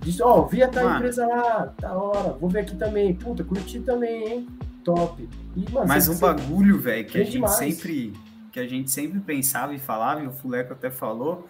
Diz, 0.00 0.20
ó, 0.20 0.40
oh, 0.40 0.46
vi 0.46 0.62
a 0.62 0.68
tal 0.68 0.96
empresa 0.96 1.24
lá, 1.26 1.72
da 1.78 1.92
hora, 1.94 2.32
vou 2.32 2.50
ver 2.50 2.60
aqui 2.60 2.74
também. 2.74 3.14
Puta, 3.14 3.44
curti 3.44 3.78
também, 3.80 4.28
hein? 4.28 4.48
Top. 4.84 5.28
E, 5.56 5.70
mano, 5.70 5.86
Mas 5.86 6.08
um 6.08 6.18
bagulho, 6.18 6.76
velho, 6.78 7.06
que 7.06 7.18
a 7.18 7.22
gente 7.22 7.32
demais. 7.32 7.54
sempre 7.54 8.12
que 8.50 8.60
a 8.60 8.66
gente 8.66 8.90
sempre 8.90 9.18
pensava 9.18 9.74
e 9.74 9.78
falava, 9.78 10.22
e 10.22 10.26
o 10.26 10.30
Fuleco 10.30 10.74
até 10.74 10.90
falou, 10.90 11.48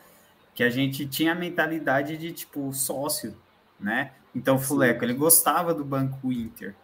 que 0.55 0.62
a 0.62 0.71
gente 0.71 1.07
tinha 1.07 1.33
a 1.33 1.35
mentalidade 1.35 2.17
de, 2.17 2.33
tipo, 2.33 2.73
sócio, 2.73 3.35
né? 3.81 4.12
Então, 4.35 4.59
Fuleco, 4.59 5.05
ele 5.05 5.15
gostava 5.15 5.75
do 5.75 5.85
Banco 5.85 6.33
Inter. 6.33 6.75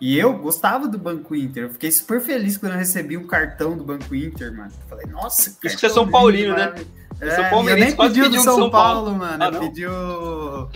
E 0.00 0.16
eu 0.16 0.38
gostava 0.38 0.86
do 0.86 0.96
Banco 0.96 1.34
Inter. 1.34 1.64
Eu 1.64 1.70
fiquei 1.70 1.90
super 1.90 2.20
feliz 2.20 2.56
quando 2.56 2.72
eu 2.72 2.78
recebi 2.78 3.16
o 3.16 3.26
cartão 3.26 3.76
do 3.76 3.82
Banco 3.82 4.14
Inter, 4.14 4.56
mano. 4.56 4.70
falei, 4.88 5.06
nossa, 5.06 5.50
Isso 5.50 5.60
que 5.60 5.68
você 5.70 5.86
é 5.86 5.88
São 5.88 6.08
Paulino, 6.08 6.54
né? 6.54 6.72
Eu, 7.20 7.28
é, 7.28 7.52
eu 7.52 7.76
nem 7.76 7.96
pedi 7.96 8.22
o 8.22 8.28
do 8.28 8.40
São, 8.40 8.56
São 8.56 8.70
Paulo, 8.70 9.06
Paulo, 9.06 9.18
mano. 9.18 9.42
Ah, 9.42 9.48
eu 9.48 9.60
pedi 9.60 9.86
o, 9.86 10.68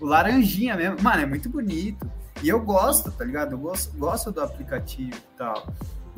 o 0.00 0.06
laranjinha 0.06 0.76
mesmo. 0.76 1.02
Mano, 1.02 1.22
é 1.22 1.26
muito 1.26 1.48
bonito. 1.48 2.10
E 2.42 2.48
eu 2.48 2.60
gosto, 2.60 3.10
tá 3.10 3.24
ligado? 3.24 3.52
Eu 3.52 3.58
gosto, 3.58 3.96
gosto 3.96 4.30
do 4.30 4.42
aplicativo 4.42 5.16
e 5.16 5.38
tal. 5.38 5.66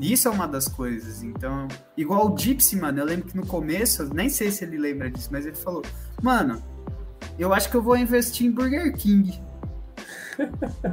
Isso 0.01 0.29
é 0.29 0.31
uma 0.31 0.49
das 0.49 0.67
coisas. 0.67 1.23
Então, 1.23 1.69
igual 1.97 2.33
o 2.33 2.37
Gypsy, 2.37 2.77
mano, 2.77 3.01
eu 3.01 3.05
lembro 3.05 3.27
que 3.27 3.37
no 3.37 3.47
começo, 3.47 4.13
nem 4.15 4.29
sei 4.29 4.51
se 4.51 4.65
ele 4.65 4.79
lembra 4.79 5.11
disso, 5.11 5.29
mas 5.31 5.45
ele 5.45 5.57
falou: 5.57 5.83
Mano, 6.23 6.63
eu 7.39 7.53
acho 7.53 7.71
que 7.71 7.77
eu 7.77 7.83
vou 7.83 7.97
investir 7.97 8.47
em 8.47 8.51
Burger 8.51 8.97
King. 8.97 9.41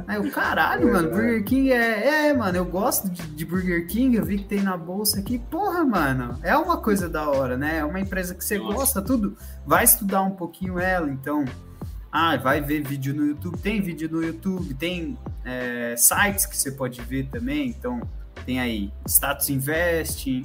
Aí 0.06 0.18
o 0.18 0.30
caralho, 0.30 0.88
é, 0.88 0.92
mano, 0.92 1.10
Burger 1.10 1.44
King 1.44 1.72
é. 1.72 2.28
É, 2.28 2.34
mano, 2.34 2.56
eu 2.56 2.64
gosto 2.64 3.08
de, 3.08 3.22
de, 3.22 3.44
Burger 3.46 3.86
King, 3.86 4.16
eu 4.16 4.24
vi 4.24 4.38
que 4.38 4.44
tem 4.44 4.62
na 4.62 4.76
bolsa 4.76 5.20
aqui. 5.20 5.38
Porra, 5.38 5.84
mano, 5.84 6.38
é 6.42 6.56
uma 6.56 6.76
coisa 6.76 7.08
da 7.08 7.28
hora, 7.28 7.56
né? 7.56 7.78
É 7.78 7.84
uma 7.84 8.00
empresa 8.00 8.34
que 8.34 8.44
você 8.44 8.58
Nossa. 8.58 8.74
gosta, 8.74 9.02
tudo. 9.02 9.36
Vai 9.66 9.84
estudar 9.84 10.22
um 10.22 10.32
pouquinho 10.32 10.78
ela, 10.78 11.10
então. 11.10 11.44
Ah, 12.10 12.36
vai 12.36 12.60
ver 12.60 12.82
vídeo 12.82 13.14
no 13.14 13.26
YouTube. 13.26 13.58
Tem 13.58 13.80
vídeo 13.80 14.08
no 14.10 14.22
YouTube, 14.22 14.74
tem 14.74 15.18
é, 15.44 15.94
sites 15.96 16.46
que 16.46 16.56
você 16.56 16.72
pode 16.72 17.00
ver 17.02 17.28
também. 17.28 17.68
Então, 17.68 18.00
tem 18.44 18.60
aí 18.60 18.92
Status 19.06 19.50
Invest, 19.50 20.44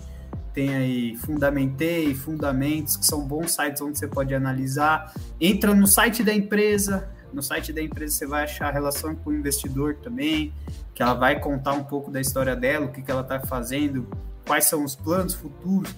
tem 0.53 0.75
aí 0.75 1.15
Fundamentei, 1.17 2.13
Fundamentos, 2.13 2.95
que 2.95 3.05
são 3.05 3.21
bons 3.21 3.51
sites 3.51 3.81
onde 3.81 3.97
você 3.97 4.07
pode 4.07 4.33
analisar. 4.35 5.13
Entra 5.39 5.73
no 5.73 5.87
site 5.87 6.23
da 6.23 6.33
empresa, 6.33 7.09
no 7.33 7.41
site 7.41 7.73
da 7.73 7.81
empresa 7.81 8.15
você 8.15 8.27
vai 8.27 8.43
achar 8.43 8.69
a 8.69 8.71
relação 8.71 9.15
com 9.15 9.31
o 9.31 9.33
investidor 9.33 9.95
também, 9.95 10.53
que 10.93 11.01
ela 11.01 11.13
vai 11.13 11.39
contar 11.39 11.73
um 11.73 11.83
pouco 11.83 12.11
da 12.11 12.21
história 12.21 12.55
dela, 12.55 12.85
o 12.85 12.91
que, 12.91 13.01
que 13.01 13.09
ela 13.09 13.21
está 13.21 13.39
fazendo, 13.39 14.07
quais 14.45 14.65
são 14.65 14.83
os 14.83 14.95
planos 14.95 15.33
futuros. 15.33 15.93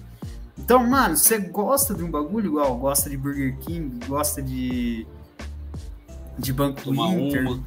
Então, 0.58 0.86
mano, 0.86 1.16
você 1.16 1.38
gosta 1.38 1.94
de 1.94 2.02
um 2.02 2.10
bagulho 2.10 2.46
igual, 2.46 2.76
gosta 2.78 3.10
de 3.10 3.16
Burger 3.16 3.58
King, 3.58 4.06
gosta 4.06 4.42
de 4.42 5.06
de 6.38 6.52
Banco 6.52 6.82
Tomar 6.82 7.12
Inter. 7.12 7.46
Uma. 7.46 7.62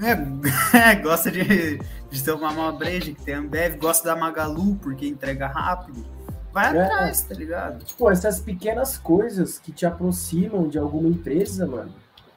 É, 0.00 0.94
gosta 1.02 1.30
de, 1.30 1.78
de 2.14 2.24
tomar 2.24 2.52
uma 2.52 2.70
breja, 2.70 3.12
que 3.12 3.22
tem 3.22 3.34
Ambev, 3.34 3.76
gosta 3.76 4.08
da 4.08 4.16
Magalu 4.16 4.76
porque 4.76 5.06
entrega 5.06 5.48
rápido. 5.48 6.04
Vai 6.52 6.76
é, 6.76 6.82
atrás, 6.82 7.22
tá 7.22 7.34
ligado? 7.34 7.84
Tipo, 7.84 8.08
essas 8.08 8.38
pequenas 8.40 8.96
coisas 8.96 9.58
que 9.58 9.72
te 9.72 9.84
aproximam 9.84 10.68
de 10.68 10.78
alguma 10.78 11.08
empresa, 11.08 11.66
mano, 11.66 11.92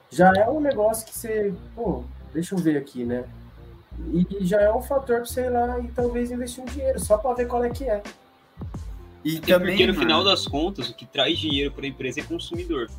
já 0.10 0.34
é 0.36 0.50
um 0.50 0.60
negócio 0.60 1.06
que 1.06 1.18
você, 1.18 1.54
pô, 1.76 2.04
deixa 2.34 2.56
eu 2.56 2.60
ver 2.60 2.78
aqui, 2.78 3.06
né? 3.06 3.26
E 4.12 4.26
já 4.42 4.60
é 4.60 4.74
um 4.74 4.82
fator 4.82 5.18
pra 5.18 5.26
você 5.26 5.42
ir 5.42 5.50
lá 5.50 5.80
e 5.80 5.88
talvez 5.90 6.32
investir 6.32 6.64
um 6.64 6.68
dinheiro, 6.68 7.00
só 7.00 7.18
pra 7.18 7.34
ver 7.34 7.48
qual 7.48 7.64
é 7.64 7.70
que 7.70 7.84
é. 7.84 8.02
E 9.24 9.40
também, 9.40 9.70
porque 9.70 9.88
no 9.88 9.94
mano... 9.94 10.06
final 10.06 10.24
das 10.24 10.48
contas, 10.48 10.90
o 10.90 10.96
que 10.96 11.06
traz 11.06 11.38
dinheiro 11.38 11.72
para 11.72 11.86
a 11.86 11.88
empresa 11.88 12.20
é 12.20 12.24
consumidor. 12.24 12.90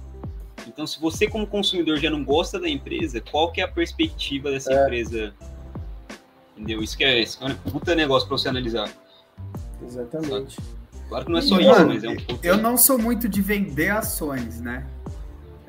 Então, 0.69 0.87
se 0.87 1.01
você 1.01 1.27
como 1.27 1.47
consumidor 1.47 1.97
já 1.99 2.11
não 2.11 2.23
gosta 2.23 2.61
da 2.61 2.69
empresa, 2.69 3.21
qual 3.21 3.51
que 3.51 3.61
é 3.61 3.65
a 3.65 3.69
perspectiva 3.69 4.51
dessa 4.51 4.73
é. 4.73 4.85
empresa? 4.85 5.35
Entendeu? 6.59 6.83
Isso 6.83 6.99
que 6.99 7.05
é, 7.05 7.21
isso 7.21 7.39
é 7.41 7.47
um 7.47 7.55
puta 7.55 7.95
negócio 7.95 8.27
para 8.27 8.37
você 8.37 8.49
analisar. 8.49 8.91
Exatamente. 9.81 10.57
Sabe? 10.57 10.69
Claro 11.09 11.25
que 11.25 11.31
não 11.31 11.39
é 11.39 11.43
só 11.43 11.61
isso, 11.61 11.87
mas 11.87 12.05
é 12.05 12.09
um 12.09 12.17
pouco... 12.17 12.47
Eu 12.47 12.57
não 12.57 12.77
sou 12.77 12.99
muito 12.99 13.29
de 13.29 13.41
vender 13.41 13.91
ações, 13.91 14.61
né? 14.61 14.85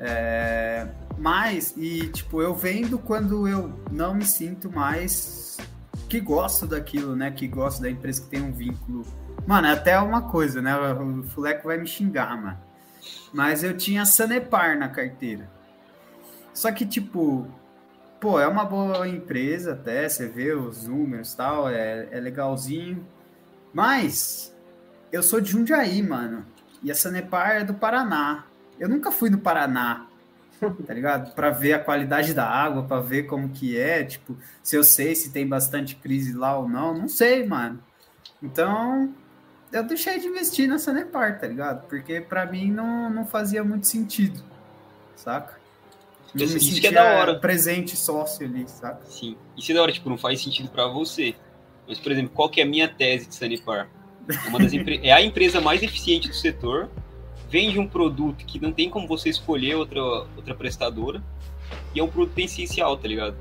É... 0.00 0.88
Mas, 1.16 1.74
e 1.76 2.08
tipo, 2.08 2.42
eu 2.42 2.54
vendo 2.54 2.98
quando 2.98 3.46
eu 3.46 3.72
não 3.90 4.14
me 4.14 4.24
sinto 4.24 4.70
mais 4.70 5.58
que 6.08 6.18
gosto 6.18 6.66
daquilo, 6.66 7.14
né? 7.14 7.30
Que 7.30 7.46
gosto 7.46 7.80
da 7.80 7.88
empresa 7.88 8.22
que 8.22 8.28
tem 8.28 8.42
um 8.42 8.52
vínculo. 8.52 9.06
Mano, 9.46 9.68
é 9.68 9.72
até 9.72 9.98
uma 10.00 10.22
coisa, 10.22 10.60
né? 10.60 10.76
O 10.76 11.22
Fuleco 11.22 11.68
vai 11.68 11.78
me 11.78 11.86
xingar, 11.86 12.36
mano. 12.36 12.58
Mas 13.32 13.62
eu 13.62 13.76
tinha 13.76 14.04
Sanepar 14.04 14.76
na 14.76 14.88
carteira. 14.88 15.48
Só 16.52 16.72
que, 16.72 16.84
tipo, 16.84 17.46
pô, 18.20 18.38
é 18.38 18.46
uma 18.46 18.64
boa 18.64 19.08
empresa 19.08 19.72
até, 19.72 20.08
você 20.08 20.28
vê 20.28 20.52
os 20.52 20.86
números 20.86 21.32
e 21.32 21.36
tal, 21.36 21.68
é, 21.68 22.08
é 22.10 22.20
legalzinho. 22.20 23.04
Mas 23.72 24.54
eu 25.10 25.22
sou 25.22 25.40
de 25.40 25.50
Jundiaí, 25.52 26.02
mano. 26.02 26.44
E 26.82 26.90
a 26.90 26.94
Sanepar 26.94 27.56
é 27.56 27.64
do 27.64 27.74
Paraná. 27.74 28.44
Eu 28.78 28.88
nunca 28.88 29.10
fui 29.10 29.30
no 29.30 29.38
Paraná, 29.38 30.06
tá 30.86 30.94
ligado? 30.94 31.34
Para 31.34 31.50
ver 31.50 31.74
a 31.74 31.78
qualidade 31.78 32.34
da 32.34 32.46
água, 32.46 32.84
para 32.84 33.00
ver 33.00 33.24
como 33.24 33.48
que 33.48 33.78
é, 33.78 34.04
tipo, 34.04 34.36
se 34.62 34.76
eu 34.76 34.84
sei 34.84 35.14
se 35.14 35.32
tem 35.32 35.46
bastante 35.46 35.96
crise 35.96 36.32
lá 36.32 36.58
ou 36.58 36.68
não, 36.68 36.94
não 36.94 37.08
sei, 37.08 37.46
mano. 37.46 37.82
Então, 38.42 39.14
eu 39.72 39.82
deixei 39.84 40.18
de 40.18 40.26
investir 40.26 40.68
na 40.68 40.78
Sanepar, 40.78 41.38
tá 41.38 41.46
ligado? 41.46 41.86
Porque 41.86 42.20
para 42.20 42.46
mim 42.46 42.70
não, 42.70 43.10
não 43.10 43.26
fazia 43.26 43.62
muito 43.62 43.86
sentido, 43.86 44.42
saca? 45.14 45.59
Não 46.34 46.44
isso, 46.44 46.56
isso 46.56 46.80
que 46.80 46.86
é 46.86 46.92
da 46.92 47.18
hora. 47.18 47.34
presente 47.38 47.96
sócio 47.96 48.46
ali, 48.46 48.68
saca? 48.68 49.04
Sim. 49.06 49.36
Isso 49.56 49.72
é 49.72 49.74
da 49.74 49.82
hora, 49.82 49.92
tipo, 49.92 50.08
não 50.08 50.18
faz 50.18 50.42
sentido 50.42 50.68
para 50.68 50.86
você. 50.86 51.34
Mas, 51.88 51.98
por 51.98 52.12
exemplo, 52.12 52.30
qual 52.34 52.48
que 52.48 52.60
é 52.60 52.64
a 52.64 52.66
minha 52.66 52.88
tese 52.88 53.28
de 53.28 53.34
Sanepar? 53.34 53.88
É, 54.28 54.58
das 54.58 54.72
é 55.02 55.12
a 55.12 55.20
empresa 55.20 55.60
mais 55.60 55.82
eficiente 55.82 56.28
do 56.28 56.34
setor, 56.34 56.88
vende 57.48 57.78
um 57.78 57.86
produto 57.86 58.44
que 58.44 58.60
não 58.60 58.72
tem 58.72 58.88
como 58.88 59.08
você 59.08 59.28
escolher 59.28 59.74
outra, 59.74 60.00
outra 60.02 60.54
prestadora, 60.54 61.22
e 61.94 62.00
é 62.00 62.02
um 62.02 62.08
produto 62.08 62.38
essencial, 62.38 62.96
tá 62.96 63.08
ligado? 63.08 63.36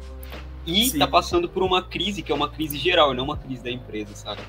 E 0.65 0.89
Sim. 0.89 0.99
tá 0.99 1.07
passando 1.07 1.47
por 1.47 1.63
uma 1.63 1.83
crise, 1.83 2.21
que 2.21 2.31
é 2.31 2.35
uma 2.35 2.49
crise 2.49 2.77
geral, 2.77 3.13
não 3.13 3.23
uma 3.23 3.37
crise 3.37 3.63
da 3.63 3.71
empresa, 3.71 4.15
sabe? 4.15 4.41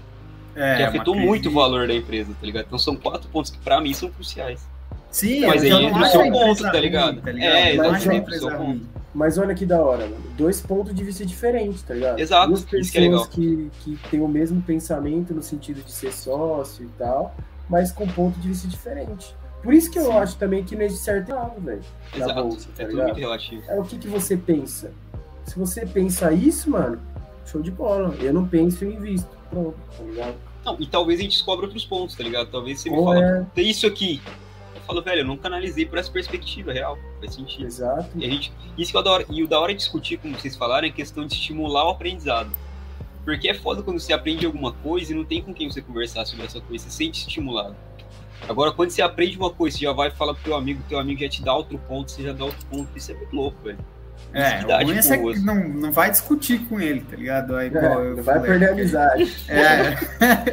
É, 0.55 0.77
que 0.77 0.83
afetou 0.83 1.15
crise... 1.15 1.29
muito 1.29 1.49
o 1.49 1.53
valor 1.53 1.87
da 1.87 1.95
empresa, 1.95 2.35
tá 2.39 2.47
ligado? 2.47 2.67
Então 2.67 2.79
são 2.79 2.97
quatro 2.97 3.29
pontos 3.29 3.51
que 3.51 3.59
para 3.59 3.81
mim 3.81 3.93
são 3.93 4.11
cruciais. 4.11 4.67
Sim, 5.11 5.47
mas 5.47 5.63
aí 5.63 5.71
entra 5.71 6.03
o 6.03 6.07
seu 6.07 6.31
ponto, 6.31 6.63
tá 6.63 6.81
ligado? 6.81 7.21
tá 7.21 7.33
ligado? 7.33 7.53
É, 7.53 7.75
exatamente, 7.75 8.31
o 8.31 8.39
seu 8.39 8.57
ponto. 8.57 9.01
Mas 9.13 9.39
olha 9.39 9.55
que 9.55 9.67
da 9.67 9.83
hora, 9.83 10.05
mano. 10.05 10.23
Dois 10.37 10.61
pontos 10.61 10.95
de 10.95 11.03
vista 11.03 11.27
diferentes, 11.27 11.83
tá 11.83 11.95
ligado? 11.95 12.21
Exato, 12.21 12.49
Duas 12.49 12.65
pessoas 12.65 13.27
que, 13.27 13.71
é 13.83 13.83
que, 13.83 13.97
que 13.99 14.09
têm 14.09 14.21
o 14.21 14.29
mesmo 14.29 14.63
pensamento 14.63 15.35
no 15.35 15.43
sentido 15.43 15.83
de 15.83 15.91
ser 15.91 16.13
sócio 16.13 16.85
e 16.85 16.89
tal, 16.97 17.35
mas 17.69 17.91
com 17.91 18.07
ponto 18.07 18.39
de 18.39 18.49
vista 18.49 18.69
diferente. 18.69 19.35
Por 19.63 19.75
isso 19.75 19.91
que 19.91 19.99
eu 19.99 20.07
Sim. 20.07 20.13
acho 20.13 20.37
também 20.37 20.65
que 20.65 20.75
não 20.75 20.83
existe 20.83 21.05
certo 21.05 21.29
e 21.29 21.33
errado, 21.33 21.61
velho. 21.61 21.83
Exato, 22.15 22.43
bolsa, 22.43 22.69
tá 22.77 22.83
é 22.83 22.87
tudo 22.87 23.03
muito 23.03 23.19
relativo. 23.19 23.63
É 23.69 23.79
o 23.79 23.85
que, 23.85 23.99
que 23.99 24.09
você 24.09 24.37
pensa. 24.37 24.93
Se 25.45 25.59
você 25.59 25.85
pensa 25.85 26.33
isso, 26.33 26.71
mano, 26.71 27.01
show 27.45 27.61
de 27.61 27.71
bola. 27.71 28.15
Eu 28.21 28.33
não 28.33 28.47
penso 28.47 28.85
e 28.85 28.95
invisto. 28.95 29.29
Pronto, 29.51 29.77
tá 29.97 30.05
ligado? 30.05 30.35
Não, 30.65 30.77
e 30.79 30.87
talvez 30.87 31.19
a 31.19 31.23
gente 31.23 31.33
descobra 31.33 31.67
outros 31.67 31.85
pontos, 31.85 32.15
tá 32.15 32.23
ligado? 32.23 32.51
Talvez 32.51 32.81
você 32.81 32.91
me 32.91 32.97
fala, 32.97 33.25
é... 33.25 33.47
tem 33.55 33.69
isso 33.69 33.87
aqui. 33.87 34.21
Eu 34.91 34.95
falo, 34.95 35.03
velho, 35.03 35.21
eu 35.21 35.25
nunca 35.25 35.47
analisei 35.47 35.87
por 35.87 35.99
essa 35.99 36.11
perspectiva 36.11 36.73
real. 36.73 36.99
Faz 37.21 37.35
sentido. 37.35 37.67
Exato. 37.67 38.11
E, 38.17 38.27
a 38.27 38.29
gente, 38.29 38.53
isso 38.77 38.91
que 38.91 38.97
eu 38.97 39.01
adoro. 39.01 39.25
E 39.31 39.43
o 39.43 39.47
da 39.47 39.61
hora 39.61 39.73
de 39.73 39.79
discutir, 39.79 40.19
como 40.19 40.37
vocês 40.37 40.57
falaram, 40.57 40.89
é 40.89 40.91
questão 40.91 41.25
de 41.27 41.35
estimular 41.35 41.87
o 41.87 41.91
aprendizado. 41.91 42.51
Porque 43.25 43.49
é 43.49 43.55
foda 43.55 43.83
quando 43.83 44.01
você 44.01 44.13
aprende 44.13 44.47
alguma 44.47 44.73
coisa 44.73 45.13
e 45.13 45.15
não 45.15 45.25
tem 45.25 45.43
com 45.43 45.55
quem 45.55 45.71
você 45.71 45.81
conversar 45.81 46.27
sobre 46.27 46.47
essa 46.47 46.61
coisa, 46.61 46.85
você 46.85 46.91
se 46.91 46.97
sente 46.97 47.21
estimulado. 47.21 47.77
Agora, 48.49 48.73
quando 48.73 48.91
você 48.91 49.03
aprende 49.03 49.37
uma 49.37 49.51
coisa, 49.51 49.77
você 49.77 49.85
já 49.85 49.93
vai 49.93 50.11
falar 50.11 50.35
pro 50.35 50.43
teu 50.43 50.57
amigo, 50.57 50.83
teu 50.89 50.99
amigo 50.99 51.21
já 51.21 51.29
te 51.29 51.43
dá 51.43 51.55
outro 51.55 51.79
ponto, 51.87 52.11
você 52.11 52.23
já 52.23 52.33
dá 52.33 52.47
outro 52.47 52.67
ponto, 52.67 52.89
isso 52.97 53.13
é 53.13 53.15
muito 53.15 53.37
louco, 53.37 53.63
velho. 53.63 53.79
É, 54.33 54.65
o 54.65 54.85
ruim 54.85 54.97
é 54.97 55.03
que 55.03 55.41
não, 55.41 55.69
não 55.69 55.93
vai 55.93 56.11
discutir 56.11 56.61
com 56.67 56.81
ele, 56.81 57.01
tá 57.01 57.17
ligado? 57.17 57.57
Aí, 57.57 57.67
é, 57.67 58.15
não 58.15 58.23
vai 58.23 58.41
perder 58.41 58.69
a 58.69 58.73
amizade. 58.73 59.37
É. 59.49 59.97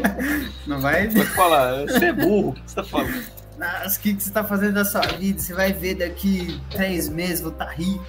não 0.68 0.80
vai. 0.80 1.08
Pode 1.08 1.26
falar, 1.30 1.84
você 1.84 2.06
é 2.06 2.14
burro, 2.14 2.50
o 2.50 2.54
que 2.54 2.62
você 2.66 2.76
tá 2.76 2.84
falando? 2.84 3.37
Nossa, 3.58 3.98
o 3.98 4.02
que, 4.02 4.14
que 4.14 4.24
você 4.24 4.32
tá 4.32 4.44
fazendo 4.44 4.76
da 4.76 4.86
sua 4.86 5.02
vida? 5.02 5.40
Você 5.40 5.54
vai 5.54 5.74
ver 5.74 5.96
daqui 5.96 6.62
três 6.70 7.10
meses, 7.10 7.42
vou 7.42 7.52
estar 7.52 7.66
tá 7.66 7.72
rico. 7.72 8.06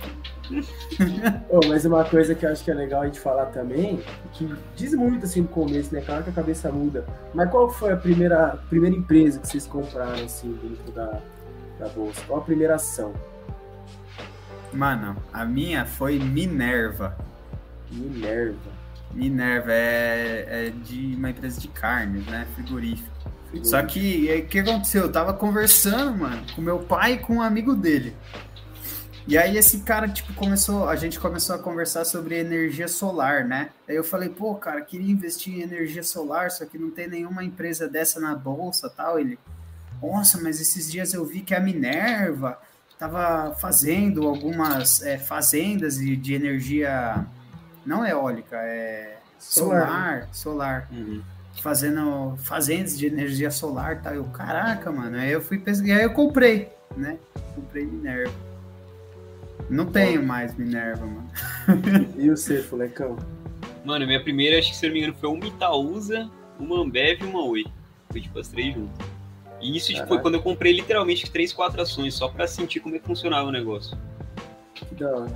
oh, 1.48 1.61
mas 1.66 1.84
uma 1.84 2.04
coisa 2.04 2.34
que 2.34 2.44
eu 2.44 2.52
acho 2.52 2.62
que 2.62 2.70
é 2.70 2.74
legal 2.74 3.02
a 3.02 3.06
gente 3.06 3.20
falar 3.20 3.46
também, 3.46 4.02
que 4.32 4.54
diz 4.76 4.92
muito 4.94 5.24
assim 5.24 5.42
no 5.42 5.48
começo, 5.48 5.94
né? 5.94 6.03
Claro 6.03 6.24
que 6.24 6.30
a 6.30 6.32
cabeça 6.34 6.70
muda. 6.70 7.07
Mas 7.34 7.51
qual 7.51 7.70
foi 7.70 7.92
a 7.92 7.96
primeira, 7.96 8.59
primeira 8.68 8.94
empresa 8.94 9.38
que 9.40 9.49
vocês 9.49 9.66
compraram 9.66 10.24
assim 10.24 10.53
dentro 10.62 10.92
da, 10.92 11.20
da 11.78 11.88
bolsa? 11.88 12.20
Qual 12.26 12.40
a 12.40 12.44
primeira 12.44 12.74
ação? 12.74 13.14
Mano, 14.72 15.16
a 15.32 15.46
minha 15.46 15.86
foi 15.86 16.18
Minerva. 16.18 17.16
Minerva. 17.90 18.78
Minerva 19.14 19.72
é, 19.72 20.66
é 20.66 20.70
de 20.70 21.14
uma 21.16 21.30
empresa 21.30 21.59
de 21.59 21.68
carnes, 21.68 22.26
né? 22.26 22.46
Frigorífico. 22.55 23.28
Só 23.62 23.82
que 23.82 24.30
o 24.44 24.46
que 24.46 24.59
aconteceu? 24.59 25.03
Eu 25.03 25.12
tava 25.12 25.32
conversando, 25.32 26.18
mano, 26.18 26.42
com 26.55 26.61
meu 26.61 26.80
pai 26.80 27.14
e 27.14 27.18
com 27.18 27.36
um 27.36 27.42
amigo 27.42 27.74
dele. 27.74 28.14
E 29.26 29.36
aí 29.36 29.59
esse 29.59 29.80
cara, 29.80 30.09
tipo, 30.09 30.32
começou, 30.32 30.88
a 30.88 30.96
gente 30.96 31.20
começou 31.20 31.55
a 31.55 31.59
conversar 31.59 32.07
sobre 32.07 32.38
energia 32.38 32.88
solar, 32.88 33.44
né? 33.44 33.68
Aí 33.86 33.94
eu 33.94 34.03
falei, 34.03 34.30
pô, 34.30 34.55
cara, 34.55 34.80
queria 34.80 35.12
investir 35.12 35.55
em 35.55 35.61
energia 35.61 36.03
solar, 36.03 36.51
só 36.51 36.64
que 36.64 36.78
não 36.78 36.90
tem 36.90 37.09
nenhuma 37.09 37.44
empresa 37.44 37.86
dessa 37.86 38.18
na 38.18 38.34
bolsa 38.34 38.88
tal. 38.88 39.20
Ele, 39.20 39.38
nossa, 40.03 40.40
mas 40.40 40.62
esses 40.62 40.90
dias 40.90 41.12
eu 41.12 41.26
vi 41.26 41.42
que 41.42 41.55
a 41.55 41.61
Minerva 41.61 42.59
estava 42.90 43.55
fazendo 43.57 44.26
algumas 44.26 45.03
é, 45.03 45.18
fazendas 45.18 45.99
de, 45.99 46.16
de, 46.16 46.32
energia 46.32 47.26
não 47.84 48.07
eólica, 48.07 48.57
é 48.57 49.18
solar, 49.38 50.28
solar. 50.32 50.88
solar. 50.88 50.88
Uhum. 50.90 51.22
Fazendo 51.61 52.36
fazendas 52.38 52.98
de 52.98 53.06
energia 53.06 53.50
solar, 53.50 54.02
tá? 54.02 54.14
Eu, 54.14 54.24
caraca, 54.24 54.90
mano. 54.90 55.16
Aí 55.16 55.30
eu 55.30 55.40
fui 55.40 55.59
pesquisar, 55.59 55.96
aí 55.96 56.04
eu 56.04 56.12
comprei, 56.12 56.68
né? 56.96 57.18
Comprei 57.54 57.84
Minerva. 57.84 58.32
Não 59.68 59.86
tenho 59.86 60.22
mais 60.22 60.56
Minerva, 60.56 61.04
mano. 61.04 61.30
E 62.16 62.30
o 62.30 62.36
seu, 62.36 62.62
Fulecão? 62.62 63.16
Mano, 63.84 64.06
minha 64.06 64.22
primeira, 64.22 64.59
acho 64.59 64.70
que 64.70 64.76
se 64.76 64.86
eu 64.86 64.90
não 64.90 64.94
me 64.94 65.00
engano, 65.00 65.16
foi 65.18 65.28
uma 65.28 65.46
Itaúsa, 65.46 66.30
uma 66.59 66.80
Ambev 66.80 67.22
e 67.22 67.24
uma 67.24 67.44
Oi. 67.44 67.64
Foi 68.11 68.20
tipo 68.20 68.38
as 68.38 68.48
três 68.48 68.74
juntas. 68.74 69.06
E 69.61 69.76
isso 69.76 69.92
tipo, 69.92 70.06
foi 70.06 70.20
quando 70.20 70.34
eu 70.34 70.42
comprei 70.42 70.72
literalmente 70.72 71.30
três, 71.30 71.52
quatro 71.52 71.82
ações, 71.82 72.14
só 72.14 72.28
pra 72.28 72.46
sentir 72.46 72.80
como 72.80 72.94
é 72.94 72.98
que 72.98 73.06
funcionava 73.06 73.48
o 73.48 73.52
negócio. 73.52 73.98
Que 74.74 74.94
da 74.94 75.11
hora. 75.11 75.34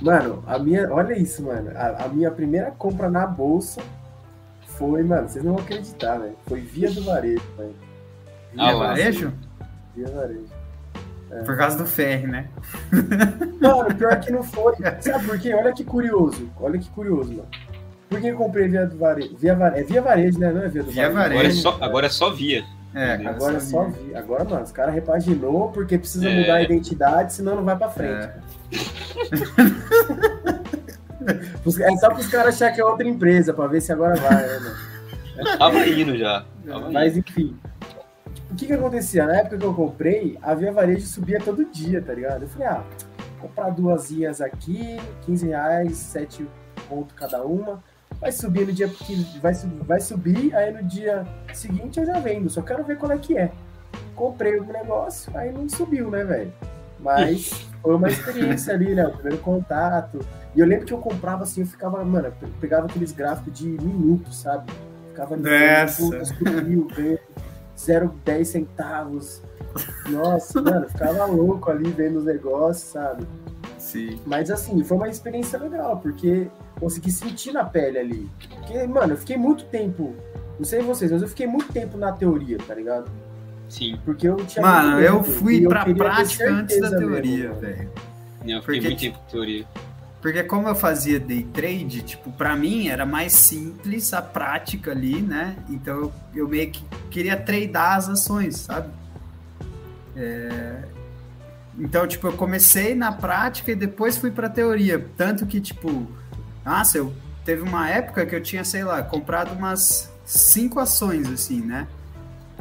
Mano, 0.00 0.42
a 0.46 0.58
minha. 0.58 0.92
Olha 0.92 1.16
isso, 1.16 1.42
mano. 1.42 1.70
A, 1.76 2.04
a 2.04 2.08
minha 2.08 2.30
primeira 2.30 2.72
compra 2.72 3.08
na 3.08 3.24
bolsa 3.26 3.80
foi, 4.90 5.02
mano, 5.02 5.28
vocês 5.28 5.44
não 5.44 5.54
vão 5.54 5.62
acreditar, 5.62 6.18
velho. 6.18 6.36
Foi 6.46 6.60
via 6.60 6.90
do 6.90 7.04
varejo, 7.04 7.42
velho. 7.56 7.74
Ah, 8.58 8.66
Via 8.66 8.72
lá. 8.74 8.86
varejo? 8.88 9.32
Via 9.96 10.08
varejo. 10.08 10.62
Por 11.46 11.56
causa 11.56 11.78
do 11.78 11.86
ferro, 11.86 12.26
né? 12.28 12.46
Mano, 13.58 13.94
pior 13.94 14.20
que 14.20 14.30
não 14.30 14.42
foi. 14.42 14.74
Sabe 15.00 15.24
por 15.26 15.38
quê? 15.38 15.54
Olha 15.54 15.72
que 15.72 15.82
curioso. 15.82 16.50
Olha 16.60 16.78
que 16.78 16.90
curioso, 16.90 17.30
mano. 17.32 17.48
Por 18.10 18.20
que 18.20 18.26
eu 18.26 18.36
comprei 18.36 18.68
via 18.68 18.84
do 18.84 18.98
varejo? 18.98 19.34
Via 19.38 19.54
varejo. 19.54 19.82
É 19.82 19.84
via 19.86 20.02
varejo, 20.02 20.38
né? 20.38 20.52
Não 20.52 20.62
é 20.62 20.68
via 20.68 20.82
do 20.82 20.90
Via 20.90 21.08
varejo. 21.10 21.38
Agora 21.38 21.48
é 21.48 21.52
só, 21.52 21.78
agora 21.80 22.06
é 22.06 22.10
só 22.10 22.30
via. 22.30 22.64
É, 22.94 23.12
Agora 23.26 23.56
é 23.56 23.60
só 23.60 23.84
via. 23.84 24.18
Agora, 24.18 24.44
mano, 24.44 24.62
os 24.64 24.72
caras 24.72 24.94
repaginou 24.94 25.70
porque 25.70 25.96
precisa 25.96 26.28
É. 26.28 26.38
mudar 26.40 26.54
a 26.56 26.62
identidade, 26.62 27.32
senão 27.32 27.56
não 27.56 27.64
vai 27.64 27.76
pra 27.78 27.88
frente. 27.88 28.28
É. 28.28 28.34
Os- 31.64 31.80
É 31.80 31.90
só 31.96 32.10
pros 32.10 32.26
caras 32.28 32.54
acharem 32.56 32.74
que 32.74 32.80
é 32.80 32.84
outra 32.84 33.06
empresa, 33.08 33.52
pra 33.52 33.66
ver 33.66 33.80
se 33.80 33.92
agora 33.92 34.16
vai, 34.16 34.34
né, 34.46 34.58
mano? 34.58 34.92
Tava 35.58 35.86
indo 35.86 36.16
já. 36.16 36.44
Tava 36.66 36.80
indo. 36.84 36.92
Mas 36.92 37.16
enfim. 37.16 37.56
O 38.50 38.54
que 38.54 38.66
que 38.66 38.72
acontecia? 38.72 39.26
Na 39.26 39.36
época 39.36 39.56
que 39.58 39.64
eu 39.64 39.72
comprei, 39.74 40.38
a 40.42 40.54
Via 40.54 40.70
Varejo 40.72 41.06
subia 41.06 41.38
todo 41.40 41.64
dia, 41.64 42.02
tá 42.02 42.12
ligado? 42.12 42.42
Eu 42.42 42.48
falei, 42.48 42.68
ah, 42.68 42.84
vou 43.38 43.48
comprar 43.48 43.70
duas 43.70 44.10
ias 44.10 44.40
aqui, 44.42 45.00
15 45.22 45.46
reais, 45.48 45.96
7 45.96 46.46
pontos 46.88 47.14
cada 47.16 47.42
uma. 47.44 47.82
Vai 48.20 48.30
subir 48.30 48.66
no 48.66 48.72
dia 48.72 48.86
que 48.88 49.16
vai, 49.40 49.52
vai 49.86 50.00
subir, 50.00 50.54
aí 50.54 50.70
no 50.70 50.82
dia 50.82 51.26
seguinte 51.54 51.98
eu 51.98 52.04
já 52.06 52.18
vendo, 52.20 52.48
só 52.50 52.60
quero 52.60 52.84
ver 52.84 52.98
qual 52.98 53.10
é 53.10 53.16
que 53.18 53.36
é. 53.38 53.50
Comprei 54.14 54.58
o 54.58 54.64
negócio, 54.64 55.32
aí 55.34 55.50
não 55.50 55.66
subiu, 55.68 56.10
né, 56.10 56.22
velho? 56.22 56.52
Mas 57.00 57.66
foi 57.82 57.94
uma 57.96 58.08
experiência 58.08 58.72
ali, 58.74 58.94
né? 58.94 59.06
O 59.06 59.12
primeiro 59.12 59.38
contato. 59.38 60.20
E 60.54 60.60
eu 60.60 60.66
lembro 60.66 60.86
que 60.86 60.92
eu 60.92 60.98
comprava 60.98 61.42
assim, 61.42 61.62
eu 61.62 61.66
ficava, 61.66 62.04
mano, 62.04 62.32
eu 62.40 62.48
pegava 62.60 62.86
aqueles 62.86 63.12
gráficos 63.12 63.52
de 63.52 63.66
minutos, 63.66 64.40
sabe? 64.40 64.72
Ficava 65.08 65.34
ali, 65.34 65.42
Nessa. 65.42 66.02
puta, 66.02 66.24
subiu, 66.24 66.86
veio 66.94 67.18
0,10 67.76 68.44
centavos. 68.44 69.42
Nossa, 70.08 70.62
mano, 70.62 70.88
ficava 70.88 71.24
louco 71.24 71.70
ali 71.70 71.90
vendo 71.90 72.18
os 72.18 72.24
negócios, 72.24 72.92
sabe? 72.92 73.26
Sim. 73.78 74.20
Mas 74.24 74.50
assim, 74.50 74.82
foi 74.84 74.96
uma 74.96 75.08
experiência 75.08 75.58
legal, 75.58 75.98
porque 75.98 76.48
consegui 76.78 77.10
sentir 77.10 77.52
na 77.52 77.64
pele 77.64 77.98
ali. 77.98 78.30
Porque, 78.54 78.86
mano, 78.86 79.14
eu 79.14 79.16
fiquei 79.16 79.36
muito 79.36 79.64
tempo, 79.66 80.14
não 80.58 80.64
sei 80.64 80.80
vocês, 80.82 81.10
mas 81.10 81.22
eu 81.22 81.28
fiquei 81.28 81.46
muito 81.46 81.72
tempo 81.72 81.96
na 81.96 82.12
teoria, 82.12 82.58
tá 82.58 82.74
ligado? 82.74 83.10
Sim. 83.72 83.98
Porque 84.04 84.28
eu 84.28 84.36
tinha 84.36 84.62
Mano, 84.62 85.00
eu 85.00 85.24
fui 85.24 85.64
eu 85.64 85.68
pra 85.70 85.82
ter 85.82 85.94
prática 85.94 86.50
antes 86.50 86.78
da 86.78 86.90
teoria, 86.90 87.52
velho. 87.54 87.90
Eu 88.46 88.60
fiquei 88.60 88.60
Porque, 88.60 88.80
muito 88.80 89.00
tempo 89.00 89.18
com 89.18 89.30
teoria. 89.30 89.66
Porque 90.20 90.42
como 90.42 90.68
eu 90.68 90.74
fazia 90.74 91.18
day 91.18 91.42
trade, 91.54 92.02
tipo, 92.02 92.30
pra 92.32 92.54
mim 92.54 92.88
era 92.88 93.06
mais 93.06 93.32
simples 93.32 94.12
a 94.12 94.20
prática 94.20 94.90
ali, 94.90 95.22
né? 95.22 95.56
Então 95.70 95.96
eu, 95.96 96.12
eu 96.34 96.48
meio 96.48 96.70
que 96.70 96.84
queria 97.10 97.34
tradar 97.34 97.96
as 97.96 98.10
ações, 98.10 98.58
sabe? 98.58 98.90
É, 100.14 100.82
Então, 101.78 102.06
tipo, 102.06 102.26
eu 102.26 102.34
comecei 102.34 102.94
na 102.94 103.10
prática 103.10 103.72
e 103.72 103.74
depois 103.74 104.18
fui 104.18 104.30
pra 104.30 104.50
teoria. 104.50 105.02
Tanto 105.16 105.46
que, 105.46 105.62
tipo, 105.62 106.06
nossa, 106.62 106.98
eu 106.98 107.10
teve 107.42 107.62
uma 107.62 107.88
época 107.88 108.26
que 108.26 108.36
eu 108.36 108.42
tinha, 108.42 108.64
sei 108.64 108.84
lá, 108.84 109.02
comprado 109.02 109.54
umas 109.56 110.12
cinco 110.26 110.78
ações, 110.78 111.26
assim, 111.32 111.62
né? 111.62 111.88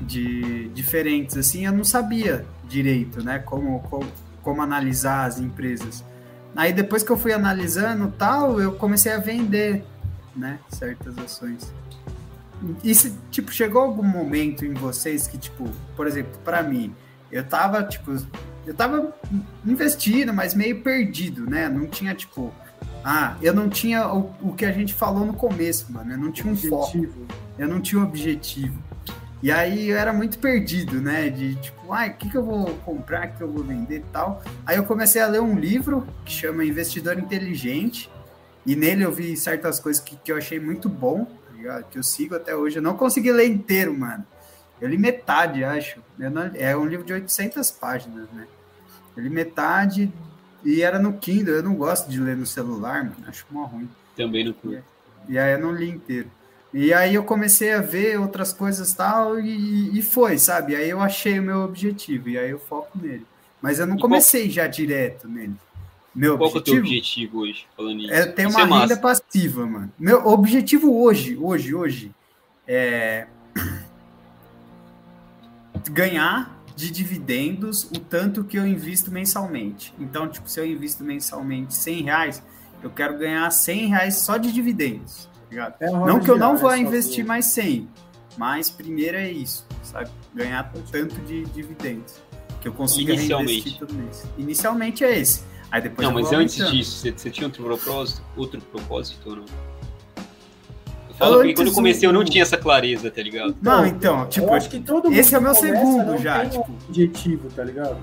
De 0.02 0.70
diferentes, 0.70 1.38
assim, 1.38 1.66
eu 1.66 1.72
não 1.72 1.84
sabia 1.84 2.46
direito, 2.68 3.24
né? 3.24 3.40
Como, 3.40 3.80
como, 3.82 4.12
como 4.42 4.62
analisar 4.62 5.26
as 5.26 5.40
empresas. 5.40 6.04
Aí 6.56 6.74
depois 6.74 7.04
que 7.04 7.12
eu 7.12 7.18
fui 7.18 7.32
analisando 7.32 8.12
tal, 8.18 8.60
eu 8.60 8.74
comecei 8.74 9.12
a 9.14 9.18
vender, 9.20 9.86
né, 10.36 10.60
certas 10.70 11.18
ações. 11.18 11.72
E 12.84 12.94
se, 12.94 13.16
tipo, 13.32 13.52
chegou 13.52 13.82
algum 13.82 14.04
momento 14.04 14.66
em 14.66 14.74
vocês 14.74 15.28
que, 15.28 15.38
tipo, 15.38 15.70
por 15.96 16.06
exemplo, 16.08 16.38
para 16.44 16.62
mim, 16.62 16.94
eu 17.32 17.44
tava, 17.44 17.84
tipo, 17.84 18.16
eu 18.66 18.74
tava 18.74 19.14
investindo, 19.66 20.34
mas 20.34 20.54
meio 20.54 20.82
perdido, 20.82 21.50
né? 21.50 21.68
Não 21.68 21.88
tinha, 21.88 22.14
tipo, 22.14 22.54
ah, 23.04 23.36
eu 23.42 23.54
não 23.54 23.68
tinha 23.68 24.08
o, 24.08 24.32
o 24.42 24.54
que 24.54 24.66
a 24.66 24.72
gente 24.72 24.94
falou 24.94 25.26
no 25.26 25.34
começo, 25.34 25.92
mano. 25.92 26.12
Eu 26.14 26.18
não 26.18 26.32
tinha 26.32 26.54
um 26.54 26.56
foco 26.56 26.98
Objetivo. 26.98 27.26
eu 27.58 27.68
não 27.68 27.82
tinha 27.82 28.00
um 28.00 28.04
objetivo. 28.04 28.84
E 29.44 29.52
aí 29.52 29.90
eu 29.90 29.98
era 29.98 30.14
muito 30.14 30.38
perdido, 30.38 31.02
né? 31.02 31.30
De 31.30 31.56
tipo, 31.56 31.92
ai, 31.92 32.12
o 32.12 32.14
que, 32.14 32.30
que 32.30 32.38
eu 32.38 32.44
vou 32.44 32.66
comprar, 32.86 33.28
o 33.28 33.32
que 33.34 33.42
eu 33.42 33.52
vou 33.52 33.64
vender 33.64 33.98
e 33.98 34.06
tal. 34.14 34.42
Aí 34.66 34.78
eu 34.78 34.84
comecei 34.84 35.20
a 35.22 35.28
ler 35.28 35.42
um 35.42 35.58
livro 35.58 36.08
que 36.24 36.32
chama 36.32 36.64
Investidor 36.64 37.18
Inteligente. 37.18 38.10
E 38.66 38.76
nele 38.76 39.04
eu 39.04 39.12
vi 39.12 39.36
certas 39.36 39.80
coisas 39.80 40.02
que, 40.02 40.16
que 40.16 40.32
eu 40.32 40.38
achei 40.38 40.60
muito 40.60 40.88
bom, 40.88 41.26
tá 41.26 41.54
ligado? 41.56 41.84
Que 41.90 41.98
eu 41.98 42.04
sigo 42.04 42.36
até 42.36 42.56
hoje. 42.56 42.78
Eu 42.78 42.84
não 42.84 42.96
consegui 42.96 43.32
ler 43.32 43.48
inteiro, 43.48 43.98
mano. 43.98 44.24
Eu 44.80 44.88
li 44.88 44.98
metade, 44.98 45.64
acho. 45.64 46.00
Não- 46.18 46.52
é 46.54 46.78
um 46.78 46.86
livro 46.86 47.04
de 47.06 47.14
800 47.14 47.72
páginas, 47.72 48.28
né? 48.32 48.46
Eu 49.18 49.24
li 49.24 49.30
metade 49.32 50.12
e 50.64 50.84
era 50.84 51.00
no 51.00 51.14
Kindle. 51.14 51.56
Eu 51.56 51.64
não 51.64 51.74
gosto 51.74 52.10
de 52.12 52.20
ler 52.20 52.38
no 52.38 52.46
celular, 52.46 53.04
mano. 53.04 53.16
Acho 53.28 53.46
mó 53.50 53.66
ruim. 53.66 53.90
Também 54.16 54.46
no 54.46 54.54
curto. 54.54 54.84
E 55.28 55.40
aí 55.40 55.54
eu 55.54 55.60
não 55.60 55.72
li 55.72 55.90
inteiro. 55.90 56.30
E 56.74 56.94
aí 56.94 57.16
eu 57.16 57.24
comecei 57.24 57.74
a 57.74 57.82
ver 57.82 58.20
outras 58.20 58.54
coisas 58.54 58.94
tal 58.94 59.40
e, 59.40 59.98
e 59.98 60.02
foi, 60.02 60.38
sabe? 60.38 60.76
Aí 60.76 60.90
eu 60.90 61.02
achei 61.02 61.40
o 61.40 61.44
meu 61.44 61.60
objetivo 61.62 62.30
e 62.30 62.38
aí 62.38 62.50
eu 62.50 62.60
foco 62.60 62.98
nele. 62.98 63.26
Mas 63.62 63.80
eu 63.80 63.86
não 63.86 63.98
comecei 63.98 64.50
já 64.50 64.68
direto 64.68 65.28
nele. 65.28 65.56
Meu 66.14 66.38
Qual 66.38 66.52
que 66.52 66.58
é 66.58 66.60
o 66.60 66.64
teu 66.64 66.78
objetivo 66.78 67.38
objetivo 67.38 67.40
hoje, 67.40 67.68
falando 67.76 67.98
nisso? 67.98 68.14
é 68.14 68.26
ter 68.26 68.48
Isso 68.48 68.58
uma 68.58 68.78
é 68.78 68.80
renda 68.82 68.98
passiva, 68.98 69.66
mano. 69.66 69.92
Meu 69.98 70.26
objetivo 70.28 71.02
hoje, 71.02 71.38
hoje, 71.38 71.74
hoje, 71.74 72.12
é 72.68 73.28
ganhar 75.90 76.62
de 76.76 76.92
dividendos 76.92 77.84
o 77.84 78.00
tanto 78.00 78.44
que 78.44 78.58
eu 78.58 78.66
invisto 78.68 79.12
mensalmente. 79.12 79.94
Então, 80.00 80.28
tipo, 80.28 80.50
se 80.50 80.60
eu 80.60 80.66
invisto 80.66 81.04
mensalmente 81.04 81.74
100 81.74 82.04
reais, 82.04 82.44
eu 82.84 82.90
quero 82.90 83.18
ganhar 83.18 83.50
100 83.50 83.88
reais 83.88 84.16
só 84.16 84.38
de 84.38 84.52
dividendos, 84.52 85.30
ligado? 85.52 85.76
É 85.80 85.90
Não 85.92 86.20
que 86.20 86.30
eu 86.32 86.38
não 86.38 86.58
vou 86.58 86.70
Só 86.72 86.76
investir 86.78 87.24
que- 87.24 87.24
mais 87.24 87.46
100, 87.46 87.88
mas 88.38 88.70
primeiro 88.70 89.18
é 89.18 89.30
isso, 89.30 89.66
sabe? 89.84 90.10
Ganhar 90.34 90.72
tanto 90.92 91.16
de 91.22 91.46
dividendos 91.46 92.16
que 92.62 92.68
eu 92.68 92.74
consiga 92.74 93.14
Inicialmente. 93.14 93.52
reinvestir 93.54 93.80
todo 93.80 93.94
mês. 93.94 94.24
Inicialmente 94.38 95.04
é 95.04 95.18
esse. 95.20 95.44
Aí 95.72 95.82
depois 95.82 96.06
Não, 96.08 96.14
eu 96.16 96.22
mas 96.22 96.30
vou 96.32 96.40
antes 96.40 96.70
disso, 96.70 96.98
você, 97.00 97.12
você 97.12 97.30
tinha 97.30 97.48
outro 97.48 97.64
propósito? 97.64 98.22
Outro 98.36 98.60
propósito 98.62 99.30
ou 99.30 99.36
não? 99.38 99.46
Eu 101.10 101.16
falo 101.16 101.40
Antes 101.40 101.56
quando 101.56 101.68
eu 101.68 101.74
comecei 101.74 102.08
eu 102.08 102.14
não 102.14 102.24
tinha 102.26 102.42
essa 102.42 102.58
clareza, 102.58 103.10
tá 103.12 103.22
ligado? 103.22 103.56
Não, 103.62 103.86
então, 103.86 104.28
tipo, 104.28 104.48
eu 104.48 104.54
acho 104.54 104.70
que 104.70 104.80
todo 104.80 105.06
mundo 105.10 105.18
esse 105.18 105.34
é 105.34 105.38
o 105.38 105.42
meu 105.42 105.52
que 105.54 105.60
segundo 105.60 106.18
já, 106.18 106.44
um 106.44 106.50
tipo. 106.50 106.72
objetivo, 106.90 107.50
tá 107.56 107.64
ligado? 107.64 107.98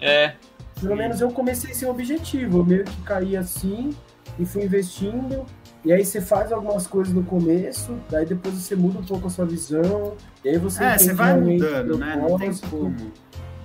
É, 0.00 0.34
Pelo 0.80 0.96
menos 0.96 1.20
eu 1.20 1.30
comecei 1.30 1.72
sem 1.72 1.88
objetivo. 1.88 2.58
Eu 2.58 2.64
meio 2.64 2.84
que 2.84 2.96
caí 3.02 3.36
assim 3.36 3.90
e 4.38 4.44
fui 4.44 4.64
investindo. 4.64 5.46
E 5.84 5.92
aí 5.92 6.04
você 6.04 6.20
faz 6.20 6.50
algumas 6.50 6.86
coisas 6.86 7.12
no 7.12 7.22
começo, 7.22 7.94
daí 8.10 8.24
depois 8.24 8.54
você 8.54 8.74
muda 8.74 8.98
um 9.00 9.04
pouco 9.04 9.26
a 9.26 9.30
sua 9.30 9.44
visão. 9.44 10.14
E 10.42 10.48
aí 10.48 10.58
você 10.58 10.82
é, 10.82 10.96
você 10.98 11.12
vai 11.12 11.38
mudando, 11.38 11.94
o 11.94 11.98
né? 11.98 12.16
Não 12.16 12.38
tem 12.38 12.52
como. 12.70 12.96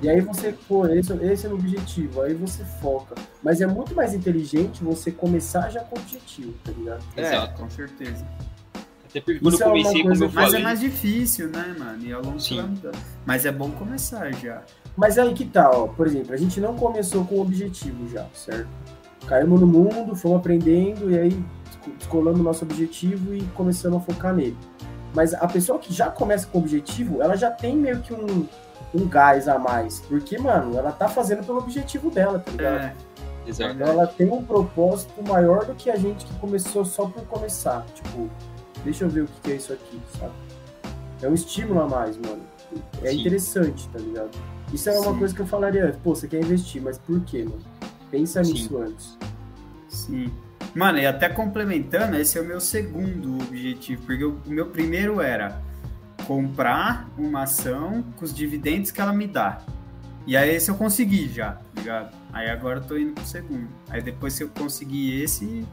E 0.01 0.09
aí 0.09 0.19
você, 0.21 0.53
pô, 0.67 0.85
esse, 0.87 1.13
esse 1.13 1.45
é 1.45 1.49
o 1.49 1.53
objetivo. 1.53 2.21
Aí 2.21 2.33
você 2.33 2.63
foca. 2.81 3.15
Mas 3.43 3.61
é 3.61 3.67
muito 3.67 3.95
mais 3.95 4.13
inteligente 4.13 4.83
você 4.83 5.11
começar 5.11 5.69
já 5.69 5.81
com 5.81 5.97
o 5.97 5.99
objetivo, 6.01 6.53
tá 6.63 6.71
ligado? 6.71 7.03
É, 7.15 7.21
Exato. 7.21 7.61
com 7.61 7.69
certeza. 7.69 8.25
até 9.09 9.21
porque 9.21 9.39
quando 9.39 9.53
Isso 9.53 9.63
eu 9.63 9.67
é 9.67 9.69
uma 9.71 9.77
comecei, 9.77 10.01
como 10.01 10.07
coisa- 10.09 10.23
eu 10.25 10.31
Mas 10.33 10.45
falei, 10.45 10.59
é 10.61 10.63
mais 10.63 10.79
difícil, 10.81 11.49
né, 11.49 11.75
mano? 11.79 12.03
E 12.05 12.13
ao 12.13 12.21
longo 12.21 12.39
Sim. 12.39 12.61
mudando. 12.61 12.97
Mas 13.25 13.45
é 13.45 13.51
bom 13.51 13.71
começar 13.71 14.31
já. 14.33 14.61
Mas 14.95 15.17
aí 15.17 15.33
que 15.33 15.45
tá, 15.45 15.69
ó. 15.71 15.87
Por 15.87 16.05
exemplo, 16.07 16.33
a 16.33 16.37
gente 16.37 16.59
não 16.61 16.75
começou 16.75 17.23
com 17.25 17.39
objetivo 17.39 18.07
já, 18.09 18.25
certo? 18.33 18.67
Caímos 19.27 19.59
no 19.59 19.67
mundo, 19.67 20.15
fomos 20.15 20.37
aprendendo 20.39 21.11
e 21.11 21.17
aí 21.19 21.43
descolamos 21.97 22.39
o 22.39 22.43
nosso 22.43 22.63
objetivo 22.63 23.33
e 23.33 23.41
começamos 23.55 24.01
a 24.01 24.01
focar 24.01 24.33
nele. 24.33 24.57
Mas 25.13 25.33
a 25.33 25.47
pessoa 25.47 25.79
que 25.79 25.93
já 25.93 26.09
começa 26.09 26.47
com 26.47 26.59
objetivo, 26.59 27.21
ela 27.21 27.35
já 27.35 27.49
tem 27.49 27.75
meio 27.75 27.99
que 28.01 28.13
um, 28.13 28.47
um 28.93 29.07
gás 29.07 29.47
a 29.47 29.57
mais. 29.57 29.99
Porque, 30.01 30.37
mano, 30.37 30.77
ela 30.77 30.91
tá 30.91 31.07
fazendo 31.07 31.45
pelo 31.45 31.59
objetivo 31.59 32.11
dela, 32.11 32.39
tá 32.39 32.51
ligado? 32.51 32.75
É, 32.75 32.95
exato. 33.47 33.73
Então 33.73 33.87
ela 33.87 34.07
tem 34.07 34.31
um 34.31 34.43
propósito 34.43 35.23
maior 35.27 35.65
do 35.65 35.73
que 35.73 35.89
a 35.89 35.95
gente 35.95 36.25
que 36.25 36.33
começou 36.35 36.85
só 36.85 37.07
por 37.07 37.23
começar. 37.25 37.85
Tipo, 37.95 38.29
deixa 38.83 39.05
eu 39.05 39.09
ver 39.09 39.21
o 39.21 39.29
que 39.41 39.51
é 39.51 39.55
isso 39.55 39.73
aqui, 39.73 39.99
sabe? 40.19 40.33
É 41.21 41.27
um 41.27 41.33
estímulo 41.33 41.81
a 41.81 41.87
mais, 41.87 42.17
mano. 42.17 42.41
É 43.01 43.09
Sim. 43.09 43.21
interessante, 43.21 43.89
tá 43.89 43.99
ligado? 43.99 44.29
Isso 44.71 44.89
é 44.89 44.99
uma 44.99 45.13
Sim. 45.13 45.19
coisa 45.19 45.33
que 45.33 45.41
eu 45.41 45.47
falaria 45.47 45.85
antes. 45.87 45.99
Pô, 46.03 46.13
você 46.13 46.27
quer 46.27 46.39
investir, 46.39 46.81
mas 46.81 46.99
por 46.99 47.19
quê, 47.21 47.43
mano? 47.43 47.61
Pensa 48.11 48.43
Sim. 48.43 48.53
nisso 48.53 48.77
antes. 48.77 49.17
Sim. 49.89 50.31
Mano, 50.75 50.99
e 50.99 51.05
até 51.05 51.27
complementando, 51.29 52.15
esse 52.17 52.37
é 52.37 52.41
o 52.41 52.45
meu 52.45 52.61
segundo 52.61 53.41
objetivo, 53.43 54.03
porque 54.05 54.23
o 54.23 54.39
meu 54.45 54.67
primeiro 54.67 55.19
era 55.19 55.61
comprar 56.25 57.09
uma 57.17 57.43
ação 57.43 58.03
com 58.15 58.23
os 58.23 58.33
dividendos 58.33 58.91
que 58.91 59.01
ela 59.01 59.13
me 59.13 59.27
dá. 59.27 59.61
E 60.27 60.37
aí 60.37 60.55
esse 60.55 60.69
eu 60.69 60.75
consegui 60.75 61.27
já, 61.27 61.53
tá 61.53 61.61
ligado? 61.75 62.15
Aí 62.31 62.49
agora 62.49 62.79
eu 62.79 62.83
tô 62.83 62.97
indo 62.97 63.13
pro 63.13 63.25
segundo. 63.25 63.67
Aí 63.89 64.01
depois 64.01 64.33
se 64.33 64.43
eu 64.43 64.49
conseguir 64.49 65.23
esse, 65.23 65.65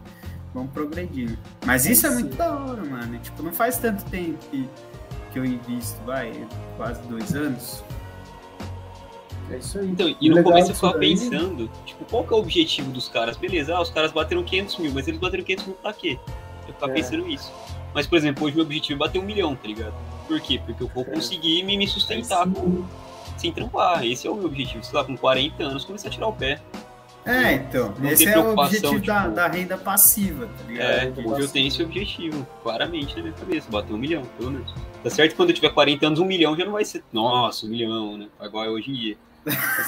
vamos 0.54 0.72
progredindo. 0.72 1.36
Mas 1.66 1.84
isso 1.84 2.06
é 2.06 2.10
muito 2.10 2.34
da 2.36 2.56
hora, 2.56 2.82
mano. 2.82 3.18
Tipo, 3.18 3.42
não 3.42 3.52
faz 3.52 3.76
tanto 3.76 4.02
tempo 4.06 4.38
que, 4.50 4.66
que 5.30 5.38
eu 5.38 5.44
invisto, 5.44 6.02
vai, 6.06 6.32
quase 6.78 7.02
dois 7.02 7.34
anos. 7.34 7.84
É 9.50 9.58
isso 9.58 9.78
aí. 9.78 9.86
Então, 9.88 10.08
e 10.20 10.28
no 10.28 10.36
legal 10.36 10.52
começo 10.52 10.70
eu 10.70 10.74
ficava 10.74 10.98
daí- 10.98 11.10
pensando, 11.10 11.70
tipo, 11.84 12.04
qual 12.06 12.24
que 12.24 12.32
é 12.32 12.36
o 12.36 12.40
objetivo 12.40 12.90
dos 12.90 13.08
caras? 13.08 13.36
Beleza, 13.36 13.76
ah, 13.76 13.80
os 13.80 13.90
caras 13.90 14.10
bateram 14.12 14.42
500 14.42 14.78
mil, 14.78 14.92
mas 14.92 15.06
eles 15.06 15.20
bateram 15.20 15.44
500 15.44 15.66
mil 15.66 15.76
pra 15.76 15.92
quê? 15.92 16.18
Eu 16.66 16.74
ficava 16.74 16.92
É. 16.92 16.94
pensando 16.94 17.24
nisso. 17.24 17.52
Mas, 17.94 18.06
por 18.06 18.16
exemplo, 18.18 18.44
hoje 18.44 18.56
meu 18.56 18.64
objetivo 18.64 18.94
é 18.94 19.06
bater 19.06 19.18
um 19.20 19.24
milhão, 19.24 19.54
tá 19.54 19.66
ligado? 19.68 19.94
Por 20.28 20.40
quê? 20.40 20.60
Porque 20.64 20.82
eu 20.82 20.90
vou 20.94 21.04
conseguir 21.04 21.62
me, 21.62 21.76
me 21.76 21.86
sustentar 21.86 22.46
com, 22.48 22.84
sem 23.38 23.52
trampar. 23.52 24.04
Esse 24.04 24.26
é 24.26 24.30
o 24.30 24.34
meu 24.34 24.46
objetivo. 24.46 24.82
Sei 24.84 24.98
lá, 24.98 25.04
com 25.04 25.16
40 25.16 25.62
anos, 25.62 25.84
começar 25.84 26.08
a 26.08 26.10
tirar 26.10 26.26
o 26.26 26.32
pé. 26.32 26.60
É, 27.24 27.54
então. 27.54 27.92
Não 27.98 28.10
esse 28.10 28.26
é 28.28 28.38
o 28.38 28.52
objetivo 28.56 29.00
da, 29.04 29.22
tipo- 29.22 29.34
da 29.34 29.48
renda 29.48 29.76
passiva, 29.78 30.46
tá 30.46 30.64
ligado? 30.68 30.88
É, 30.90 31.12
hoje 31.24 31.40
eu 31.42 31.48
tenho 31.48 31.66
esse 31.68 31.82
objetivo, 31.82 32.46
claramente 32.62 33.16
na 33.16 33.22
minha 33.22 33.34
cabeça, 33.34 33.68
bater 33.70 33.92
um 33.92 33.96
milhão, 33.98 34.22
pelo 34.38 34.50
menos. 34.52 34.72
Tá 35.02 35.10
certo 35.10 35.34
quando 35.34 35.50
eu 35.50 35.54
tiver 35.54 35.70
40 35.70 36.06
anos, 36.06 36.18
um 36.20 36.24
milhão 36.24 36.56
já 36.56 36.64
não 36.64 36.72
vai 36.72 36.84
ser, 36.84 37.02
nossa, 37.12 37.66
um 37.66 37.68
milhão, 37.68 38.16
né? 38.18 38.28
Igual 38.42 38.64
é 38.64 38.68
hoje 38.68 38.90
em 38.90 38.94
dia. 38.94 39.16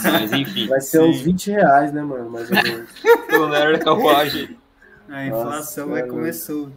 Mas 0.03 0.33
enfim, 0.33 0.69
Vai 0.69 0.81
ser 0.81 0.99
Sim. 1.03 1.11
uns 1.11 1.21
20 1.21 1.51
reais, 1.51 1.93
né, 1.93 2.03
mano? 2.03 2.31
Mais 2.31 2.51
ou 2.51 2.57
menos. 2.63 2.91
pelo 3.27 3.49
da 3.51 3.79
carruagem. 3.79 4.57
A 5.09 5.27
inflação 5.27 5.51
Nossa, 5.51 5.87
vai 5.87 6.01
mano. 6.03 6.15
começou. 6.15 6.71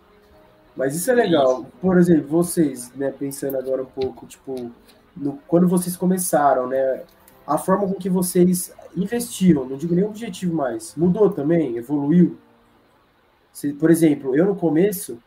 Mas 0.76 0.96
isso 0.96 1.12
é 1.12 1.14
legal. 1.14 1.66
Por 1.82 1.98
exemplo, 1.98 2.28
vocês, 2.28 2.92
né, 2.96 3.12
pensando 3.18 3.58
agora 3.58 3.84
um 3.84 3.86
pouco, 3.86 4.26
tipo, 4.26 4.72
no- 5.16 5.38
quando 5.48 5.68
vocês 5.68 5.96
começaram, 5.98 6.68
né, 6.68 7.02
a 7.46 7.58
forma 7.58 7.88
com 7.88 7.96
que 7.96 8.10
vocês 8.10 8.74
investiram, 8.96 9.66
não 9.66 9.78
digo 9.78 9.94
nem 9.94 10.04
objetivo 10.06 10.56
mais, 10.56 10.96
mudou 10.96 11.30
também, 11.30 11.78
evoluiu. 11.78 12.38
Se- 13.52 13.74
por 13.74 13.92
exemplo, 13.92 14.36
eu 14.36 14.46
no 14.46 14.56
começo, 14.56 15.20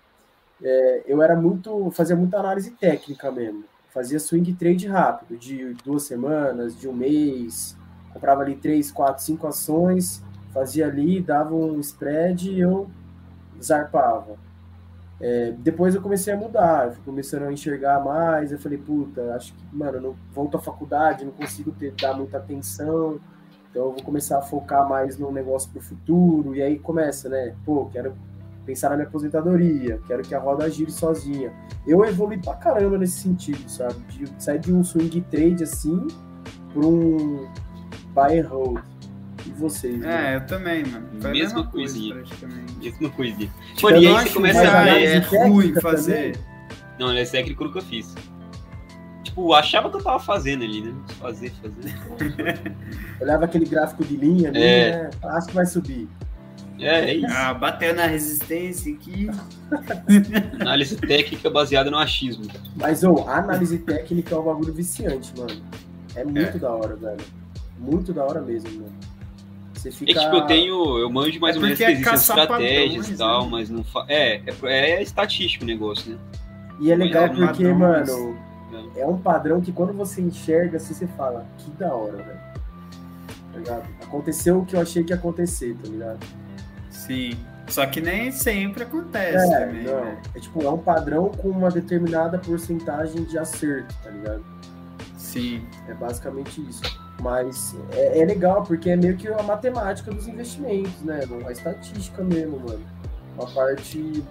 é, 0.63 1.03
eu 1.07 1.23
era 1.23 1.37
muito, 1.37 1.91
fazia 1.91 2.17
muita 2.17 2.39
análise 2.39 2.71
técnica 2.73 3.31
mesmo. 3.31 3.65
Fazia 3.95 4.19
swing 4.19 4.53
trade 4.55 4.89
rápido, 4.89 5.39
de 5.39 5.73
duas 5.85 6.03
semanas, 6.03 6.77
de 6.77 6.89
um 6.89 6.93
mês, 6.93 7.77
comprava 8.13 8.43
ali 8.43 8.57
três, 8.57 8.91
quatro, 8.91 9.23
cinco 9.23 9.47
ações, 9.47 10.21
fazia 10.53 10.89
ali, 10.89 11.21
dava 11.21 11.55
um 11.55 11.79
spread 11.79 12.51
e 12.51 12.59
eu 12.59 12.91
zarpava. 13.63 14.37
É, 15.21 15.55
depois 15.59 15.95
eu 15.95 16.03
comecei 16.03 16.35
a 16.35 16.37
mudar, 16.37 16.91
fui 16.91 17.05
começando 17.05 17.45
a 17.45 17.53
enxergar 17.53 18.05
mais, 18.05 18.51
eu 18.51 18.59
falei, 18.59 18.79
puta, 18.79 19.33
acho 19.37 19.55
que, 19.55 19.65
mano, 19.73 20.01
não 20.01 20.17
volto 20.35 20.57
à 20.57 20.61
faculdade, 20.61 21.25
não 21.25 21.31
consigo 21.31 21.71
ter, 21.71 21.93
dar 21.93 22.15
muita 22.15 22.39
atenção, 22.39 23.21
então 23.71 23.85
eu 23.85 23.93
vou 23.93 24.03
começar 24.03 24.39
a 24.39 24.43
focar 24.43 24.89
mais 24.89 25.17
no 25.17 25.31
negócio 25.31 25.71
pro 25.71 25.81
futuro, 25.81 26.53
e 26.55 26.61
aí 26.61 26.81
começa, 26.81 27.29
né, 27.29 27.55
pô, 27.65 27.87
quero 27.87 28.13
pensar 28.65 28.91
na 28.91 28.97
minha 28.97 29.09
aposentadoria, 29.09 30.01
quero 30.07 30.23
que 30.23 30.35
a 30.35 30.39
roda 30.39 30.69
gire 30.71 30.91
sozinha. 30.91 31.53
Eu 31.87 32.05
evolui 32.05 32.39
pra 32.39 32.55
caramba 32.55 32.97
nesse 32.99 33.21
sentido, 33.21 33.69
sabe, 33.69 33.95
de 34.09 34.43
sair 34.43 34.59
de 34.59 34.73
um 34.73 34.83
swing 34.83 35.21
trade 35.31 35.63
assim, 35.63 36.07
pra 36.73 36.87
um 36.87 37.49
buy 38.15 38.39
and 38.41 38.49
hold. 38.49 38.81
E 39.47 39.51
vocês, 39.51 39.99
né? 40.01 40.33
É, 40.33 40.37
eu 40.37 40.47
também, 40.47 40.85
mano. 40.87 41.07
Foi 41.21 41.31
a 41.31 41.33
Mesma 41.35 41.57
mesma 41.59 41.71
coisa, 41.71 41.71
coisinha. 41.95 42.15
praticamente. 42.15 42.73
Mesma 42.79 43.11
coisinha. 43.11 43.51
Tipo, 43.75 43.83
Mano, 43.91 44.03
e 44.03 44.07
aí 44.07 44.15
você 44.29 44.33
começa 44.33 44.61
a 44.61 44.89
é, 44.89 44.95
ver. 44.95 45.05
é 45.05 45.21
técnica 45.21 45.49
ruim 45.49 45.67
também. 45.69 45.83
fazer. 45.83 46.39
Não, 46.99 47.11
essa 47.13 47.37
é 47.37 47.43
que 47.43 47.53
eu 47.53 47.67
nunca 47.67 47.83
fiz. 47.83 48.15
Tipo, 49.23 49.53
achava 49.53 49.91
que 49.91 49.97
eu 49.97 50.03
tava 50.03 50.19
fazendo 50.19 50.65
ali, 50.65 50.81
né? 50.81 50.95
Fazer, 51.21 51.53
fazer. 51.61 51.95
Olhava 53.21 53.45
aquele 53.45 53.67
gráfico 53.67 54.03
de 54.05 54.17
linha 54.17 54.49
ali, 54.49 54.63
É. 54.63 55.03
né? 55.03 55.11
Acho 55.25 55.49
que 55.49 55.55
vai 55.55 55.67
subir. 55.67 56.09
É, 56.79 57.01
é 57.11 57.15
isso. 57.15 57.27
Ah, 57.31 57.55
bateu 57.55 57.95
na 57.95 58.07
resistência 58.07 58.93
aqui. 58.93 59.29
Análise 60.61 60.97
técnica 60.97 61.49
baseada 61.51 61.91
no 61.91 61.99
achismo. 61.99 62.45
Mas, 62.77 63.05
ô, 63.05 63.25
a 63.29 63.39
análise 63.39 63.79
técnica 63.79 64.35
é 64.35 64.39
um 64.39 64.43
bagulho 64.45 64.73
viciante, 64.73 65.33
mano. 65.39 65.63
É 66.15 66.25
muito 66.25 66.59
da 66.59 66.71
hora, 66.71 66.97
velho. 66.97 67.25
Muito 67.79 68.13
da 68.13 68.25
hora 68.25 68.41
mesmo, 68.41 68.71
mano. 68.73 68.93
Você 69.75 69.89
É 69.89 69.93
fica. 69.93 70.13
que, 70.15 70.19
tipo, 70.21 70.37
eu 70.37 70.47
tenho. 70.47 70.99
Eu 70.99 71.11
manjo 71.11 71.39
mais 71.41 71.57
É 71.57 71.59
ou 71.59 71.63
menos 71.63 71.79
que 71.79 71.85
é 71.85 71.93
existem 71.93 72.15
estratégias 72.15 73.09
e 73.11 73.17
tal, 73.17 73.45
né? 73.45 73.49
mas 73.51 73.71
não 73.71 73.85
fa... 73.85 74.05
é, 74.09 74.37
é, 74.65 74.91
é 74.93 75.03
estatístico 75.03 75.65
o 75.65 75.67
negócio, 75.67 76.13
né? 76.13 76.19
E 76.81 76.91
é 76.91 76.97
legal 76.97 77.25
É, 77.25 77.29
porque, 77.29 77.65
padrões. 77.69 77.79
mano, 77.79 78.39
é 78.97 79.07
um 79.07 79.19
padrão 79.19 79.61
que 79.61 79.71
quando 79.73 79.93
você 79.93 80.21
enxerga, 80.21 80.77
assim, 80.79 80.95
você 80.95 81.07
fala, 81.07 81.47
que 81.59 81.71
da 81.73 81.93
hora, 81.95 82.17
velho. 82.17 82.41
Tá 83.53 83.59
ligado? 83.59 83.85
Aconteceu 84.03 84.59
o 84.61 84.65
que 84.67 84.75
eu 84.75 84.81
achei 84.81 85.05
que 85.05 85.13
ia 85.13 85.17
acontecer, 85.17 85.77
tá 85.83 85.89
ligado? 85.89 86.27
Sim. 86.95 87.37
Só 87.69 87.87
que 87.87 88.01
nem 88.01 88.31
sempre 88.31 88.83
acontece 88.85 89.53
É, 89.53 89.59
também, 89.67 89.85
não. 89.85 90.05
né? 90.05 90.23
É 90.35 90.41
tipo, 90.41 90.63
é 90.63 90.71
um 90.71 90.79
padrão 90.79 91.31
com 91.31 91.49
uma 91.49 91.71
determinada 91.71 92.39
porcentagem 92.39 93.25
de 93.25 93.39
acerto, 93.39 93.95
tá 94.03 94.11
ligado? 94.11 94.45
Sim. 95.17 95.67
É 95.89 95.95
basicamente 95.95 96.61
isso. 96.69 96.83
Mas 97.21 97.75
é, 97.93 98.21
é 98.21 98.25
legal, 98.25 98.63
porque 98.65 98.91
é 98.91 98.97
meio 98.97 99.17
que 99.17 99.29
a 99.29 99.43
matemática 99.43 100.11
dos 100.13 100.29
investimentos, 100.29 101.01
né? 101.03 101.21
A 101.47 101.53
estatística 101.53 102.23
mesmo, 102.23 102.59
mano. 102.61 102.85
Uma 103.37 103.47
parte. 103.51 104.23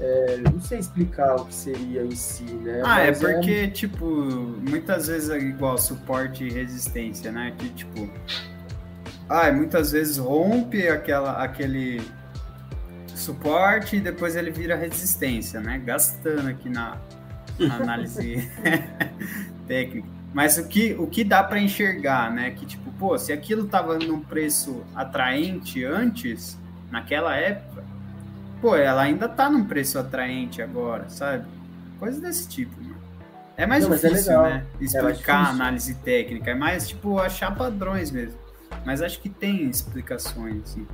é, 0.00 0.36
não 0.52 0.60
sei 0.60 0.78
explicar 0.78 1.36
o 1.36 1.46
que 1.46 1.54
seria 1.54 2.02
em 2.04 2.14
si, 2.14 2.44
né? 2.44 2.82
Ah, 2.84 3.00
é 3.00 3.08
Mas 3.08 3.18
porque, 3.20 3.68
tipo, 3.68 4.04
muitas 4.06 5.06
vezes 5.08 5.30
é 5.30 5.38
igual 5.38 5.78
suporte 5.78 6.44
e 6.44 6.50
resistência, 6.52 7.32
né? 7.32 7.52
Que, 7.58 7.68
tipo, 7.70 8.08
ah, 9.28 9.52
muitas 9.52 9.92
vezes 9.92 10.16
rompe 10.16 10.88
aquela, 10.88 11.42
aquele 11.42 12.00
suporte 13.14 13.96
e 13.96 14.00
depois 14.00 14.36
ele 14.36 14.50
vira 14.50 14.74
resistência, 14.76 15.60
né? 15.60 15.78
Gastando 15.84 16.48
aqui 16.48 16.68
na, 16.68 16.96
na 17.58 17.74
análise 17.82 18.48
técnica. 19.66 20.08
Mas 20.32 20.58
o 20.58 20.68
que, 20.68 20.94
o 20.98 21.06
que 21.06 21.24
dá 21.24 21.42
para 21.42 21.58
enxergar, 21.58 22.30
né? 22.30 22.50
Que, 22.50 22.66
tipo, 22.66 22.90
pô, 22.92 23.18
se 23.18 23.32
aquilo 23.32 23.66
tava 23.66 23.98
num 23.98 24.20
preço 24.20 24.84
atraente 24.94 25.84
antes, 25.84 26.58
naquela 26.90 27.34
época, 27.34 27.82
pô, 28.60 28.76
ela 28.76 29.02
ainda 29.02 29.28
tá 29.28 29.48
num 29.50 29.64
preço 29.64 29.98
atraente 29.98 30.60
agora, 30.62 31.08
sabe? 31.08 31.46
Coisa 31.98 32.20
desse 32.20 32.48
tipo, 32.48 32.80
mano. 32.80 32.96
É 33.56 33.66
mais 33.66 33.84
Não, 33.84 33.92
é 33.92 33.96
difícil, 33.96 34.28
legal. 34.28 34.42
né? 34.44 34.66
Explicar 34.80 35.12
difícil. 35.12 35.34
a 35.34 35.48
análise 35.48 35.94
técnica. 35.96 36.50
É 36.50 36.54
mais, 36.54 36.88
tipo, 36.88 37.18
achar 37.18 37.54
padrões 37.56 38.10
mesmo. 38.10 38.38
Mas 38.88 39.02
acho 39.02 39.20
que 39.20 39.28
tem 39.28 39.68
explicações, 39.68 40.62
assim. 40.62 40.86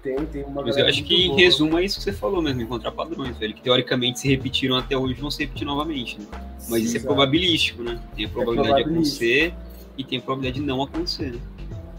Tem, 0.00 0.14
tem 0.26 0.44
uma 0.44 0.62
Mas 0.62 0.76
eu 0.76 0.86
acho 0.86 1.02
que, 1.02 1.24
em 1.24 1.28
boa. 1.30 1.40
resumo, 1.40 1.76
é 1.76 1.84
isso 1.84 1.98
que 1.98 2.04
você 2.04 2.12
falou 2.12 2.40
mesmo, 2.40 2.62
encontrar 2.62 2.92
padrões, 2.92 3.36
velho. 3.36 3.52
Que 3.52 3.62
teoricamente 3.62 4.20
se 4.20 4.28
repetiram 4.28 4.76
até 4.76 4.96
hoje 4.96 5.14
vão 5.20 5.28
se 5.28 5.42
repetir 5.42 5.66
novamente, 5.66 6.20
né? 6.20 6.26
Mas 6.70 6.84
isso 6.84 6.94
é 6.94 6.98
Exato. 7.00 7.06
probabilístico, 7.06 7.82
né? 7.82 8.00
Tem 8.14 8.26
a 8.26 8.28
probabilidade 8.28 8.76
de 8.76 8.84
probabilístico. 8.84 9.24
acontecer 9.26 9.54
e 9.98 10.04
tem 10.04 10.18
a 10.18 10.22
probabilidade 10.22 10.60
de 10.60 10.66
não 10.68 10.80
acontecer. 10.84 11.32
né? 11.32 11.38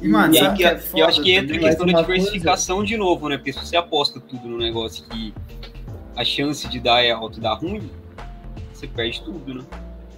E, 0.01 0.07
mano, 0.07 0.33
E 0.33 0.39
aí 0.39 0.55
que, 0.55 0.63
é 0.63 0.81
eu 0.95 1.05
acho 1.05 1.21
que 1.21 1.31
entra 1.33 1.57
a 1.57 1.59
questão 1.59 1.85
da 1.85 1.91
uma 1.91 2.03
coisa- 2.05 2.19
diversificação 2.23 2.81
de 2.85 2.95
novo, 2.95 3.27
né? 3.27 3.35
Porque 3.35 3.51
se 3.51 3.59
você 3.59 3.75
aposta 3.75 4.21
tudo 4.21 4.47
no 4.47 4.57
negócio 4.57 5.03
que 5.09 5.33
a 6.15 6.23
chance 6.23 6.65
de 6.69 6.79
dar 6.79 7.03
é 7.03 7.11
alta 7.11 7.37
e 7.37 7.41
dar 7.41 7.55
ruim, 7.55 7.89
você 8.73 8.87
perde 8.87 9.21
tudo, 9.23 9.55
né? 9.55 9.63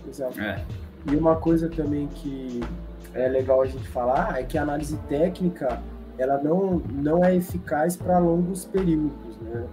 Exato. 0.08 0.40
É. 0.40 0.64
E 1.12 1.16
uma 1.16 1.36
coisa 1.38 1.68
também 1.68 2.06
que 2.14 2.60
é 3.22 3.28
legal 3.28 3.62
a 3.62 3.66
gente 3.66 3.88
falar 3.88 4.40
é 4.40 4.44
que 4.44 4.58
a 4.58 4.62
análise 4.64 4.98
técnica 5.10 5.82
ela 6.18 6.38
não, 6.38 6.80
não 6.80 7.24
é 7.24 7.36
eficaz 7.36 7.96
para 7.96 8.20
longos 8.20 8.66
períodos, 8.66 9.38
né? 9.38 9.68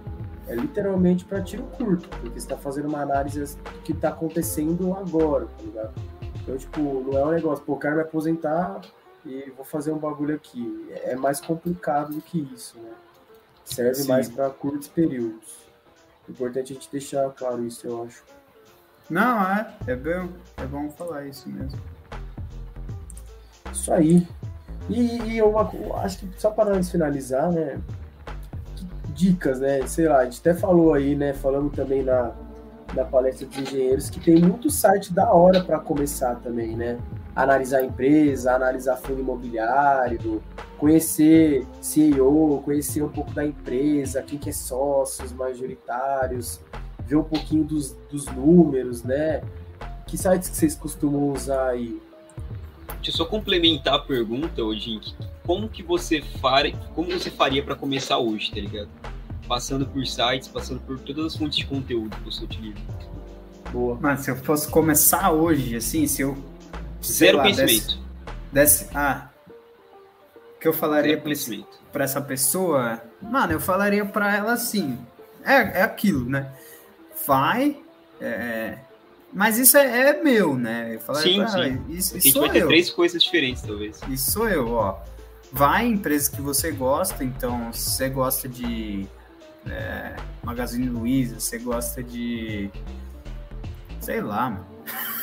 É 0.49 0.55
literalmente 0.55 1.25
para 1.25 1.43
tiro 1.43 1.65
curto, 1.77 2.09
porque 2.09 2.29
você 2.29 2.39
está 2.39 2.57
fazendo 2.57 2.87
uma 2.87 3.01
análise 3.01 3.57
do 3.57 3.81
que 3.83 3.91
está 3.91 4.11
acontecendo 4.11 4.95
agora, 4.95 5.47
tá 5.47 5.63
ligado? 5.65 5.95
Então, 6.37 6.57
tipo, 6.57 6.81
não 6.81 7.19
é 7.19 7.25
um 7.25 7.31
negócio, 7.33 7.65
pô, 7.65 7.73
eu 7.73 7.79
quero 7.79 7.97
me 7.97 8.03
aposentar 8.03 8.81
e 9.25 9.51
vou 9.57 9.65
fazer 9.65 9.91
um 9.91 9.99
bagulho 9.99 10.37
aqui. 10.37 10.89
É 11.03 11.17
mais 11.17 11.41
complicado 11.41 12.15
do 12.15 12.21
que 12.21 12.49
isso, 12.55 12.79
né? 12.79 12.91
Serve 13.65 13.97
Sim. 13.97 14.09
mais 14.09 14.29
para 14.29 14.49
curtos 14.51 14.87
períodos. 14.87 15.67
Importante 16.29 16.73
a 16.73 16.75
gente 16.75 16.89
deixar 16.93 17.29
claro 17.31 17.65
isso, 17.65 17.85
eu 17.85 18.05
acho. 18.05 18.23
Não, 19.11 19.43
é. 19.43 19.75
É 19.89 19.97
bom, 19.97 20.29
é 20.57 20.67
bom 20.67 20.89
falar 20.91 21.27
isso 21.27 21.49
mesmo. 21.49 21.81
Isso 23.77 23.93
aí. 23.93 24.27
E, 24.89 25.18
e 25.22 25.39
eu 25.39 25.57
acho 25.97 26.18
que 26.18 26.29
só 26.41 26.51
para 26.51 26.83
finalizar, 26.83 27.53
né? 27.53 27.79
Dicas, 29.14 29.61
né? 29.61 29.87
Sei 29.87 30.09
lá, 30.09 30.18
a 30.18 30.24
gente 30.24 30.41
até 30.41 30.55
falou 30.55 30.95
aí, 30.95 31.14
né? 31.14 31.33
Falamos 31.35 31.74
também 31.74 32.03
na, 32.03 32.33
na 32.95 33.05
palestra 33.05 33.47
dos 33.47 33.59
engenheiros 33.59 34.09
que 34.09 34.18
tem 34.18 34.37
muito 34.37 34.70
site 34.70 35.12
da 35.12 35.33
hora 35.33 35.62
para 35.62 35.79
começar 35.79 36.37
também, 36.37 36.74
né? 36.74 36.99
Analisar 37.35 37.85
empresa, 37.85 38.55
analisar 38.55 38.97
fundo 38.97 39.20
imobiliário, 39.20 40.43
conhecer 40.79 41.66
CEO, 41.81 42.62
conhecer 42.64 43.03
um 43.03 43.09
pouco 43.09 43.33
da 43.33 43.45
empresa, 43.45 44.22
quem 44.22 44.39
que 44.39 44.49
é 44.49 44.53
sócios 44.53 45.33
majoritários, 45.33 46.61
ver 47.01 47.16
um 47.16 47.24
pouquinho 47.24 47.64
dos, 47.64 47.93
dos 48.11 48.27
números, 48.27 49.03
né? 49.03 49.43
Que 50.07 50.16
sites 50.16 50.49
que 50.49 50.57
vocês 50.57 50.74
costumam 50.74 51.33
usar 51.33 51.68
aí? 51.68 52.01
Deixa 52.97 53.11
eu 53.11 53.15
só 53.15 53.25
complementar 53.25 53.95
a 53.95 53.99
pergunta, 53.99 54.63
Odin. 54.63 55.01
Como 55.45 55.69
que 55.69 55.83
você 55.83 56.21
faria, 56.41 56.77
como 56.95 57.11
você 57.11 57.31
faria 57.31 57.63
para 57.63 57.75
começar 57.75 58.19
hoje, 58.19 58.51
tá 58.51 58.61
ligado? 58.61 58.89
Passando 59.47 59.87
por 59.87 60.05
sites, 60.07 60.49
passando 60.49 60.81
por 60.81 60.99
todas 60.99 61.27
as 61.27 61.37
fontes 61.37 61.59
de 61.59 61.67
conteúdo 61.67 62.17
que 62.17 62.25
você 62.25 62.45
utiliza. 62.45 62.79
Boa. 63.71 63.99
Mas 64.01 64.21
se 64.21 64.31
eu 64.31 64.37
fosse 64.37 64.69
começar 64.69 65.31
hoje, 65.31 65.77
assim, 65.77 66.07
se 66.07 66.23
eu. 66.23 66.37
Zero 67.03 67.37
lá, 67.37 67.43
conhecimento. 67.45 67.99
Desse, 68.53 68.85
desse, 68.85 68.97
ah. 68.97 69.29
O 70.57 70.59
que 70.59 70.67
eu 70.67 70.73
falaria 70.73 71.23
para 71.93 72.05
essa 72.05 72.21
pessoa? 72.21 73.01
Mano, 73.23 73.53
eu 73.53 73.61
falaria 73.61 74.05
para 74.05 74.35
ela 74.35 74.53
assim. 74.55 74.99
É, 75.45 75.81
é 75.81 75.83
aquilo, 75.83 76.29
né? 76.29 76.51
Vai. 77.27 77.81
É, 78.21 78.79
mas 79.33 79.59
isso 79.59 79.77
é, 79.77 80.11
é, 80.11 80.22
meu, 80.22 80.57
né? 80.57 80.95
Eu 80.95 81.01
falaria 81.01 81.49
sim, 81.49 81.53
sim. 81.53 81.83
Isso, 81.89 82.16
isso 82.16 82.16
a 82.16 82.20
gente 82.20 82.39
vai 82.39 82.51
ter 82.51 82.62
eu. 82.62 82.68
três 82.68 82.91
coisas 82.91 83.22
diferentes, 83.22 83.62
talvez. 83.62 84.01
Isso 84.09 84.33
sou 84.33 84.49
eu, 84.49 84.72
ó. 84.72 84.99
Vai 85.53 85.87
em 85.87 85.93
empresas 85.93 86.29
que 86.29 86.41
você 86.41 86.70
gosta, 86.70 87.22
então 87.22 87.72
se 87.72 87.91
você 87.91 88.09
gosta 88.09 88.49
de 88.49 89.07
é, 89.66 90.16
Magazine 90.43 90.89
Luiza, 90.89 91.41
você 91.41 91.59
gosta 91.59 92.03
de. 92.03 92.70
Sei 94.01 94.20
lá, 94.20 94.51
mano. 94.51 94.77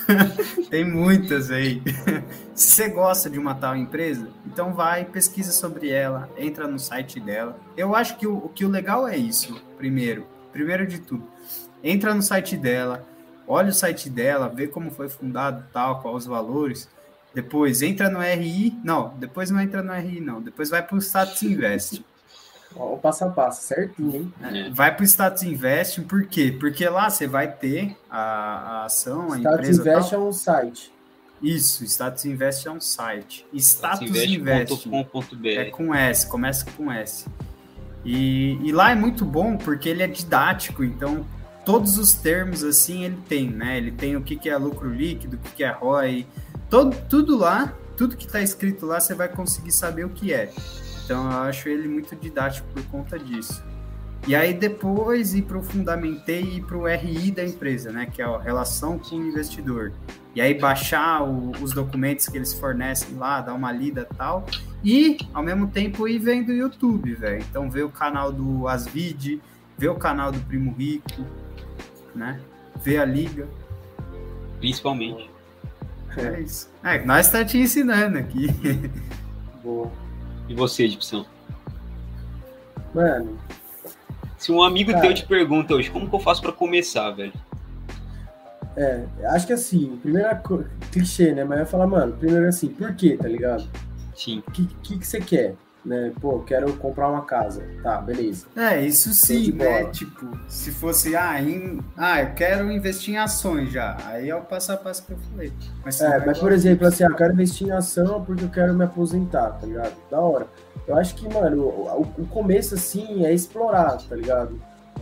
Tem 0.70 0.84
muitas 0.86 1.52
aí. 1.52 1.82
Se 2.54 2.68
você 2.76 2.90
gosta 2.90 3.30
de 3.30 3.40
uma 3.40 3.56
tal 3.56 3.76
empresa, 3.76 4.30
então 4.46 4.74
vai, 4.74 5.06
pesquisa 5.06 5.52
sobre 5.52 5.90
ela, 5.90 6.30
entra 6.38 6.68
no 6.68 6.78
site 6.78 7.20
dela. 7.20 7.60
Eu 7.76 7.96
acho 7.96 8.18
que 8.18 8.28
o, 8.28 8.50
que 8.50 8.66
o 8.66 8.70
legal 8.70 9.08
é 9.08 9.18
isso, 9.18 9.60
primeiro. 9.78 10.28
Primeiro 10.52 10.86
de 10.86 11.00
tudo, 11.00 11.28
entra 11.84 12.14
no 12.14 12.22
site 12.22 12.56
dela, 12.56 13.08
olha 13.48 13.70
o 13.70 13.74
site 13.74 14.10
dela, 14.10 14.50
vê 14.50 14.68
como 14.68 14.92
foi 14.92 15.10
fundado 15.10 15.64
tal, 15.72 16.02
quais 16.02 16.18
os 16.18 16.26
valores. 16.26 16.90
Depois 17.34 17.82
entra 17.82 18.10
no 18.10 18.20
RI. 18.20 18.78
Não, 18.84 19.14
depois 19.18 19.50
não 19.50 19.60
entra 19.60 19.82
no 19.82 19.94
RI, 19.94 20.22
não. 20.22 20.42
Depois 20.42 20.70
vai 20.70 20.84
para 20.84 20.96
o 20.96 21.02
Status 21.02 21.42
Invest. 21.44 22.06
o 22.76 22.98
passo 22.98 23.26
a 23.26 23.30
passo, 23.30 23.64
certinho, 23.64 24.16
hein? 24.16 24.34
É, 24.42 24.70
vai 24.70 24.96
para 24.96 25.04
o 25.04 25.06
Status 25.06 25.44
Invest, 25.44 26.02
por 26.02 26.26
quê? 26.26 26.56
Porque 26.58 26.88
lá 26.88 27.10
você 27.10 27.28
vai 27.28 27.52
ter 27.52 27.98
a, 28.10 28.20
a 28.20 28.86
ação, 28.86 29.32
a 29.32 29.38
Status 29.38 29.70
empresa. 29.70 29.74
Status 29.74 29.80
Invest 29.80 30.10
tal. 30.12 30.20
é 30.20 30.24
um 30.24 30.34
site. 30.34 30.94
Isso, 31.42 31.84
Status 31.84 32.26
Invest 32.26 32.68
é 32.68 32.72
um 32.72 32.80
site. 32.80 33.46
Status 33.54 34.10
Invest 34.10 34.90
é 35.46 35.66
com 35.66 35.94
S, 35.94 36.28
começa 36.28 36.66
com 36.72 36.92
S. 36.92 37.26
E, 38.06 38.58
e 38.62 38.72
lá 38.72 38.92
é 38.92 38.96
muito 38.96 39.26
bom 39.26 39.58
porque 39.58 39.90
ele 39.90 40.04
é 40.04 40.08
didático, 40.08 40.84
então 40.84 41.26
todos 41.66 41.98
os 41.98 42.14
termos 42.14 42.64
assim 42.64 43.04
ele 43.04 43.18
tem, 43.28 43.50
né? 43.50 43.78
Ele 43.78 43.92
tem 43.92 44.16
o 44.16 44.22
que, 44.22 44.36
que 44.36 44.50
é 44.50 44.58
lucro 44.58 44.90
líquido, 44.90 45.38
o 45.38 45.40
que, 45.40 45.52
que 45.52 45.64
é 45.64 45.72
ROI, 45.72 46.28
todo, 46.70 46.96
tudo 47.10 47.38
lá, 47.38 47.74
tudo 47.98 48.18
que 48.18 48.26
está 48.26 48.42
escrito 48.42 48.86
lá 48.86 49.00
você 49.00 49.14
vai 49.14 49.30
conseguir 49.30 49.72
saber 49.72 50.06
o 50.06 50.10
que 50.10 50.34
é. 50.34 50.52
Então 51.04 51.32
eu 51.32 51.38
acho 51.40 51.70
ele 51.70 51.88
muito 51.88 52.16
didático 52.16 52.68
por 52.74 52.84
conta 52.86 53.18
disso. 53.18 53.64
E 54.26 54.36
aí 54.36 54.54
depois 54.54 55.34
ir 55.34 55.42
para 55.42 55.58
o 55.58 55.64
Fundamentei 55.64 56.42
e 56.42 56.58
ir 56.58 56.64
para 56.64 56.78
o 56.78 56.88
RI 56.88 57.30
da 57.30 57.44
empresa, 57.44 57.92
né? 57.92 58.06
Que 58.06 58.22
é 58.22 58.26
a 58.26 58.40
relação 58.40 58.98
com 58.98 59.18
o 59.18 59.28
investidor. 59.28 59.92
E 60.34 60.40
aí 60.40 60.54
baixar 60.54 61.24
o, 61.24 61.52
os 61.62 61.74
documentos 61.74 62.28
que 62.28 62.38
eles 62.38 62.54
fornecem 62.54 63.16
lá, 63.18 63.42
dar 63.42 63.54
uma 63.54 63.72
lida 63.72 64.08
tal. 64.18 64.46
E, 64.82 65.18
ao 65.34 65.44
mesmo 65.44 65.68
tempo, 65.68 66.08
ir 66.08 66.20
vendo 66.20 66.50
o 66.50 66.54
YouTube, 66.54 67.14
velho. 67.16 67.44
Então 67.50 67.70
ver 67.70 67.84
o 67.84 67.90
canal 67.90 68.32
do 68.32 68.66
Asvid, 68.68 69.42
ver 69.78 69.90
o 69.90 69.96
canal 69.96 70.32
do 70.32 70.40
Primo 70.40 70.74
Rico, 70.74 71.26
né? 72.16 72.40
Ver 72.82 72.98
a 72.98 73.06
liga. 73.06 73.48
Principalmente. 74.60 75.30
É 76.18 76.40
isso. 76.40 76.70
É, 76.84 77.04
nós 77.06 77.30
tá 77.30 77.44
te 77.44 77.58
ensinando 77.58 78.18
aqui. 78.18 78.48
Boa. 79.64 79.92
E 80.48 80.54
você, 80.54 80.86
Edson? 80.86 81.26
Mano, 82.94 83.40
se 84.38 84.52
um 84.52 84.62
amigo 84.62 84.92
Cara, 84.92 85.04
teu 85.04 85.14
te 85.14 85.26
pergunta 85.26 85.74
hoje, 85.74 85.90
como 85.90 86.08
que 86.08 86.14
eu 86.14 86.20
faço 86.20 86.42
para 86.42 86.52
começar, 86.52 87.12
velho? 87.12 87.34
É, 88.76 89.06
acho 89.30 89.48
que 89.48 89.54
assim, 89.54 89.98
primeiro 90.02 90.30
clichê, 90.92 91.32
né? 91.32 91.44
Mas 91.44 91.60
eu 91.60 91.66
falar, 91.66 91.88
mano, 91.88 92.14
primeiro 92.18 92.48
assim, 92.48 92.68
por 92.68 92.94
quê, 92.96 93.18
tá 93.18 93.28
ligado? 93.28 93.68
Sim. 94.16 94.44
O 94.48 94.52
que, 94.52 94.66
que, 94.84 95.00
que 95.00 95.08
você 95.08 95.20
quer? 95.20 95.56
Né? 95.86 96.14
Pô, 96.22 96.40
quero 96.40 96.72
comprar 96.78 97.10
uma 97.10 97.26
casa. 97.26 97.62
Tá, 97.82 97.98
beleza. 98.00 98.48
É, 98.56 98.82
isso 98.82 99.14
sim, 99.14 99.52
né? 99.52 99.86
Tipo, 99.86 100.30
se 100.48 100.72
fosse, 100.72 101.16
ah, 101.16 101.42
em, 101.42 101.80
ah, 101.98 102.22
eu 102.22 102.34
quero 102.34 102.72
investir 102.72 103.16
em 103.16 103.18
ações 103.18 103.72
já. 103.72 103.98
Aí 104.06 104.30
é 104.30 104.36
o 104.36 104.42
passo 104.42 104.72
a 104.72 104.78
passo 104.78 105.06
que 105.06 105.12
eu 105.12 105.18
falei. 105.32 105.52
Mas 105.84 106.00
é, 106.00 106.26
mas 106.26 106.40
por 106.40 106.54
exemplo, 106.54 106.88
assim, 106.88 107.04
ah, 107.04 107.08
eu 107.08 107.16
quero 107.16 107.34
investir 107.34 107.68
em 107.68 107.72
ação 107.72 108.24
porque 108.24 108.46
eu 108.46 108.50
quero 108.50 108.74
me 108.74 108.86
aposentar, 108.86 109.52
tá 109.52 109.66
ligado? 109.66 109.94
Da 110.10 110.20
hora. 110.20 110.48
Eu 110.88 110.98
acho 110.98 111.16
que, 111.16 111.28
mano, 111.34 111.64
o, 111.64 112.02
o 112.18 112.28
começo, 112.28 112.76
assim, 112.76 113.26
é 113.26 113.34
explorar, 113.34 113.98
tá 114.08 114.16
ligado? 114.16 114.60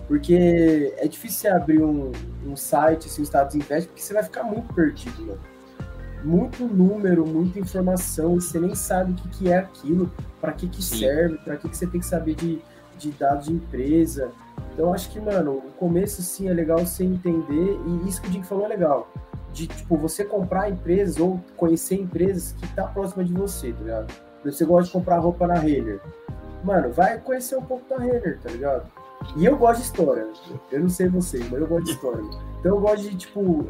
Porque 0.08 0.94
é 0.98 1.08
difícil 1.08 1.54
abrir 1.56 1.82
um, 1.82 2.12
um 2.46 2.56
site, 2.56 3.08
assim, 3.08 3.22
um 3.22 3.26
status 3.26 3.56
invest, 3.56 3.88
porque 3.88 4.02
você 4.02 4.14
vai 4.14 4.24
ficar 4.24 4.44
muito 4.44 4.74
perdido, 4.74 5.22
mano. 5.26 5.51
Muito 6.24 6.66
número, 6.66 7.26
muita 7.26 7.60
informação, 7.60 8.38
e 8.38 8.42
você 8.42 8.60
nem 8.60 8.76
sabe 8.76 9.12
o 9.12 9.16
que, 9.16 9.30
que 9.30 9.52
é 9.52 9.58
aquilo, 9.58 10.12
para 10.40 10.52
que, 10.54 10.68
que 10.68 10.84
serve, 10.84 11.38
para 11.40 11.58
que, 11.58 11.68
que 11.68 11.76
você 11.78 11.88
tem 11.88 12.00
que 12.00 12.06
saber 12.06 12.36
de, 12.36 12.62
de 12.98 13.12
dados 13.12 13.48
de 13.48 13.54
empresa. 13.54 14.32
Então, 14.74 14.94
acho 14.94 15.10
que, 15.10 15.20
mano, 15.20 15.54
o 15.54 15.72
começo, 15.78 16.22
sim, 16.22 16.48
é 16.48 16.54
legal 16.54 16.80
você 16.80 17.04
entender, 17.04 17.80
e 17.86 18.08
isso 18.08 18.22
que 18.22 18.28
o 18.28 18.32
Dick 18.32 18.46
falou 18.46 18.66
é 18.66 18.70
legal. 18.70 19.12
De, 19.52 19.68
tipo, 19.68 19.98
você 19.98 20.24
comprar 20.24 20.70
empresas 20.70 21.20
ou 21.20 21.40
conhecer 21.58 21.96
empresas 21.96 22.54
que 22.54 22.68
tá 22.74 22.84
próxima 22.84 23.24
de 23.24 23.34
você, 23.34 23.74
tá 23.74 23.80
ligado? 23.82 24.14
Você 24.46 24.66
gosta 24.66 24.86
de 24.86 24.92
comprar 24.92 25.20
roupa 25.20 25.46
na 25.46 25.56
Renner. 25.56 26.00
Mano, 26.64 26.92
vai 26.92 27.20
conhecer 27.20 27.58
um 27.58 27.64
pouco 27.64 27.88
da 27.90 27.98
Renner, 27.98 28.40
tá 28.42 28.50
ligado? 28.50 28.90
E 29.36 29.46
eu 29.46 29.58
gosto 29.58 29.82
de 29.82 29.86
história. 29.86 30.28
Eu 30.72 30.80
não 30.80 30.90
sei 30.90 31.08
vocês, 31.08 31.48
mas 31.50 31.62
eu 31.62 31.68
gosto 31.68 31.86
de 31.86 31.92
história. 31.92 32.24
Então 32.60 32.76
eu 32.76 32.80
gosto 32.80 33.10
de, 33.10 33.16
tipo. 33.16 33.68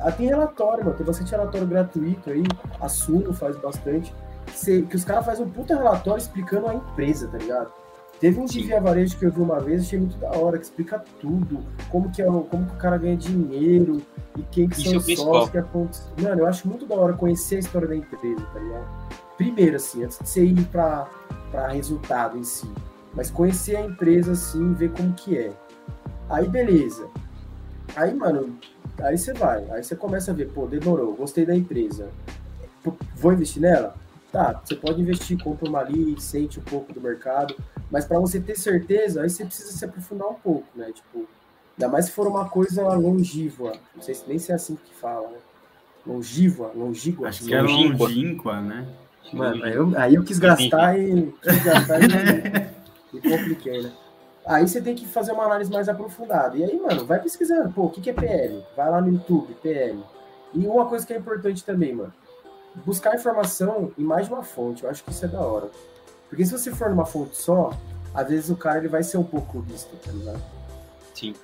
Ah, 0.00 0.12
tem 0.12 0.26
relatório, 0.26 0.84
mano. 0.84 0.96
Tem 0.96 1.06
bastante 1.06 1.30
relatório 1.30 1.66
gratuito 1.66 2.30
aí. 2.30 2.44
A 2.80 2.88
Suno 2.88 3.32
faz 3.32 3.56
bastante. 3.56 4.14
Que, 4.64 4.96
os 4.96 5.04
caras 5.04 5.24
fazem 5.24 5.44
um 5.44 5.50
puta 5.50 5.74
relatório 5.74 6.20
explicando 6.20 6.68
a 6.68 6.74
empresa, 6.74 7.28
tá 7.28 7.38
ligado? 7.38 7.70
Teve 8.20 8.40
um 8.40 8.46
de 8.46 8.62
via 8.62 8.80
varejo 8.80 9.18
que 9.18 9.26
eu 9.26 9.30
vi 9.30 9.40
uma 9.40 9.60
vez, 9.60 9.82
achei 9.82 9.98
muito 9.98 10.16
da 10.16 10.30
hora, 10.30 10.56
que 10.56 10.64
explica 10.64 11.04
tudo, 11.20 11.58
como 11.90 12.10
que, 12.10 12.22
é, 12.22 12.24
como 12.24 12.64
que 12.66 12.72
o 12.72 12.78
cara 12.78 12.96
ganha 12.96 13.14
dinheiro 13.14 14.00
e 14.38 14.42
quem 14.44 14.68
que 14.68 14.80
Isso 14.80 14.84
são 14.84 14.94
é 14.94 14.96
os 14.96 15.18
sócios 15.18 15.50
que 15.50 15.58
acontecem. 15.58 16.06
Mano, 16.22 16.40
eu 16.40 16.46
acho 16.46 16.66
muito 16.66 16.86
da 16.86 16.94
hora 16.94 17.12
conhecer 17.12 17.56
a 17.56 17.58
história 17.58 17.86
da 17.86 17.94
empresa, 17.94 18.40
tá 18.54 18.58
ligado? 18.58 19.06
primeiro, 19.36 19.76
assim, 19.76 20.04
antes 20.04 20.18
de 20.18 20.28
você 20.28 20.44
ir 20.44 20.64
para 20.66 21.08
resultado 21.68 22.38
em 22.38 22.44
si. 22.44 22.70
Mas 23.14 23.30
conhecer 23.30 23.76
a 23.76 23.82
empresa, 23.82 24.32
assim, 24.32 24.72
ver 24.74 24.90
como 24.90 25.12
que 25.14 25.38
é. 25.38 25.52
Aí, 26.28 26.48
beleza. 26.48 27.08
Aí, 27.94 28.12
mano, 28.14 28.58
aí 29.00 29.18
você 29.18 29.32
vai. 29.32 29.64
Aí 29.70 29.82
você 29.82 29.96
começa 29.96 30.30
a 30.30 30.34
ver, 30.34 30.48
pô, 30.50 30.66
demorou, 30.66 31.14
gostei 31.14 31.44
da 31.44 31.54
empresa. 31.54 32.10
Vou 33.16 33.32
investir 33.32 33.60
nela? 33.62 33.94
Tá, 34.30 34.60
você 34.62 34.74
pode 34.74 35.00
investir, 35.00 35.42
compra 35.42 35.68
uma 35.68 35.80
ali, 35.80 36.20
sente 36.20 36.58
um 36.58 36.62
pouco 36.62 36.92
do 36.92 37.00
mercado. 37.00 37.54
Mas 37.90 38.04
para 38.04 38.18
você 38.18 38.40
ter 38.40 38.56
certeza, 38.56 39.22
aí 39.22 39.30
você 39.30 39.44
precisa 39.44 39.72
se 39.72 39.84
aprofundar 39.84 40.28
um 40.28 40.34
pouco, 40.34 40.66
né? 40.74 40.92
Tipo, 40.92 41.26
ainda 41.78 41.90
mais 41.90 42.06
se 42.06 42.12
for 42.12 42.26
uma 42.26 42.48
coisa 42.48 42.82
longínqua. 42.94 43.72
Não 43.94 44.02
sei 44.02 44.14
se 44.14 44.28
nem 44.28 44.38
se 44.38 44.52
é 44.52 44.54
assim 44.54 44.76
que 44.76 44.94
fala, 44.94 45.28
né? 45.28 45.38
Longínqua, 46.06 46.70
longínqua. 46.74 47.28
Acho 47.28 47.44
que 47.44 47.54
é 47.54 47.62
longínqua, 47.62 48.60
né? 48.60 48.86
Mano, 49.32 49.64
aí 49.64 49.74
eu, 49.74 49.92
aí 49.96 50.14
eu 50.14 50.22
quis 50.22 50.38
gastar 50.38 50.98
e. 50.98 51.32
Quis 51.42 51.64
gastar 51.64 52.00
e, 52.00 53.16
e 53.16 53.20
compliquei, 53.28 53.82
né? 53.82 53.92
Aí 54.46 54.66
você 54.66 54.80
tem 54.80 54.94
que 54.94 55.06
fazer 55.06 55.32
uma 55.32 55.44
análise 55.44 55.70
mais 55.70 55.88
aprofundada. 55.88 56.56
E 56.56 56.62
aí, 56.62 56.80
mano, 56.80 57.04
vai 57.04 57.20
pesquisando. 57.20 57.72
Pô, 57.72 57.86
o 57.86 57.90
que, 57.90 58.00
que 58.00 58.10
é 58.10 58.12
PL? 58.12 58.64
Vai 58.76 58.88
lá 58.88 59.00
no 59.00 59.12
YouTube, 59.12 59.54
PL. 59.60 60.00
E 60.54 60.66
uma 60.66 60.86
coisa 60.86 61.04
que 61.04 61.12
é 61.12 61.16
importante 61.16 61.64
também, 61.64 61.92
mano. 61.92 62.12
Buscar 62.84 63.16
informação 63.16 63.92
em 63.98 64.04
mais 64.04 64.28
de 64.28 64.32
uma 64.32 64.44
fonte. 64.44 64.84
Eu 64.84 64.90
acho 64.90 65.02
que 65.02 65.10
isso 65.10 65.24
é 65.24 65.28
da 65.28 65.40
hora. 65.40 65.68
Porque 66.28 66.46
se 66.46 66.52
você 66.52 66.70
for 66.70 66.88
numa 66.88 67.04
fonte 67.04 67.36
só, 67.36 67.72
às 68.14 68.28
vezes 68.28 68.48
o 68.48 68.56
cara 68.56 68.78
ele 68.78 68.88
vai 68.88 69.02
ser 69.02 69.18
um 69.18 69.24
pouco 69.24 69.60
visto, 69.60 69.96
tá 69.96 70.12
ligado? 70.12 70.42
Sim. 71.12 71.34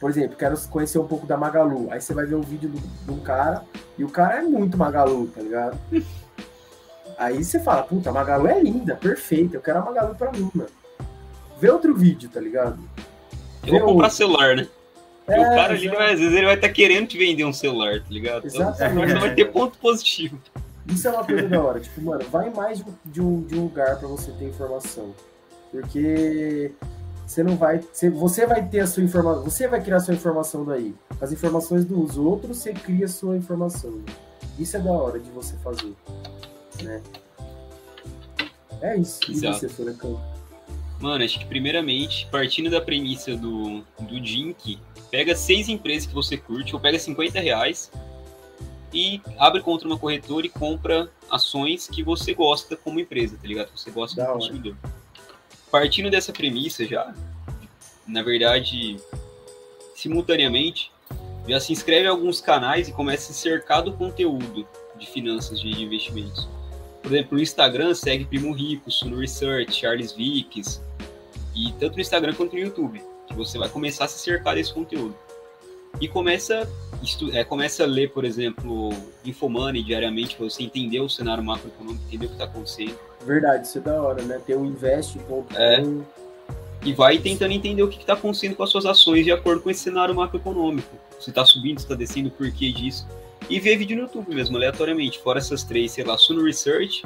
Por 0.00 0.10
exemplo, 0.10 0.36
quero 0.36 0.58
conhecer 0.68 0.98
um 0.98 1.06
pouco 1.06 1.26
da 1.26 1.36
Magalu. 1.36 1.88
Aí 1.90 2.00
você 2.00 2.14
vai 2.14 2.24
ver 2.24 2.36
um 2.36 2.40
vídeo 2.40 2.70
de 2.70 3.10
um 3.10 3.20
cara 3.20 3.64
e 3.98 4.04
o 4.04 4.08
cara 4.08 4.38
é 4.38 4.42
muito 4.42 4.78
Magalu, 4.78 5.26
tá 5.28 5.42
ligado? 5.42 5.78
Aí 7.18 7.44
você 7.44 7.60
fala, 7.60 7.82
puta, 7.82 8.08
a 8.08 8.12
Magalu 8.12 8.48
é 8.48 8.60
linda, 8.60 8.96
perfeita, 8.96 9.56
eu 9.56 9.60
quero 9.60 9.78
a 9.78 9.82
Magalu 9.82 10.14
pra 10.14 10.32
mim, 10.32 10.50
mano. 10.54 10.81
Vê 11.62 11.70
outro 11.70 11.94
vídeo, 11.94 12.28
tá 12.28 12.40
ligado? 12.40 12.76
Eu 13.64 13.78
vou 13.78 13.92
comprar 13.92 14.10
celular, 14.10 14.56
né? 14.56 14.66
É, 15.28 15.40
o 15.40 15.44
cara 15.54 15.74
ali, 15.74 15.86
vai, 15.86 16.12
às 16.12 16.18
vezes, 16.18 16.34
ele 16.34 16.44
vai 16.44 16.56
estar 16.56 16.66
tá 16.66 16.74
querendo 16.74 17.06
te 17.06 17.16
vender 17.16 17.44
um 17.44 17.52
celular, 17.52 18.00
tá 18.00 18.06
ligado? 18.10 18.44
Exatamente. 18.44 19.10
Então, 19.10 19.20
vai 19.20 19.32
ter 19.32 19.44
ponto 19.44 19.78
positivo. 19.78 20.36
Isso 20.88 21.06
é 21.06 21.12
uma 21.12 21.24
coisa 21.24 21.48
da 21.48 21.62
hora. 21.62 21.78
Tipo, 21.78 22.02
mano, 22.02 22.24
vai 22.32 22.50
mais 22.50 22.82
de 23.04 23.22
um, 23.22 23.42
de 23.42 23.56
um 23.56 23.62
lugar 23.62 23.96
para 24.00 24.08
você 24.08 24.32
ter 24.32 24.46
informação. 24.46 25.14
Porque 25.70 26.72
você 27.24 27.44
não 27.44 27.54
vai. 27.54 27.80
Você 27.92 28.44
vai 28.44 28.66
ter 28.66 28.80
a 28.80 28.86
sua 28.88 29.04
informação. 29.04 29.44
Você 29.44 29.68
vai 29.68 29.80
criar 29.80 29.98
a 29.98 30.00
sua 30.00 30.14
informação 30.14 30.64
daí. 30.64 30.92
As 31.20 31.30
informações 31.30 31.84
dos 31.84 32.18
outros, 32.18 32.58
você 32.58 32.72
cria 32.72 33.04
a 33.04 33.08
sua 33.08 33.36
informação. 33.36 34.00
Isso 34.58 34.76
é 34.76 34.80
da 34.80 34.90
hora 34.90 35.20
de 35.20 35.30
você 35.30 35.54
fazer. 35.58 35.92
Né? 36.82 37.00
É 38.80 38.96
isso. 38.96 39.20
Exato. 39.30 39.58
E 39.58 39.60
você, 39.60 39.68
Furacão? 39.68 40.31
Mano, 41.02 41.24
acho 41.24 41.40
que 41.40 41.46
primeiramente, 41.46 42.28
partindo 42.30 42.70
da 42.70 42.80
premissa 42.80 43.36
do, 43.36 43.84
do 43.98 44.20
Dink, 44.20 44.78
pega 45.10 45.34
seis 45.34 45.68
empresas 45.68 46.06
que 46.06 46.14
você 46.14 46.36
curte, 46.36 46.76
ou 46.76 46.80
pega 46.80 46.96
50 46.96 47.40
reais 47.40 47.90
e 48.94 49.20
abre 49.36 49.60
contra 49.62 49.88
uma 49.88 49.98
corretora 49.98 50.46
e 50.46 50.48
compra 50.48 51.10
ações 51.28 51.88
que 51.88 52.04
você 52.04 52.32
gosta 52.34 52.76
como 52.76 53.00
empresa, 53.00 53.36
tá 53.36 53.48
ligado? 53.48 53.70
Você 53.76 53.90
gosta 53.90 54.14
da 54.14 54.26
como 54.26 54.36
hora. 54.36 54.46
consumidor. 54.52 54.76
Partindo 55.72 56.08
dessa 56.08 56.32
premissa 56.32 56.86
já, 56.86 57.12
na 58.06 58.22
verdade, 58.22 58.96
simultaneamente, 59.96 60.92
já 61.48 61.58
se 61.58 61.72
inscreve 61.72 62.06
em 62.06 62.10
alguns 62.10 62.40
canais 62.40 62.88
e 62.88 62.92
começa 62.92 63.32
a 63.32 63.34
se 63.34 63.40
cercar 63.40 63.82
do 63.82 63.92
conteúdo 63.92 64.68
de 64.96 65.06
finanças 65.08 65.60
de 65.60 65.68
investimentos. 65.82 66.48
Por 67.02 67.10
exemplo, 67.10 67.36
no 67.36 67.42
Instagram 67.42 67.92
segue 67.92 68.24
Primo 68.24 68.52
Rico, 68.52 68.88
Suno 68.88 69.18
Research, 69.18 69.74
Charles 69.74 70.12
Vicks, 70.12 70.80
e 71.54 71.72
tanto 71.78 71.94
no 71.94 72.00
Instagram 72.00 72.34
quanto 72.34 72.54
no 72.54 72.58
YouTube, 72.58 73.02
que 73.26 73.34
você 73.34 73.58
vai 73.58 73.68
começar 73.68 74.04
a 74.04 74.08
se 74.08 74.18
cercar 74.18 74.54
desse 74.54 74.72
conteúdo. 74.72 75.14
E 76.00 76.08
começa, 76.08 76.68
é, 77.32 77.44
começa 77.44 77.84
a 77.84 77.86
ler, 77.86 78.10
por 78.10 78.24
exemplo, 78.24 78.90
Infomoney 79.24 79.82
diariamente, 79.82 80.34
para 80.34 80.44
você 80.44 80.62
entender 80.62 81.00
o 81.00 81.08
cenário 81.08 81.44
macroeconômico, 81.44 82.02
entender 82.06 82.26
o 82.26 82.28
que 82.28 82.34
está 82.34 82.44
acontecendo. 82.44 82.98
Verdade, 83.24 83.66
isso 83.66 83.78
é 83.78 83.80
da 83.80 84.02
hora, 84.02 84.22
né? 84.22 84.40
Tem 84.44 84.56
o 84.56 84.64
investe.com. 84.64 85.44
É. 85.54 85.82
E 86.84 86.92
vai 86.92 87.18
tentando 87.18 87.52
entender 87.52 87.82
o 87.82 87.88
que 87.88 88.00
está 88.00 88.14
acontecendo 88.14 88.56
com 88.56 88.62
as 88.64 88.70
suas 88.70 88.86
ações 88.86 89.24
de 89.24 89.30
acordo 89.30 89.62
com 89.62 89.70
esse 89.70 89.80
cenário 89.80 90.14
macroeconômico. 90.14 90.96
Se 91.20 91.30
está 91.30 91.44
subindo, 91.44 91.78
se 91.78 91.84
está 91.84 91.94
descendo, 91.94 92.30
por 92.30 92.50
que 92.50 92.72
disso. 92.72 93.06
E 93.48 93.60
ver 93.60 93.76
vídeo 93.76 93.96
no 93.96 94.02
YouTube 94.04 94.34
mesmo, 94.34 94.56
aleatoriamente. 94.56 95.20
Fora 95.20 95.38
essas 95.38 95.62
três, 95.62 95.92
sei 95.92 96.04
lá, 96.04 96.18
Suno 96.18 96.42
Research, 96.42 97.04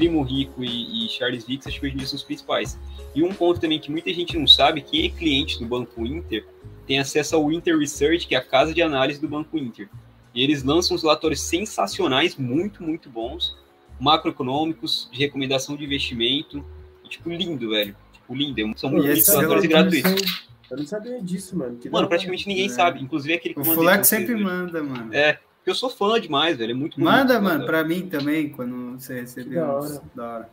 Primo 0.00 0.22
Rico 0.22 0.64
e, 0.64 1.04
e 1.04 1.08
Charles 1.10 1.44
Vicks, 1.44 1.66
acho 1.66 1.78
que 1.78 1.84
hoje 1.86 1.94
em 1.94 1.98
dia 1.98 2.06
são 2.06 2.16
os 2.16 2.22
principais. 2.22 2.78
E 3.14 3.22
um 3.22 3.34
ponto 3.34 3.60
também 3.60 3.78
que 3.78 3.90
muita 3.90 4.10
gente 4.14 4.34
não 4.38 4.46
sabe, 4.46 4.80
quem 4.80 5.04
é 5.06 5.10
cliente 5.10 5.58
do 5.58 5.66
Banco 5.66 6.06
Inter 6.06 6.46
tem 6.86 6.98
acesso 6.98 7.36
ao 7.36 7.52
Inter 7.52 7.76
Research, 7.78 8.26
que 8.26 8.34
é 8.34 8.38
a 8.38 8.42
casa 8.42 8.72
de 8.72 8.80
análise 8.80 9.20
do 9.20 9.28
Banco 9.28 9.58
Inter. 9.58 9.90
E 10.34 10.42
eles 10.42 10.62
lançam 10.62 10.96
uns 10.96 11.02
relatórios 11.02 11.42
sensacionais, 11.42 12.34
muito, 12.36 12.82
muito 12.82 13.10
bons, 13.10 13.54
macroeconômicos, 14.00 15.08
de 15.12 15.18
recomendação 15.18 15.76
de 15.76 15.84
investimento. 15.84 16.64
E, 17.04 17.08
tipo, 17.08 17.28
lindo, 17.30 17.68
velho. 17.70 17.94
Tipo, 18.12 18.34
lindo. 18.34 18.78
São 18.78 18.88
E 18.90 18.92
muitos 18.94 19.18
esse 19.18 19.30
relatórios 19.30 19.66
gratuitos. 19.66 20.10
São- 20.12 20.50
Eu 20.70 20.76
não 20.78 20.86
sabia 20.86 21.20
disso, 21.20 21.56
mano. 21.58 21.76
Que 21.76 21.90
Mano, 21.90 22.08
praticamente 22.08 22.46
ninguém 22.48 22.66
É. 22.66 22.68
sabe, 22.70 23.02
inclusive 23.02 23.34
aquele 23.34 23.54
que 23.54 23.60
O 23.60 23.64
Flex 23.64 24.06
sempre 24.08 24.34
velho. 24.34 24.44
manda, 24.44 24.82
mano. 24.82 25.12
É, 25.12 25.38
eu 25.70 25.74
sou 25.74 25.90
fã 25.90 26.20
demais, 26.20 26.56
velho. 26.56 26.72
É 26.72 26.74
muito 26.74 26.98
bonito, 26.98 27.12
Manda, 27.12 27.40
mano, 27.40 27.56
velho. 27.58 27.66
pra 27.66 27.84
mim 27.84 28.08
também, 28.08 28.48
quando 28.50 28.98
você 28.98 29.20
receber 29.20 29.56
da 29.56 29.78
uns. 29.78 29.90
hora. 29.90 30.02
Da 30.14 30.28
hora. 30.28 30.50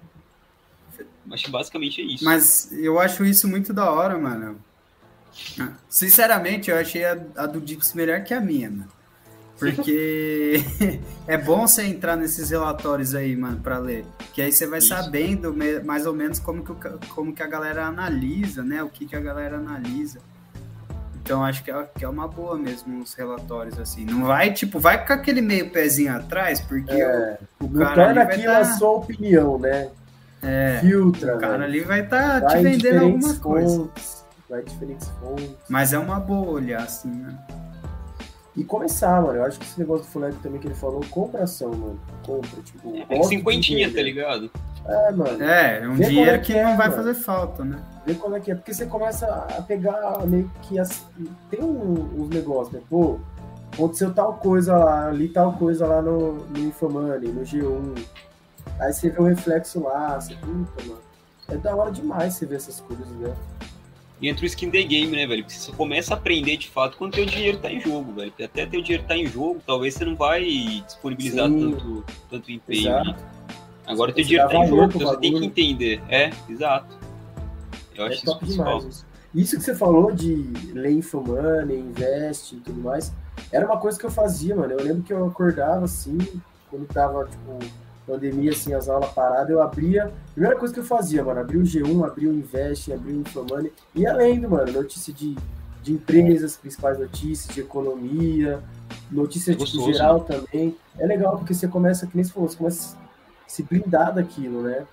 Acho 1.32 1.44
que 1.46 1.52
basicamente 1.52 2.02
é 2.02 2.06
isso. 2.06 2.24
Mas 2.26 2.72
eu 2.72 3.00
acho 3.00 3.26
isso 3.26 3.48
muito 3.48 3.74
da 3.74 3.92
hora, 3.92 4.18
mano. 4.18 4.58
Sinceramente, 5.90 6.72
eu 6.72 6.78
achei 6.78 7.06
a, 7.06 7.18
a 7.36 7.46
do 7.46 7.60
Dips 7.62 7.94
melhor 7.94 8.24
que 8.24 8.34
a 8.34 8.40
minha, 8.42 8.70
mano. 8.70 8.88
Porque 9.60 10.64
é 11.28 11.38
bom 11.38 11.68
você 11.68 11.84
entrar 11.84 12.16
nesses 12.16 12.50
relatórios 12.52 13.16
aí, 13.16 13.36
mano, 13.36 13.60
pra 13.60 13.80
ler. 13.80 14.06
Que 14.34 14.42
aí 14.42 14.52
você 14.52 14.68
vai 14.68 14.80
Isso. 14.80 14.90
sabendo 14.90 15.56
mais 15.84 16.06
ou 16.06 16.14
menos 16.14 16.40
como 16.40 16.64
que, 16.64 16.72
o 16.72 17.00
como 17.10 17.34
que 17.34 17.42
a 17.42 17.48
galera 17.48 17.88
analisa, 17.88 18.64
né? 18.64 18.84
O 18.84 18.90
que, 18.90 19.06
que 19.06 19.16
a 19.16 19.20
galera 19.20 19.58
analisa. 19.58 20.20
Então 21.28 21.44
acho 21.44 21.62
que 21.62 21.70
é, 21.70 21.86
que 21.94 22.06
é 22.06 22.08
uma 22.08 22.26
boa 22.26 22.58
mesmo 22.58 23.02
os 23.02 23.14
relatórios, 23.14 23.78
assim. 23.78 24.06
Não 24.06 24.24
vai, 24.24 24.54
tipo, 24.54 24.80
vai 24.80 25.06
com 25.06 25.12
aquele 25.12 25.42
meio 25.42 25.70
pezinho 25.72 26.16
atrás, 26.16 26.62
porque 26.62 26.90
É, 26.94 27.38
o, 27.60 27.66
o 27.66 27.74
cara 27.74 27.96
torna 27.96 28.06
ali 28.06 28.14
vai 28.16 28.24
aquilo 28.28 28.54
tá, 28.54 28.60
a 28.60 28.66
sua 28.78 28.92
opinião, 28.92 29.60
né? 29.60 29.90
É, 30.42 30.78
Filtra, 30.80 31.36
o 31.36 31.38
cara 31.40 31.58
velho. 31.58 31.64
ali 31.66 31.80
vai 31.82 32.00
estar 32.00 32.40
Vai 32.40 32.58
te 32.58 32.64
vendendo 32.64 33.04
alguma 33.04 33.36
coisa. 33.40 33.76
fontes. 33.78 34.26
Vai 34.50 34.62
diferentes 34.64 35.10
fontes. 35.20 35.50
Mas 35.68 35.92
é 35.92 36.00
uma 36.00 36.18
boa 36.18 36.50
olhar, 36.52 36.84
assim, 36.84 37.10
né? 37.10 37.38
E 38.56 38.64
começar, 38.64 39.22
mano. 39.22 39.38
Eu 39.40 39.44
acho 39.44 39.60
que 39.60 39.66
esse 39.66 39.78
negócio 39.78 40.06
do 40.06 40.10
Fulano 40.10 40.34
também 40.42 40.62
que 40.62 40.68
ele 40.68 40.76
falou, 40.76 41.02
compra 41.12 41.44
ação, 41.44 41.72
mano. 41.72 42.00
Compra, 42.26 42.62
tipo. 42.64 42.94
É, 43.10 43.22
cinquentinha, 43.24 43.94
tá 43.94 44.02
ligado? 44.02 44.50
É, 44.88 45.12
mano. 45.12 45.44
É, 45.44 45.80
é 45.84 45.88
um 45.90 45.96
dinheiro 45.96 46.32
é 46.32 46.38
que 46.38 46.54
que 46.54 46.58
é, 46.58 46.64
não 46.64 46.78
vai 46.78 46.88
mano. 46.88 47.04
fazer 47.04 47.14
falta, 47.16 47.66
né? 47.66 47.78
Vê 48.08 48.16
qual 48.16 48.34
é 48.34 48.40
que 48.40 48.50
é. 48.50 48.56
Porque 48.56 48.74
você 48.74 48.86
começa 48.86 49.28
a 49.28 49.62
pegar 49.62 50.26
meio 50.26 50.50
que. 50.62 50.80
As... 50.80 51.06
Tem 51.52 51.62
um- 51.62 52.22
uns 52.22 52.30
negócios, 52.30 52.72
né? 52.74 52.80
Pô, 52.90 53.20
aconteceu 53.74 54.14
tal 54.14 54.36
coisa 54.36 54.78
lá, 54.78 55.10
ali 55.10 55.28
tal 55.28 55.52
coisa 55.54 55.86
lá 55.86 56.02
no, 56.02 56.36
no 56.36 56.58
Infomoney, 56.60 57.28
no 57.30 57.42
G1. 57.42 58.02
Aí 58.80 58.94
você 58.94 59.10
vê 59.10 59.20
o 59.20 59.26
reflexo 59.26 59.84
lá, 59.84 60.20
você, 60.20 60.36
puta, 60.36 60.84
mano. 60.88 61.02
É 61.50 61.58
da 61.58 61.76
hora 61.76 61.92
demais 61.92 62.34
você 62.36 62.46
ver 62.46 62.56
essas 62.56 62.80
coisas, 62.80 63.06
né? 63.10 63.36
E 64.22 64.30
entra 64.30 64.44
o 64.44 64.46
skin 64.46 64.72
the 64.72 64.84
game, 64.84 65.12
né, 65.12 65.28
velho? 65.28 65.44
Porque 65.44 65.60
você 65.60 65.72
começa 65.74 66.14
a 66.14 66.18
aprender 66.18 66.56
de 66.58 66.70
fato 66.70 66.98
quando 66.98 67.14
teu 67.14 67.26
dinheiro 67.26 67.58
tá 67.58 67.70
em 67.70 67.82
jogo, 67.82 68.14
velho. 68.14 68.32
Porque 68.32 68.44
até 68.44 68.66
teu 68.66 68.82
dinheiro 68.82 69.04
tá 69.06 69.18
em 69.18 69.28
jogo, 69.28 69.62
talvez 69.68 69.94
você 69.96 70.06
não 70.06 70.16
vai 70.16 70.44
disponibilizar 70.86 71.50
Sim. 71.50 71.72
tanto, 71.72 72.06
tanto 72.30 72.52
empenho 72.52 72.98
ali. 72.98 73.16
Agora 73.86 74.14
teu 74.14 74.24
Você 74.24 74.30
dinheiro 74.30 74.50
dá 74.50 74.60
tá 74.60 74.66
em 74.66 74.68
jogo, 74.70 74.84
então 74.96 75.08
você 75.08 75.18
tem 75.18 75.34
que 75.38 75.46
entender. 75.46 76.02
É, 76.10 76.32
exato. 76.50 76.97
Eu 77.98 78.06
É 78.06 78.08
acho 78.08 78.16
isso 78.18 78.26
top 78.26 78.40
principal. 78.40 78.78
demais. 78.80 78.96
Isso. 78.96 79.06
Isso 79.36 79.58
que 79.58 79.64
você 79.64 79.76
falou 79.76 80.12
de 80.12 80.34
ler 80.74 80.92
Infomoney, 80.92 81.78
investe 81.80 82.56
e 82.56 82.60
tudo 82.60 82.80
mais, 82.82 83.12
era 83.52 83.66
uma 83.66 83.78
coisa 83.78 84.00
que 84.00 84.06
eu 84.06 84.10
fazia, 84.12 84.56
mano. 84.56 84.74
Eu 84.74 84.84
lembro 84.84 85.04
que 85.04 85.14
eu 85.14 85.26
acordava 85.28 85.86
assim, 85.86 86.18
quando 86.72 86.88
tava, 86.88 87.26
tipo, 87.26 87.60
pandemia, 88.08 88.52
assim, 88.52 88.74
as 88.74 88.88
aulas 88.88 89.12
paradas, 89.12 89.50
eu 89.50 89.62
abria. 89.62 90.12
Primeira 90.34 90.58
coisa 90.58 90.74
que 90.74 90.80
eu 90.80 90.84
fazia, 90.84 91.24
mano, 91.24 91.42
abria 91.42 91.60
o 91.60 91.64
G1, 91.64 92.06
abria 92.08 92.30
o 92.30 92.34
Invest, 92.34 92.92
abria 92.94 93.16
o 93.16 93.20
Infomoney, 93.20 93.72
ia 93.94 94.14
lendo, 94.14 94.50
mano, 94.50 94.72
notícia 94.72 95.14
de, 95.14 95.36
de 95.84 95.92
empresas, 95.94 96.56
principais 96.56 96.98
notícias, 96.98 97.54
de 97.54 97.60
economia, 97.62 98.64
notícia 99.12 99.52
É 99.52 99.56
tipo, 99.56 99.92
geral 99.92 100.22
também. 100.22 100.76
É 100.98 101.06
legal 101.06 101.38
porque 101.38 101.54
você 101.54 101.68
começa, 101.68 102.08
que 102.08 102.16
nem 102.16 102.24
você 102.24 102.32
falou, 102.32 102.50
você 102.50 102.58
começa 102.58 102.96
a 102.96 103.50
se 103.50 103.62
blindar 103.62 104.16
daquilo, 104.16 104.64
né? 104.64 104.88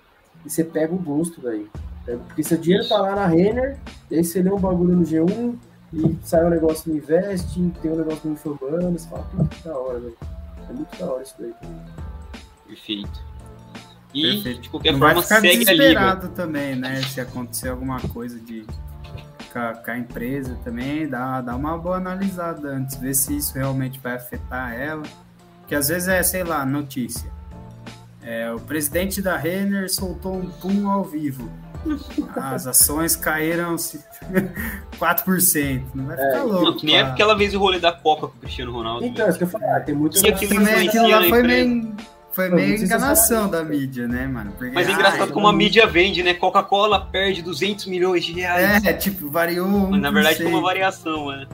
E 0.45 0.49
você 0.49 0.63
pega 0.63 0.93
o 0.93 0.97
gosto 0.99 1.41
daí. 1.41 1.67
É, 2.07 2.15
Porque 2.15 2.43
seu 2.43 2.57
dinheiro 2.57 2.87
tá 2.87 2.97
lá 2.97 3.15
na 3.15 3.25
Renner, 3.27 3.77
e 4.09 4.15
aí 4.17 4.23
você 4.23 4.41
lê 4.41 4.51
um 4.51 4.59
bagulho 4.59 4.95
no 4.95 5.03
G1, 5.03 5.55
e 5.93 6.17
sai 6.23 6.45
um 6.45 6.49
negócio 6.49 6.91
no 6.91 6.97
Invest, 6.97 7.59
tem 7.81 7.91
um 7.91 7.95
negócio 7.95 8.21
no 8.25 8.33
Infomano, 8.33 8.91
você 8.91 9.07
fala, 9.07 9.23
puta 9.23 9.55
que 9.55 9.63
da 9.63 9.77
hora, 9.77 9.99
velho. 9.99 10.17
É 10.69 10.73
muito 10.73 10.97
da 10.99 11.05
hora 11.05 11.23
isso 11.23 11.35
daí 11.39 11.53
também. 11.61 11.81
Perfeito. 12.67 13.35
E, 14.13 14.21
Perfeito. 14.21 14.61
de 14.61 14.69
qualquer 14.69 14.91
não 14.93 14.99
vai 14.99 15.09
forma, 15.09 15.23
ficar 15.23 15.41
segue 15.41 15.47
a 15.47 15.59
liga. 15.59 15.65
desesperado 15.73 16.29
também, 16.29 16.75
né? 16.75 17.01
Se 17.03 17.21
acontecer 17.21 17.69
alguma 17.69 17.99
coisa 17.99 18.39
de 18.39 18.65
com 19.51 19.59
a, 19.59 19.73
com 19.73 19.91
a 19.91 19.97
empresa 19.97 20.57
também, 20.63 21.07
dá, 21.07 21.41
dá 21.41 21.55
uma 21.55 21.77
boa 21.77 21.97
analisada 21.97 22.69
antes, 22.69 22.97
ver 22.97 23.13
se 23.13 23.37
isso 23.37 23.53
realmente 23.55 23.99
vai 23.99 24.15
afetar 24.15 24.73
ela. 24.73 25.03
Porque 25.61 25.75
às 25.75 25.87
vezes 25.87 26.07
é, 26.07 26.21
sei 26.23 26.43
lá, 26.43 26.65
notícia. 26.65 27.31
É, 28.21 28.51
o 28.51 28.59
presidente 28.59 29.21
da 29.21 29.37
Renner 29.37 29.91
soltou 29.93 30.35
um 30.35 30.49
pum 30.49 30.89
ao 30.89 31.03
vivo. 31.03 31.49
As 32.35 32.67
ações 32.67 33.15
caíram 33.15 33.77
se- 33.77 34.03
4%. 34.99 35.83
Não 35.93 36.05
vai 36.05 36.17
ficar 36.17 36.43
louco. 36.43 36.63
Não, 36.65 36.77
que 36.77 36.85
nem 36.85 36.97
é 36.97 37.01
aquela 37.01 37.35
vez 37.35 37.53
o 37.53 37.59
rolê 37.59 37.79
da 37.79 37.91
Coca 37.91 38.27
com 38.27 38.37
o 38.37 38.39
Cristiano 38.39 38.71
Ronaldo. 38.71 39.05
Então, 39.05 39.17
velho. 39.25 39.29
isso 39.29 39.37
que 39.37 39.43
eu 39.43 39.47
falei, 39.47 39.69
ah, 39.69 39.79
tem 39.79 39.95
muito 39.95 40.17
E 40.17 40.29
aquilo 40.29 40.59
Aquilo, 40.61 41.07
lá 41.09 41.19
na 41.21 41.29
foi 41.29 41.43
meio, 41.43 41.95
foi 42.31 42.49
meio 42.49 42.83
enganação 42.83 43.49
da 43.49 43.63
mídia, 43.63 44.07
né, 44.07 44.27
mano? 44.27 44.51
Porque, 44.57 44.71
Mas 44.73 44.87
é 44.87 44.91
engraçado 44.91 45.29
eu 45.29 45.33
como 45.33 45.47
a 45.47 45.53
mídia 45.53 45.87
vende, 45.87 46.21
né? 46.21 46.33
Coca-Cola 46.33 47.05
perde 47.05 47.41
200 47.41 47.85
milhões 47.85 48.25
de 48.25 48.33
reais. 48.33 48.83
É, 48.83 48.93
tipo, 48.93 49.29
variou. 49.29 49.67
Mas 49.89 50.01
na 50.01 50.11
verdade 50.11 50.37
foi 50.37 50.47
uma 50.47 50.59
1%. 50.59 50.63
variação, 50.63 51.27
né? 51.31 51.47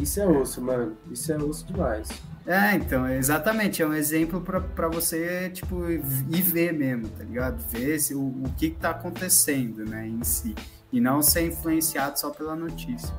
Isso 0.00 0.20
é 0.20 0.26
osso, 0.26 0.60
mano. 0.62 0.96
Isso 1.10 1.32
é 1.32 1.36
osso 1.36 1.66
demais. 1.66 2.08
É, 2.46 2.74
então, 2.76 3.08
exatamente. 3.08 3.82
É 3.82 3.86
um 3.86 3.92
exemplo 3.94 4.40
pra, 4.40 4.60
pra 4.60 4.88
você, 4.88 5.50
tipo, 5.50 5.88
ir 5.90 6.42
ver 6.42 6.72
mesmo, 6.72 7.08
tá 7.08 7.24
ligado? 7.24 7.58
Ver 7.70 7.98
se, 7.98 8.14
o, 8.14 8.20
o 8.20 8.44
que, 8.56 8.70
que 8.70 8.76
tá 8.76 8.90
acontecendo, 8.90 9.84
né, 9.84 10.06
em 10.06 10.22
si. 10.22 10.54
E 10.92 11.00
não 11.00 11.20
ser 11.20 11.46
influenciado 11.48 12.18
só 12.18 12.30
pela 12.30 12.54
notícia. 12.54 13.12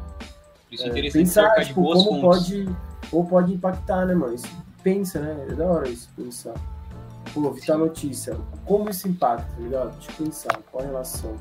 Isso 0.72 0.84
é 0.84 0.88
É, 0.88 0.90
interessante 0.92 1.24
pensar, 1.26 1.56
de 1.60 1.66
tipo, 1.68 1.82
como 1.84 2.04
fontes. 2.22 2.22
pode, 2.22 2.70
ou 3.12 3.26
pode 3.26 3.54
impactar, 3.54 4.06
né, 4.06 4.16
mano? 4.16 4.34
Isso, 4.34 4.48
pensa, 4.82 5.20
né? 5.20 5.46
É 5.50 5.54
da 5.54 5.66
hora 5.66 5.90
isso, 5.90 6.10
pensar. 6.16 6.54
Pô, 7.34 7.52
vi 7.52 7.66
tal 7.66 7.78
Sim. 7.78 7.84
notícia. 7.84 8.38
Como 8.66 8.90
isso 8.90 9.08
impacta, 9.10 9.46
tá 9.54 9.62
ligado? 9.62 9.92
Deixa 9.98 10.12
eu 10.12 10.26
pensar, 10.26 10.60
qual 10.72 10.84
a 10.84 10.88
relação? 10.88 11.36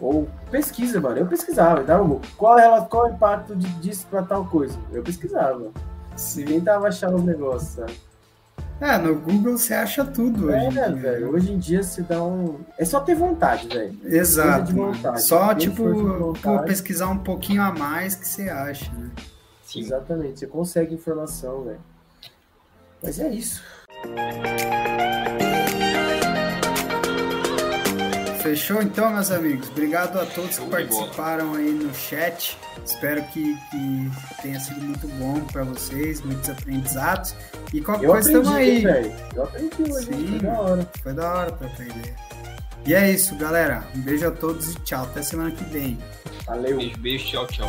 Ou 0.00 0.28
pesquisa, 0.50 1.00
mano. 1.00 1.18
Eu 1.18 1.26
pesquisava, 1.26 1.82
dava 1.82 2.20
qual, 2.36 2.56
é, 2.56 2.80
qual 2.86 3.08
é 3.08 3.10
o 3.10 3.14
impacto 3.14 3.56
de, 3.56 3.66
disso 3.80 4.06
pra 4.08 4.22
tal 4.22 4.44
coisa? 4.46 4.78
Eu 4.92 5.02
pesquisava. 5.02 5.72
Sim. 6.18 6.44
Tentava 6.44 6.88
achar 6.88 7.14
os 7.14 7.22
negócios, 7.22 7.70
sabe? 7.72 7.94
É, 8.80 8.96
no 8.96 9.18
Google 9.18 9.56
você 9.58 9.74
acha 9.74 10.04
tudo 10.04 10.52
é, 10.52 10.68
hoje. 10.68 10.78
É, 10.78 10.90
velho. 10.90 11.32
Hoje 11.32 11.52
em 11.52 11.58
dia 11.58 11.82
você 11.82 12.02
dá 12.02 12.22
um. 12.22 12.60
É 12.76 12.84
só 12.84 13.00
ter 13.00 13.14
vontade, 13.14 13.68
velho. 13.68 13.98
Exato. 14.04 14.72
Vontade. 14.72 15.22
Só, 15.22 15.54
tipo, 15.54 16.34
pô, 16.40 16.58
pesquisar 16.60 17.08
um 17.08 17.18
pouquinho 17.18 17.62
a 17.62 17.72
mais 17.72 18.14
que 18.14 18.26
você 18.26 18.48
acha, 18.48 18.92
né? 18.92 19.10
Sim. 19.64 19.80
Exatamente. 19.80 20.40
Você 20.40 20.46
consegue 20.46 20.94
informação, 20.94 21.64
velho. 21.64 21.80
Mas 23.02 23.18
é 23.18 23.28
isso. 23.28 23.62
Fechou 28.48 28.80
então, 28.80 29.12
meus 29.12 29.30
amigos? 29.30 29.68
Obrigado 29.68 30.18
a 30.18 30.24
todos 30.24 30.58
que 30.58 30.66
participaram 30.70 31.54
aí 31.54 31.70
no 31.70 31.94
chat. 31.94 32.56
Espero 32.82 33.22
que, 33.24 33.54
que 33.70 34.10
tenha 34.40 34.58
sido 34.58 34.80
muito 34.80 35.06
bom 35.06 35.38
para 35.52 35.64
vocês, 35.64 36.22
muitos 36.22 36.48
aprendizados. 36.48 37.34
E 37.74 37.82
qualquer 37.82 38.06
eu 38.06 38.12
coisa 38.12 38.28
estamos 38.30 38.48
aí. 38.48 38.80
Véio. 38.80 39.12
Eu 39.36 39.42
aprendi 39.42 39.82
hoje, 39.82 40.06
Sim, 40.06 40.28
foi 40.28 40.38
da 40.38 40.60
hora. 40.60 40.90
Foi 41.02 41.12
da 41.12 41.34
hora 41.34 41.52
para 41.52 41.66
aprender. 41.66 42.14
E 42.86 42.94
é 42.94 43.10
isso, 43.10 43.36
galera. 43.36 43.86
Um 43.94 44.00
beijo 44.00 44.26
a 44.26 44.30
todos 44.30 44.72
e 44.72 44.80
tchau. 44.80 45.04
Até 45.04 45.20
semana 45.20 45.50
que 45.50 45.64
vem. 45.64 45.98
Valeu. 46.46 46.78
Beijo, 46.78 46.98
beijo, 47.00 47.26
tchau, 47.26 47.46
tchau. 47.48 47.68